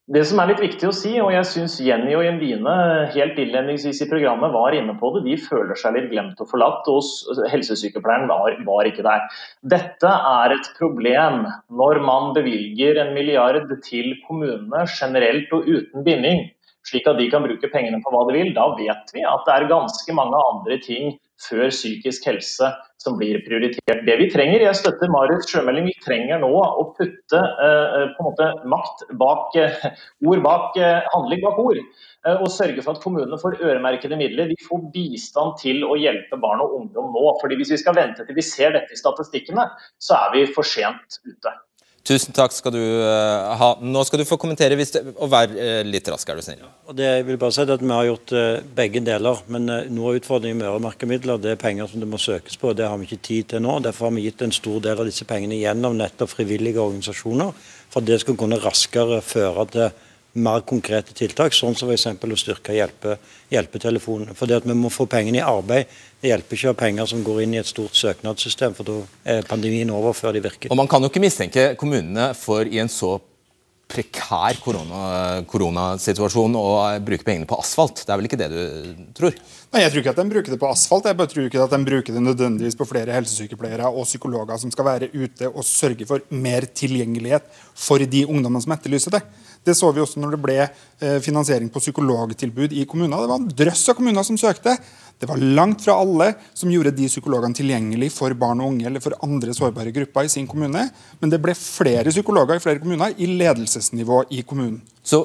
Det 0.07 0.21
som 0.23 0.39
er 0.39 0.53
litt 0.53 0.61
viktig 0.63 0.87
å 0.87 0.95
si, 0.95 1.17
og 1.19 1.33
jeg 1.35 1.47
syns 1.51 1.81
Jenny 1.83 2.13
og 2.15 2.23
Jendine 2.23 2.75
helt 3.11 3.39
innledningsvis 3.43 4.05
i 4.05 4.07
programmet 4.07 4.53
var 4.55 4.77
inne 4.79 4.93
på 5.01 5.09
det, 5.17 5.25
de 5.25 5.35
føler 5.43 5.75
seg 5.81 5.97
litt 5.97 6.13
glemt 6.13 6.39
og 6.45 6.47
forlatt, 6.53 6.87
og 6.87 7.41
helsesykepleieren 7.51 8.29
var, 8.31 8.55
var, 8.69 8.87
ikke 8.87 9.03
der. 9.03 9.25
Dette 9.67 10.13
er 10.31 10.55
et 10.55 10.71
problem 10.79 11.49
når 11.75 11.99
man 12.07 12.31
bevilger 12.39 13.03
en 13.03 13.11
milliard 13.19 13.67
til 13.83 14.15
kommunene 14.29 14.85
generelt 14.95 15.51
og 15.59 15.67
uten 15.67 16.07
binding, 16.07 16.45
slik 16.87 17.11
at 17.11 17.19
de 17.19 17.27
kan 17.33 17.43
bruke 17.43 17.73
pengene 17.75 17.99
på 18.05 18.15
hva 18.15 18.23
de 18.31 18.39
vil. 18.39 18.55
Da 18.55 18.69
vet 18.79 19.11
vi 19.11 19.27
at 19.27 19.43
det 19.43 19.57
er 19.57 19.71
ganske 19.75 20.15
mange 20.15 20.39
andre 20.53 20.79
ting 20.87 21.17
før 21.43 21.69
psykisk 21.71 22.27
helse 22.29 22.71
som 23.03 23.17
blir 23.21 23.39
prioritert. 23.45 24.03
Det 24.07 24.17
vi 24.19 24.29
trenger, 24.33 24.65
jeg 24.65 24.79
støtter 24.79 25.11
Marius 25.13 25.49
Sjømelding, 25.51 25.87
vi 25.91 25.95
trenger 26.05 26.41
nå 26.43 26.49
å 26.49 26.87
putte 26.97 27.39
uh, 27.39 28.07
på 28.17 28.23
en 28.23 28.29
måte 28.31 28.49
makt 28.73 29.05
bak 29.21 29.59
uh, 29.61 29.85
ord 30.27 30.43
bak 30.47 30.81
uh, 30.81 31.05
handling 31.13 31.45
bak 31.45 31.61
ord. 31.63 31.83
og 32.27 32.49
sørge 32.51 32.83
for 32.83 32.97
at 32.97 33.05
kommunene 33.05 33.39
får 33.39 33.61
øremerkede 33.63 34.19
midler. 34.19 34.49
De 34.51 34.57
får 34.67 34.89
bistand 34.95 35.61
til 35.61 35.85
å 35.87 35.95
hjelpe 36.01 36.41
barn 36.43 36.65
og 36.65 36.75
ungdom 36.81 37.13
nå. 37.15 37.29
fordi 37.43 37.61
Hvis 37.61 37.71
vi 37.77 37.83
skal 37.85 37.95
vente 37.95 38.27
til 38.27 38.35
vi 38.35 38.43
ser 38.43 38.75
dette 38.75 38.97
i 38.97 38.99
statistikkene, 38.99 39.69
så 40.03 40.19
er 40.25 40.35
vi 40.35 40.45
for 40.51 40.67
sent 40.67 41.21
ute. 41.23 41.55
Tusen 42.07 42.35
takk 42.37 42.53
skal 42.55 42.71
du 42.71 42.79
uh, 42.79 43.57
ha. 43.59 43.69
Nå 43.83 44.03
skal 44.07 44.21
du 44.23 44.27
få 44.29 44.39
kommentere 44.39 44.77
det, 44.79 45.01
og 45.17 45.31
være 45.33 45.57
uh, 45.57 45.81
litt 45.87 46.07
rask, 46.13 46.29
er 46.31 46.39
du 46.39 46.45
snill. 46.45 46.63
Ja, 46.63 46.95
det, 46.95 47.09
jeg 47.09 47.27
vil 47.27 47.41
bare 47.43 47.57
si 47.57 47.65
at 47.65 47.83
Vi 47.83 47.91
har 47.91 48.07
gjort 48.07 48.35
uh, 48.37 48.61
begge 48.79 49.03
deler. 49.03 49.41
Men 49.51 49.67
noe 49.67 50.13
av 50.13 50.21
utfordringen 50.21 50.61
med 50.61 50.71
øremerkemidler 50.71 51.43
det 51.43 51.57
er 51.57 51.63
penger 51.63 51.91
som 51.91 52.03
det 52.03 52.11
må 52.11 52.21
søkes 52.23 52.61
på. 52.63 52.77
Det 52.79 52.87
har 52.87 53.01
vi 53.01 53.09
ikke 53.09 53.25
tid 53.27 53.51
til 53.55 53.65
nå. 53.67 53.81
Derfor 53.83 54.07
har 54.07 54.15
vi 54.15 54.29
gitt 54.29 54.47
en 54.47 54.55
stor 54.55 54.79
del 54.85 55.03
av 55.03 55.11
disse 55.11 55.27
pengene 55.27 55.59
gjennom 55.59 55.99
nettopp 55.99 56.31
frivillige 56.37 56.83
organisasjoner. 56.83 57.51
For 57.91 58.07
det 58.07 58.21
skal 58.23 58.39
kunne 58.39 58.63
raskere 58.63 59.19
føre 59.25 59.67
til 59.75 60.06
mer 60.37 60.65
konkrete 60.69 61.15
tiltak, 61.17 61.55
sånn 61.57 61.77
som 61.79 61.91
f.eks. 61.91 62.07
å 62.13 62.39
styrke 62.39 62.77
hjelpe, 62.77 63.17
for 64.37 64.47
det 64.47 64.59
at 64.61 64.67
Vi 64.67 64.75
må 64.75 64.91
få 64.91 65.07
pengene 65.11 65.41
i 65.41 65.45
arbeid. 65.45 65.87
Det 66.21 66.33
hjelper 66.33 66.57
ikke 66.57 66.69
å 66.69 66.75
ha 66.75 66.81
penger 66.81 67.07
som 67.13 67.25
går 67.25 67.43
inn 67.45 67.55
i 67.55 67.63
et 67.63 67.71
stort 67.71 67.97
søknadssystem, 67.97 68.75
for 68.75 68.85
da 68.85 68.99
er 69.25 69.47
pandemien 69.49 69.91
over 69.91 70.13
før 70.13 70.37
de 70.37 70.45
virker. 70.45 70.71
Og 70.71 70.77
Man 70.77 70.89
kan 70.89 71.03
jo 71.03 71.11
ikke 71.11 71.23
mistenke 71.23 71.75
kommunene 71.79 72.33
for 72.35 72.67
i 72.67 72.83
en 72.83 72.93
så 72.93 73.17
prekær 73.87 74.59
korona, 74.59 75.43
koronasituasjon 75.47 76.57
å 76.59 76.65
bruke 77.07 77.27
pengene 77.27 77.47
på 77.47 77.59
asfalt. 77.61 78.03
Det 78.03 78.11
er 78.11 78.19
vel 78.19 78.29
ikke 78.29 78.39
det 78.41 78.49
du 78.51 79.05
tror? 79.15 79.37
Nei, 79.73 79.83
Jeg 79.85 79.93
tror 79.93 80.03
ikke 80.03 80.15
at 80.15 80.21
de 80.21 80.33
bruker 80.33 80.55
det 80.55 80.59
på 80.59 80.71
asfalt. 80.71 81.07
Jeg 81.07 81.19
bare 81.19 81.31
tror 81.31 81.47
ikke 81.47 81.63
at 81.63 81.75
de 81.75 81.81
bruker 81.87 82.17
det 82.17 82.23
nødvendigvis 82.25 82.79
på 82.79 82.89
flere 82.89 83.15
helsesykepleiere 83.15 83.87
og 83.87 84.09
psykologer 84.09 84.59
som 84.59 84.73
skal 84.75 84.89
være 84.91 85.11
ute 85.15 85.51
og 85.53 85.67
sørge 85.67 86.09
for 86.09 86.25
mer 86.35 86.67
tilgjengelighet 86.67 87.47
for 87.75 88.03
de 88.03 88.25
ungdommene 88.27 88.65
som 88.65 88.75
etterlyser 88.75 89.15
det. 89.19 89.23
Det 89.67 89.75
så 89.75 89.91
vi 89.91 90.03
også 90.03 90.21
når 90.23 90.37
det 90.37 90.43
ble 90.45 90.57
eh, 90.63 91.17
finansiering 91.25 91.69
på 91.73 91.83
psykologtilbud 91.83 92.75
i 92.77 92.85
kommuner. 92.87 93.19
Det 93.25 93.31
var 93.33 93.41
en 93.41 93.51
drøss 93.59 93.83
av 93.91 93.99
kommuner 93.99 94.27
som 94.27 94.39
søkte. 94.39 94.77
Det 95.19 95.27
var 95.27 95.41
langt 95.41 95.83
fra 95.83 95.97
alle 95.99 96.29
som 96.55 96.71
gjorde 96.71 96.93
de 96.95 97.09
psykologene 97.09 97.57
tilgjengelig 97.57 98.13
for 98.15 98.35
barn 98.39 98.61
og 98.63 98.75
unge 98.75 98.87
eller 98.87 99.03
for 99.03 99.17
andre 99.27 99.55
sårbare 99.57 99.95
grupper 99.97 100.29
i 100.29 100.33
sin 100.33 100.47
kommune. 100.47 100.87
Men 101.19 101.33
det 101.33 101.41
ble 101.43 101.57
flere 101.59 102.13
psykologer 102.15 102.61
i 102.61 102.63
flere 102.63 102.83
kommuner 102.83 103.17
i 103.19 103.31
ledelsesnivå 103.33 104.23
i 104.37 104.45
kommunen. 104.47 104.83
Så 105.03 105.25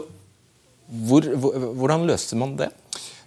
hvor, 0.92 1.28
hvordan 1.78 2.08
løste 2.10 2.40
man 2.40 2.58
det? 2.60 2.72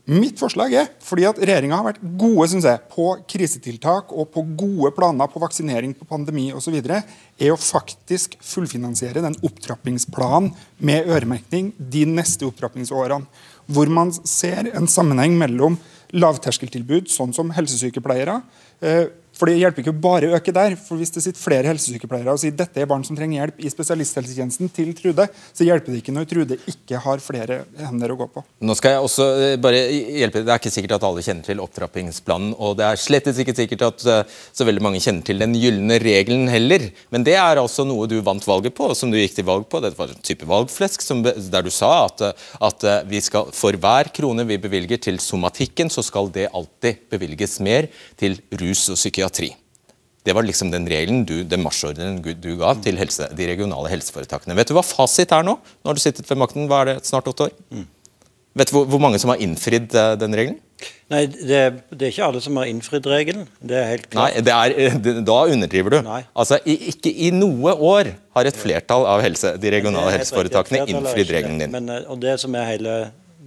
Mitt 0.05 0.37
forslag 0.37 0.75
er, 0.77 0.91
fordi 1.01 1.25
at 1.25 1.39
regjeringa 1.41 1.79
har 1.79 1.87
vært 1.87 2.03
gode 2.21 2.45
synes 2.53 2.67
jeg, 2.69 2.81
på 2.93 3.07
krisetiltak 3.31 4.11
og 4.13 4.27
på 4.35 4.43
gode 4.61 4.91
planer 4.93 5.31
på 5.33 5.41
vaksinering, 5.41 5.95
på 5.97 6.05
pandemi 6.05 6.51
osv., 6.53 6.77
er 6.85 7.53
å 7.55 7.57
faktisk 7.57 8.37
fullfinansiere 8.45 9.23
den 9.25 9.39
opptrappingsplanen 9.49 10.51
med 10.85 11.09
øremerkning 11.09 11.73
de 11.79 12.05
neste 12.11 12.45
opptrappingsårene. 12.45 13.25
Hvor 13.65 13.89
man 13.89 14.13
ser 14.29 14.69
en 14.77 14.91
sammenheng 14.93 15.39
mellom 15.41 15.81
lavterskeltilbud, 16.13 17.09
sånn 17.09 17.33
som 17.33 17.55
helsesykepleiere, 17.57 18.43
eh, 18.85 19.07
for 19.35 19.51
Det 19.51 19.59
hjelper 19.59 19.83
ikke 19.83 19.97
bare 19.99 20.29
å 20.31 20.37
øke 20.39 20.53
der. 20.55 20.77
for 20.79 21.01
Hvis 21.01 21.11
det 21.15 21.25
sitter 21.25 21.43
flere 21.43 21.71
helsesykepleiere 21.73 22.33
og 22.33 22.41
sier 22.41 22.55
dette 22.55 22.81
er 22.81 22.89
barn 22.91 23.03
som 23.07 23.17
trenger 23.19 23.41
hjelp 23.41 23.65
i 23.65 23.73
spesialisthelsetjenesten 23.73 24.71
til 24.75 24.93
Trude, 24.95 25.27
så 25.51 25.67
hjelper 25.67 25.91
det 25.91 26.03
ikke 26.03 26.15
når 26.15 26.29
Trude 26.31 26.59
ikke 26.71 27.01
har 27.03 27.23
flere 27.23 27.65
hender 27.81 28.15
å 28.15 28.19
gå 28.21 28.29
på. 28.31 28.45
Nå 28.63 28.77
skal 28.79 28.95
jeg 28.95 29.09
også 29.09 29.27
eh, 29.35 29.57
bare 29.59 29.81
hjelpe. 29.91 30.45
Det 30.45 30.55
er 30.55 30.63
ikke 30.63 30.75
sikkert 30.75 30.97
at 30.99 31.07
alle 31.09 31.25
kjenner 31.27 31.47
til 31.49 31.63
opptrappingsplanen. 31.65 32.55
Og 32.63 32.77
det 32.79 32.87
er 32.87 33.01
slett 33.01 33.27
ikke 33.33 33.57
sikkert 33.59 33.87
at 33.89 34.07
eh, 34.07 34.37
så 34.55 34.69
veldig 34.69 34.85
mange 34.87 35.03
kjenner 35.03 35.27
til 35.27 35.43
den 35.43 35.57
gylne 35.59 35.99
regelen 36.03 36.47
heller. 36.53 36.87
Men 37.11 37.27
det 37.27 37.35
er 37.41 37.59
altså 37.59 37.87
noe 37.89 38.07
du 38.11 38.21
vant 38.23 38.47
valget 38.47 38.77
på, 38.79 38.93
som 38.95 39.11
du 39.11 39.19
gikk 39.19 39.35
til 39.41 39.49
valg 39.51 39.67
på. 39.67 39.83
Det 39.83 39.97
var 39.99 40.15
en 40.15 40.25
type 40.25 40.47
valgflesk 40.47 41.03
som, 41.03 41.25
der 41.25 41.67
du 41.67 41.73
sa 41.75 42.07
at, 42.07 42.23
at 42.71 42.87
eh, 42.87 43.03
vi 43.11 43.23
skal, 43.25 43.51
for 43.57 43.75
hver 43.83 44.15
krone 44.15 44.47
vi 44.47 44.63
bevilger 44.63 45.03
til 45.11 45.19
somatikken, 45.19 45.91
så 45.91 46.07
skal 46.07 46.31
det 46.31 46.53
alltid 46.55 47.09
bevilges 47.11 47.59
mer 47.65 47.91
til 48.21 48.39
rus 48.63 48.87
og 48.95 49.01
psykiatri 49.01 49.24
psykiatri. 49.25 49.55
Det 50.25 50.33
var 50.33 50.43
liksom 50.43 50.71
den 50.73 50.87
regelen, 50.89 51.25
du, 51.29 51.43
den 51.45 51.61
marsjordren 51.61 52.23
du 52.23 52.55
ga 52.57 52.73
til 52.81 52.97
helse, 52.97 53.29
de 53.37 53.47
regionale 53.47 53.91
helseforetakene. 53.93 54.57
Vet 54.57 54.71
du 54.71 54.75
hva 54.75 54.83
fasit 54.83 55.33
er 55.33 55.45
nå? 55.45 55.59
Nå 55.61 55.91
har 55.91 55.97
du 55.97 56.01
sittet 56.01 56.29
ved 56.31 56.41
makten 56.41 56.69
hva 56.71 56.81
er 56.81 56.95
det, 56.95 57.03
snart 57.05 57.29
åtte 57.29 57.51
år. 57.51 57.53
Mm. 57.69 57.85
Vet 58.55 58.71
du 58.71 58.73
hvor, 58.73 58.87
hvor, 58.89 59.03
mange 59.03 59.19
som 59.21 59.35
har 59.35 59.43
innfridd 59.43 59.93
uh, 59.93 60.15
den 60.17 60.33
regelen? 60.33 60.61
Nei, 61.13 61.27
det, 61.29 61.61
det, 61.91 62.07
er 62.07 62.11
ikke 62.13 62.25
alle 62.25 62.41
som 62.41 62.57
har 62.57 62.71
innfridd 62.71 63.05
regelen. 63.11 63.45
Det 63.61 63.77
er 63.77 63.91
helt 63.91 64.09
klart. 64.09 64.33
Nei, 64.33 64.45
det 64.47 64.55
er, 64.55 64.77
eh, 64.81 64.97
det, 65.05 65.15
Da 65.29 65.39
underdriver 65.53 65.97
du. 65.97 65.99
Nei. 66.07 66.23
Altså, 66.33 66.61
i, 66.65 66.79
Ikke 66.95 67.13
i 67.13 67.29
noe 67.35 67.75
år 67.77 68.15
har 68.39 68.49
et 68.49 68.57
flertall 68.57 69.05
av 69.11 69.21
helse, 69.27 69.57
de 69.61 69.73
regionale 69.77 70.15
helseforetakene 70.17 70.87
innfridd 70.89 71.35
regelen 71.37 71.61
din. 71.67 71.75
Men, 71.75 71.93
eh, 71.93 72.09
og 72.09 72.23
det 72.25 72.39
som 72.43 72.57
er 72.57 72.71
hele 72.73 72.97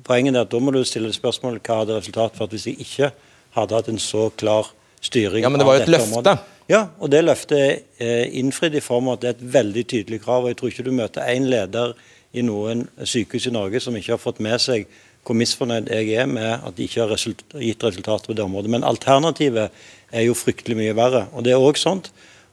Poenget 0.08 0.38
er 0.38 0.46
at 0.46 0.52
da 0.54 0.60
må 0.64 0.72
du 0.72 0.78
stille 0.88 1.10
spørsmål 1.12 1.58
hva 1.66 1.82
hadde 1.82 1.98
resultatet 1.98 2.40
at 2.40 2.52
hvis 2.54 2.68
de 2.70 2.76
ikke 2.80 3.10
hadde 3.58 3.76
hatt 3.76 3.90
en 3.92 3.98
så 4.00 4.30
klar 4.40 4.70
styring 5.02 5.44
ja, 5.44 5.50
Men 5.50 5.62
det 5.62 5.68
var 5.68 5.80
jo 5.80 5.86
et 5.86 5.92
løfte? 5.92 6.10
Området. 6.12 6.38
Ja, 6.68 6.82
og 7.00 7.12
det 7.14 7.24
løftet 7.24 7.60
er 7.60 7.76
eh, 8.04 8.40
innfridd 8.40 8.76
i 8.76 8.84
form 8.84 9.08
av 9.08 9.18
at 9.18 9.24
det 9.24 9.30
er 9.30 9.36
et 9.38 9.52
veldig 9.54 9.84
tydelig 9.88 10.22
krav. 10.24 10.44
og 10.44 10.52
Jeg 10.52 10.60
tror 10.60 10.72
ikke 10.74 10.88
du 10.88 10.96
møter 10.96 11.28
én 11.32 11.48
leder 11.48 11.94
i 12.36 12.44
noen 12.44 12.88
sykehus 13.08 13.48
i 13.48 13.54
Norge 13.56 13.80
som 13.84 13.96
ikke 13.96 14.18
har 14.18 14.22
fått 14.22 14.42
med 14.44 14.60
seg 14.62 14.88
hvor 15.28 15.36
misfornøyd 15.36 15.90
jeg 15.92 16.14
er 16.16 16.28
med 16.30 16.64
at 16.64 16.76
de 16.78 16.86
ikke 16.88 17.02
har 17.04 17.12
result 17.12 17.42
gitt 17.60 17.84
resultater 17.84 18.30
på 18.30 18.36
det 18.38 18.46
området. 18.46 18.72
Men 18.72 18.86
alternativet 18.88 19.76
er 20.12 20.24
jo 20.24 20.36
fryktelig 20.38 20.78
mye 20.80 20.96
verre. 20.96 21.26
Og 21.36 21.44
det 21.44 21.54
er 21.54 21.64
også 21.64 21.90
sånn 21.90 22.06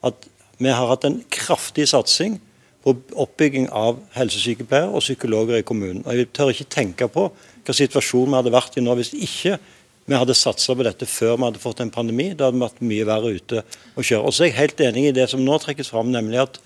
at 0.05 0.31
Vi 0.63 0.71
har 0.71 0.87
hatt 0.87 1.03
en 1.03 1.17
kraftig 1.35 1.89
satsing 1.91 2.37
på 2.85 2.93
oppbygging 3.19 3.65
av 3.75 3.97
helsesykepleiere 4.15 4.93
og 4.95 5.03
psykologer 5.03 5.59
i 5.59 5.67
kommunen. 5.67 6.05
Og 6.07 6.15
Jeg 6.15 6.29
tør 6.31 6.53
ikke 6.53 6.71
tenke 6.71 7.09
på 7.11 7.25
hva 7.65 7.75
situasjonen 7.75 8.31
vi 8.31 8.39
hadde 8.39 8.53
vært 8.55 8.77
i 8.79 8.85
nå 8.85 8.95
hvis 8.95 9.11
ikke 9.17 9.59
vi 10.05 10.17
hadde 10.21 10.37
satsa 10.37 10.75
på 10.77 10.85
dette 10.85 11.09
før 11.09 11.38
vi 11.38 11.47
hadde 11.47 11.62
fått 11.62 11.81
en 11.81 11.93
pandemi. 11.93 12.31
Da 12.37 12.49
hadde 12.49 12.59
vi 12.59 12.64
vært 12.67 12.83
mye 12.85 13.09
verre 13.09 13.35
ute 13.38 13.62
å 13.97 14.05
kjøre. 14.05 14.25
Og 14.25 14.35
så 14.35 14.45
er 14.45 14.51
jeg 14.51 14.59
helt 14.59 14.83
enig 14.85 15.07
i 15.09 15.14
det 15.17 15.29
som 15.33 15.45
nå 15.45 15.59
trekkes 15.62 15.93
fram, 15.95 16.11
nemlig 16.12 16.43
at 16.43 16.59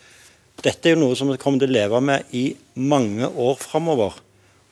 dette 0.65 0.91
er 0.91 0.97
jo 0.97 1.05
noe 1.05 1.19
som 1.19 1.31
vi 1.31 1.39
kommer 1.39 1.63
til 1.63 1.71
å 1.71 1.77
leve 1.77 2.01
med 2.03 2.33
i 2.35 2.49
mange 2.75 3.29
år 3.31 3.61
framover. 3.63 4.17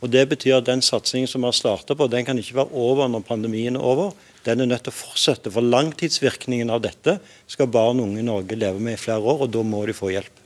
Og 0.02 0.10
Det 0.12 0.24
betyr 0.28 0.58
at 0.58 0.66
den 0.66 0.82
satsingen 0.84 1.30
som 1.30 1.44
vi 1.44 1.48
har 1.48 1.56
starta 1.56 1.94
på, 1.96 2.08
den 2.10 2.26
kan 2.26 2.38
ikke 2.38 2.58
være 2.58 2.74
over 2.74 3.08
når 3.08 3.22
pandemien 3.26 3.78
er 3.78 3.86
over. 3.86 4.10
Den 4.44 4.60
er 4.60 4.68
nødt 4.70 4.84
til 4.86 4.92
å 4.92 4.98
fortsette. 4.98 5.50
For 5.50 5.64
langtidsvirkningen 5.64 6.70
av 6.70 6.82
dette 6.84 7.16
skal 7.50 7.70
barn 7.70 8.02
og 8.02 8.10
unge 8.10 8.20
i 8.20 8.26
Norge 8.26 8.58
leve 8.58 8.82
med 8.82 8.98
i 8.98 9.00
flere 9.00 9.22
år, 9.22 9.46
og 9.46 9.54
da 9.54 9.62
må 9.66 9.84
de 9.86 9.94
få 9.96 10.12
hjelp. 10.12 10.42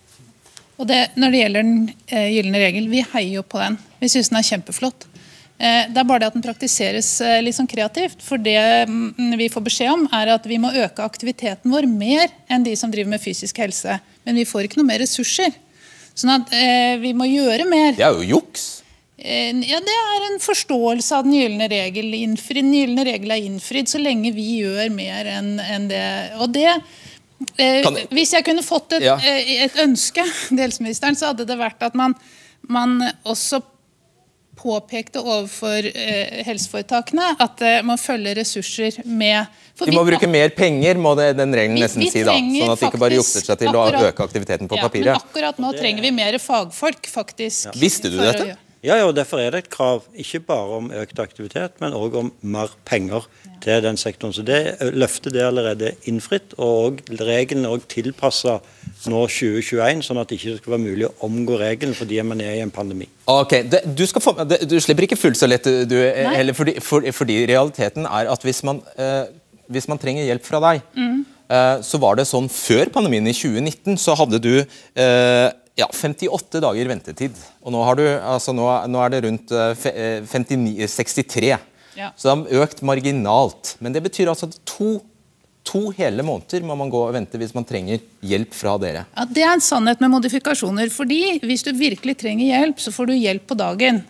Og 0.81 0.89
det, 0.89 1.11
Når 1.17 1.33
det 1.33 1.41
gjelder 1.43 1.67
den 1.67 1.91
eh, 2.09 2.29
gylne 2.37 2.61
regel, 2.63 2.89
vi 2.89 3.03
heier 3.13 3.41
jo 3.41 3.43
på 3.45 3.61
den. 3.61 3.77
Vi 4.01 4.09
syns 4.09 4.31
den 4.31 4.41
er 4.41 4.49
kjempeflott. 4.49 5.09
Eh, 5.61 5.87
Det 5.93 6.01
er 6.01 6.09
bare 6.09 6.23
det 6.23 6.31
at 6.31 6.37
den 6.39 6.45
praktiseres 6.45 7.09
eh, 7.21 7.41
litt 7.45 7.57
sånn 7.59 7.69
kreativt. 7.69 8.23
For 8.25 8.41
det 8.41 8.89
mm, 8.89 9.37
vi 9.37 9.51
får 9.53 9.65
beskjed 9.67 9.93
om, 9.93 10.07
er 10.17 10.33
at 10.33 10.47
vi 10.49 10.57
må 10.63 10.73
øke 10.73 11.05
aktiviteten 11.05 11.73
vår 11.73 11.89
mer 11.91 12.31
enn 12.49 12.65
de 12.65 12.73
som 12.81 12.93
driver 12.93 13.13
med 13.13 13.21
fysisk 13.21 13.61
helse. 13.61 13.99
Men 14.25 14.41
vi 14.41 14.47
får 14.49 14.67
ikke 14.69 14.81
noe 14.81 14.89
mer 14.89 15.03
ressurser. 15.05 15.53
Sånn 16.17 16.33
at 16.39 16.55
eh, 16.57 16.95
vi 17.03 17.13
må 17.17 17.29
gjøre 17.29 17.67
mer. 17.69 17.93
Det 17.99 18.07
er 18.07 18.17
jo 18.23 18.39
juks. 18.39 18.71
Ja, 19.21 19.77
Det 19.85 19.95
er 20.01 20.23
en 20.31 20.39
forståelse 20.41 21.13
av 21.19 21.27
den 21.27 21.35
gylne 21.37 21.67
regel. 21.69 22.09
Innfri, 22.17 22.63
den 22.63 22.73
gylne 22.73 23.05
regel 23.05 23.35
er 23.35 23.43
innfridd 23.45 23.91
så 23.93 24.01
lenge 24.01 24.33
vi 24.33 24.47
gjør 24.63 24.89
mer 24.95 25.29
enn 25.29 25.91
det. 25.91 26.01
Og 26.41 26.49
det 26.55 26.71
eh, 27.61 27.85
Hvis 28.09 28.33
jeg 28.33 28.47
kunne 28.49 28.65
fått 28.65 28.97
et, 28.97 29.05
Ja. 29.05 29.19
et 29.21 29.77
ønske 29.85 30.25
så 31.21 31.35
hadde 31.35 31.45
det 31.45 31.59
vært 31.61 31.85
at 31.85 31.95
man, 31.95 32.17
man 32.65 32.97
også 33.29 33.61
påpekte 34.61 35.23
overfor 35.23 35.89
eh, 35.91 36.41
helseforetakene 36.47 37.33
at 37.41 37.63
eh, 37.65 37.81
man 37.87 38.01
følger 38.01 38.37
ressurser 38.41 39.01
med. 39.05 39.49
For 39.79 39.89
De 39.89 39.95
må 39.97 40.05
vi- 40.05 40.13
bruke 40.13 40.29
mer 40.31 40.53
penger, 40.57 41.01
må 41.01 41.15
det, 41.17 41.31
den 41.41 41.55
regelen 41.57 41.81
nesten 41.81 42.05
vi 42.05 42.11
si. 42.13 42.25
da, 42.27 42.35
Sånn 42.37 42.73
at 42.75 42.81
de 42.83 42.91
ikke 42.91 43.01
bare 43.01 43.17
jukser 43.19 43.47
seg 43.47 43.59
til 43.65 43.73
å 43.75 43.87
øke 43.91 44.27
aktiviteten 44.27 44.69
på 44.69 44.77
Ja, 44.77 44.89
men 44.93 45.15
akkurat 45.17 45.59
nå 45.63 45.73
trenger 45.79 46.05
vi 46.05 46.11
mer 46.13 46.39
fagfolk, 46.39 47.09
faktisk. 47.09 47.73
Visste 47.81 48.13
du 48.13 48.19
dette? 48.21 48.57
Ja, 48.81 48.97
ja, 48.97 49.05
og 49.05 49.13
Derfor 49.13 49.37
er 49.43 49.53
det 49.53 49.59
et 49.67 49.73
krav 49.73 50.07
ikke 50.17 50.41
bare 50.49 50.77
om 50.79 50.87
økt 51.03 51.19
aktivitet, 51.21 51.75
men 51.83 51.93
òg 51.93 52.15
om 52.17 52.31
mer 52.41 52.71
penger 52.89 53.27
til 53.61 53.83
den 53.85 53.99
sektoren. 54.01 54.33
Så 54.33 54.41
det 54.47 54.79
Løftet 54.97 55.35
det 55.35 55.43
er 55.43 55.51
allerede 55.51 55.91
innfritt, 56.09 56.55
og 56.57 57.03
regelen 57.21 57.67
er 57.69 57.75
òg 57.77 57.85
tilpassa 57.93 58.57
nå 59.05 59.21
2021, 59.29 60.01
sånn 60.07 60.23
at 60.23 60.33
det 60.33 60.39
ikke 60.41 60.57
skal 60.63 60.77
være 60.79 60.85
mulig 60.87 61.09
å 61.11 61.13
omgå 61.29 61.61
regelen 61.61 61.93
fordi 61.97 62.23
man 62.25 62.41
er 62.41 62.57
i 62.57 62.65
en 62.65 62.73
pandemi. 62.73 63.11
Ok, 63.29 63.59
det, 63.69 63.83
du, 63.85 64.07
skal 64.09 64.25
få, 64.25 64.35
det, 64.49 64.63
du 64.69 64.79
slipper 64.81 65.05
ikke 65.05 65.21
fullt 65.21 65.41
så 65.41 65.49
lett, 65.51 65.69
du, 65.89 65.99
eh, 66.01 66.33
heller, 66.39 66.57
fordi, 66.57 66.79
for, 66.85 67.05
fordi 67.17 67.43
realiteten 67.53 68.09
er 68.09 68.33
at 68.33 68.49
hvis 68.49 68.65
man, 68.65 68.81
eh, 68.97 69.27
hvis 69.69 69.93
man 69.93 70.01
trenger 70.01 70.25
hjelp 70.25 70.49
fra 70.49 70.65
deg, 70.71 70.81
eh, 70.97 71.75
så 71.85 72.01
var 72.01 72.17
det 72.17 72.31
sånn 72.33 72.49
før 72.49 72.89
pandemien 72.97 73.29
i 73.29 73.37
2019, 73.37 74.01
så 74.01 74.17
hadde 74.17 74.41
du 74.41 74.55
eh, 74.57 75.51
ja, 75.81 75.89
58 75.97 76.61
dager 76.63 76.89
ventetid. 76.93 77.37
Og 77.65 77.73
nå, 77.75 77.81
har 77.89 77.99
du, 77.99 78.05
altså 78.07 78.53
nå, 78.57 78.67
nå 78.93 79.01
er 79.05 79.15
det 79.17 79.23
rundt 79.27 79.53
eh, 79.57 79.73
fe- 79.81 79.95
eh, 79.97 80.21
59, 80.29 80.87
63. 80.93 81.55
Ja. 81.99 82.11
Så 82.17 82.29
det 82.29 82.35
har 82.61 82.67
økt 82.67 82.83
marginalt. 82.87 83.75
Men 83.83 83.93
det 83.97 84.03
betyr 84.05 84.31
altså 84.31 84.47
at 84.51 84.59
to, 84.69 84.99
to 85.67 85.83
hele 85.99 86.23
måneder 86.27 86.63
må 86.67 86.77
man 86.79 86.93
gå 86.93 87.01
og 87.09 87.13
vente 87.17 87.41
hvis 87.41 87.53
man 87.57 87.67
trenger 87.69 88.01
hjelp 88.25 88.55
fra 88.57 88.77
dere. 88.81 89.03
Ja, 89.17 89.27
Det 89.29 89.43
er 89.45 89.53
en 89.57 89.65
sannhet 89.65 90.01
med 90.01 90.13
modifikasjoner. 90.15 90.89
fordi 90.95 91.39
Hvis 91.43 91.65
du 91.67 91.73
virkelig 91.77 92.17
trenger 92.23 92.47
hjelp, 92.47 92.79
så 92.81 92.93
får 92.95 93.11
du 93.11 93.17
hjelp 93.19 93.47
på 93.51 93.59
dagen. 93.59 94.03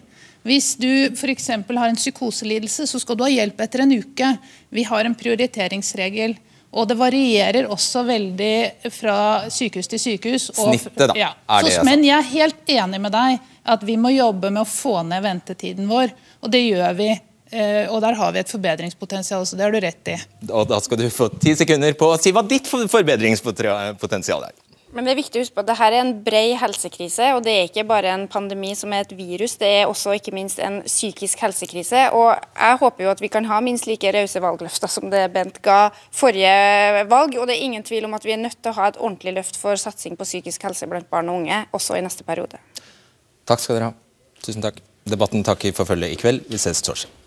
Hvis 0.46 0.74
du 0.80 0.88
f.eks. 1.12 1.48
har 1.52 1.88
en 1.90 1.98
psykoselidelse, 2.00 2.86
så 2.88 3.00
skal 3.02 3.16
du 3.18 3.24
ha 3.26 3.32
hjelp 3.32 3.58
etter 3.60 3.82
en 3.84 3.92
uke. 3.92 4.30
Vi 4.72 4.84
har 4.88 5.04
en 5.04 5.14
prioriteringsregel. 5.18 6.36
Og 6.72 6.86
det 6.86 6.94
varierer 7.00 7.66
også 7.66 8.04
veldig 8.06 8.92
fra 8.94 9.16
sykehus 9.50 9.88
til 9.90 9.98
sykehus. 9.98 10.50
og- 10.58 10.68
Snittet, 10.74 10.96
da, 11.08 11.14
Ja. 11.16 11.30
er 11.48 11.62
det, 11.62 11.72
Så, 11.72 11.78
altså. 11.80 11.84
men 11.84 12.04
jeg 12.04 12.18
er 12.18 12.22
helt 12.22 12.66
enig 12.68 13.00
med 13.00 13.12
deg 13.12 13.40
at 13.66 13.82
vi 13.82 13.96
må 13.96 14.14
jobbe 14.14 14.50
med 14.52 14.62
å 14.62 14.66
få 14.66 15.02
ned 15.06 15.22
ventetiden 15.22 15.88
vår. 15.88 16.12
Og 16.42 16.50
det 16.50 16.60
gjør 16.70 16.94
vi. 16.96 17.20
Eh, 17.52 17.86
Og 17.90 18.00
der 18.00 18.14
har 18.14 18.30
vi 18.32 18.38
et 18.38 18.48
forbedringspotensial, 18.48 19.42
så 19.44 19.56
det 19.56 19.62
har 19.62 19.72
du 19.72 19.80
rett 19.80 20.06
i. 20.08 20.16
Og 20.52 20.68
da 20.68 20.78
skal 20.78 20.96
du 20.98 21.08
få 21.10 21.28
ti 21.40 21.54
sekunder 21.56 21.92
på 21.94 22.06
å 22.14 22.20
si 22.20 22.30
hva 22.30 22.46
ditt 22.46 22.64
forbedringspotensial 22.66 24.44
er. 24.44 24.52
Men 24.90 25.06
det 25.06 25.12
er 25.12 25.18
viktig 25.20 25.38
å 25.38 25.42
huske 25.44 25.54
på 25.54 25.62
at 25.62 25.68
dette 25.68 25.86
er 25.86 25.96
en 26.00 26.08
bred 26.24 26.56
helsekrise, 26.58 27.28
og 27.36 27.44
det 27.46 27.52
er 27.54 27.68
ikke 27.68 27.84
bare 27.86 28.10
en 28.10 28.24
pandemi 28.30 28.72
som 28.74 28.90
er 28.90 29.04
et 29.04 29.12
virus, 29.14 29.54
det 29.60 29.68
er 29.70 29.90
også 29.90 30.16
ikke 30.18 30.34
minst 30.34 30.58
en 30.58 30.80
psykisk 30.82 31.44
helsekrise. 31.44 32.08
Og 32.18 32.32
jeg 32.34 32.80
håper 32.80 33.06
jo 33.06 33.12
at 33.12 33.22
vi 33.22 33.30
kan 33.30 33.46
ha 33.46 33.60
minst 33.62 33.86
like 33.86 34.10
rause 34.16 34.42
valgløfter 34.42 34.90
som 34.90 35.06
det 35.12 35.22
Bent 35.30 35.62
ga 35.62 35.78
forrige 36.10 37.06
valg. 37.12 37.38
Og 37.38 37.46
det 37.46 37.54
er 37.54 37.68
ingen 37.68 37.86
tvil 37.86 38.08
om 38.08 38.18
at 38.18 38.26
vi 38.26 38.34
er 38.34 38.42
nødt 38.42 38.58
til 38.58 38.72
å 38.72 38.78
ha 38.80 38.90
et 38.90 38.98
ordentlig 38.98 39.36
løft 39.38 39.60
for 39.60 39.78
satsing 39.78 40.18
på 40.18 40.26
psykisk 40.26 40.66
helse 40.66 40.90
blant 40.90 41.06
barn 41.12 41.30
og 41.30 41.44
unge, 41.44 41.62
også 41.76 41.94
i 42.00 42.02
neste 42.02 42.26
periode. 42.26 42.58
Takk 43.46 43.62
skal 43.62 43.78
dere 43.78 43.92
ha. 43.92 43.98
Tusen 44.42 44.66
takk. 44.66 44.82
Debatten 45.06 45.46
takker 45.46 45.74
for 45.76 45.86
følget 45.86 46.16
i 46.16 46.18
kveld. 46.18 46.50
Vi 46.50 46.58
ses 46.58 46.82
torsdag. 46.82 47.19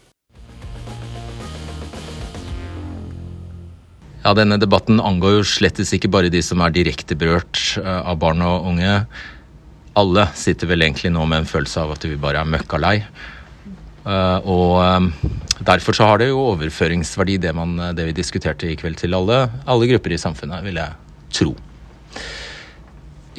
Ja, 4.23 4.31
Denne 4.37 4.55
debatten 4.55 5.01
angår 5.03 5.39
jo 5.39 5.45
slettes 5.47 5.91
ikke 5.95 6.11
bare 6.11 6.31
de 6.31 6.39
som 6.45 6.61
er 6.63 6.71
direkte 6.71 7.15
berørt 7.19 7.59
eh, 7.81 8.01
av 8.07 8.15
barn 8.21 8.39
og 8.45 8.69
unge. 8.71 9.01
Alle 9.99 10.27
sitter 10.39 10.69
vel 10.71 10.85
egentlig 10.85 11.11
nå 11.11 11.25
med 11.27 11.43
en 11.43 11.49
følelse 11.49 11.83
av 11.83 11.91
at 11.97 12.07
vi 12.07 12.15
bare 12.19 12.39
er 12.39 12.47
møkkalei. 12.53 12.95
Eh, 13.03 14.39
Og 14.47 14.79
eh, 14.79 15.09
derfor 15.59 15.99
så 15.99 16.07
har 16.07 16.23
det 16.23 16.31
jo 16.31 16.39
overføringsverdi, 16.53 17.37
det, 17.43 17.51
man, 17.57 17.75
det 17.97 18.07
vi 18.07 18.15
diskuterte 18.15 18.71
i 18.71 18.79
kveld, 18.79 19.01
til 19.03 19.19
alle, 19.19 19.43
alle 19.67 19.91
grupper 19.91 20.15
i 20.15 20.21
samfunnet, 20.23 20.63
vil 20.63 20.79
jeg 20.79 20.95
tro. 21.35 21.55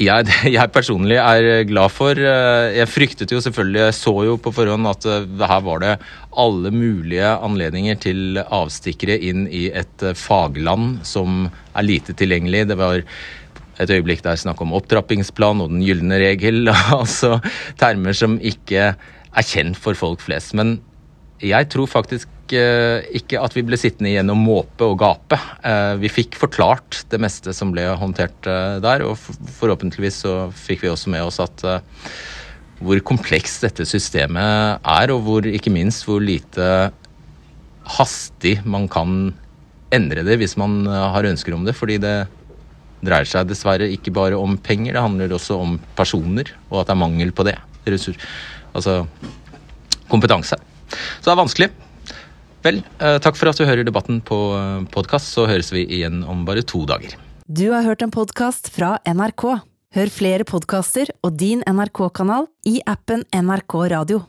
Jeg, 0.00 0.26
jeg 0.56 0.72
personlig 0.74 1.18
er 1.22 1.66
glad 1.68 1.92
for 1.94 2.18
eh, 2.18 2.74
Jeg 2.74 2.90
fryktet 2.90 3.30
jo 3.30 3.40
selvfølgelig, 3.42 3.80
jeg 3.86 3.96
så 4.00 4.14
jo 4.26 4.36
på 4.42 4.52
forhånd 4.54 4.90
at 4.90 5.06
eh, 5.06 5.28
her 5.46 5.62
var 5.66 5.84
det 5.84 5.94
alle 6.34 6.72
mulige 6.74 7.30
anledninger 7.46 8.00
til 8.02 8.40
avstikkere 8.42 9.20
inn 9.22 9.46
i 9.46 9.68
et 9.70 10.02
eh, 10.02 10.16
fagland 10.18 11.04
som 11.06 11.46
er 11.46 11.86
lite 11.86 12.16
tilgjengelig. 12.18 12.66
Det 12.72 12.78
var 12.80 13.04
et 13.82 13.90
øyeblikk 13.90 14.22
der 14.26 14.38
snakk 14.38 14.60
om 14.62 14.74
opptrappingsplan 14.74 15.62
og 15.62 15.70
den 15.70 15.84
gylne 15.86 16.18
regel. 16.22 16.66
altså 16.98 17.38
termer 17.78 18.18
som 18.18 18.40
ikke 18.42 18.94
er 18.94 19.46
kjent 19.46 19.78
for 19.78 19.98
folk 19.98 20.22
flest. 20.26 20.56
Men 20.58 20.80
jeg 21.42 21.70
tror 21.70 21.90
faktisk 21.90 22.33
ikke 22.52 23.40
at 23.40 23.54
vi 23.56 23.62
ble 23.64 23.78
sittende 23.80 24.10
igjen 24.10 24.32
og 24.32 24.36
måpe 24.40 24.86
og 24.86 24.98
gape. 25.00 25.38
Eh, 25.64 25.94
vi 26.02 26.10
fikk 26.12 26.36
forklart 26.36 27.04
det 27.12 27.20
meste 27.22 27.54
som 27.56 27.72
ble 27.72 27.86
håndtert 27.96 28.48
eh, 28.50 28.76
der, 28.84 29.04
og 29.06 29.16
forhåpentligvis 29.58 30.22
så 30.26 30.34
fikk 30.52 30.84
vi 30.84 30.90
også 30.92 31.12
med 31.14 31.24
oss 31.24 31.40
at 31.42 31.64
eh, 31.64 32.10
hvor 32.84 33.00
komplekst 33.06 33.64
dette 33.64 33.86
systemet 33.88 34.82
er, 34.82 35.12
og 35.14 35.22
hvor 35.24 35.46
ikke 35.48 35.72
minst 35.72 36.04
hvor 36.08 36.20
lite 36.20 36.90
hastig 37.96 38.58
man 38.66 38.88
kan 38.90 39.32
endre 39.94 40.24
det 40.26 40.36
hvis 40.40 40.56
man 40.60 40.82
har 40.88 41.24
ønsker 41.28 41.54
om 41.54 41.64
det. 41.64 41.76
Fordi 41.78 42.00
det 42.02 42.16
dreier 43.04 43.28
seg 43.28 43.48
dessverre 43.48 43.88
ikke 43.92 44.12
bare 44.16 44.36
om 44.40 44.58
penger, 44.58 44.96
det 44.96 45.06
handler 45.06 45.36
også 45.36 45.60
om 45.60 45.78
personer, 45.96 46.50
og 46.68 46.82
at 46.82 46.90
det 46.90 46.96
er 46.96 47.02
mangel 47.04 47.32
på 47.36 47.46
det. 47.46 47.56
Ressurs, 47.86 48.20
altså 48.74 49.04
kompetanse. 50.10 50.58
Så 50.90 51.26
det 51.26 51.32
er 51.32 51.40
vanskelig. 51.40 51.70
Vel, 52.64 52.80
eh, 52.98 53.18
takk 53.20 53.36
for 53.36 53.52
at 53.52 53.60
du 53.60 53.66
hører 53.68 53.84
debatten 53.84 54.22
på 54.24 54.38
podkast. 54.94 55.28
Så 55.36 55.46
høres 55.50 55.70
vi 55.74 55.84
igjen 55.84 56.24
om 56.24 56.46
bare 56.48 56.64
to 56.64 56.86
dager. 56.88 57.16
Du 57.44 57.70
har 57.72 57.84
hørt 57.84 58.02
en 58.02 58.10
podkast 58.10 58.70
fra 58.72 58.96
NRK. 59.04 59.60
Hør 59.94 60.10
flere 60.10 60.44
podkaster 60.48 61.12
og 61.22 61.36
din 61.38 61.60
NRK-kanal 61.68 62.48
i 62.66 62.80
appen 62.88 63.22
NRK 63.30 63.76
Radio. 63.92 64.24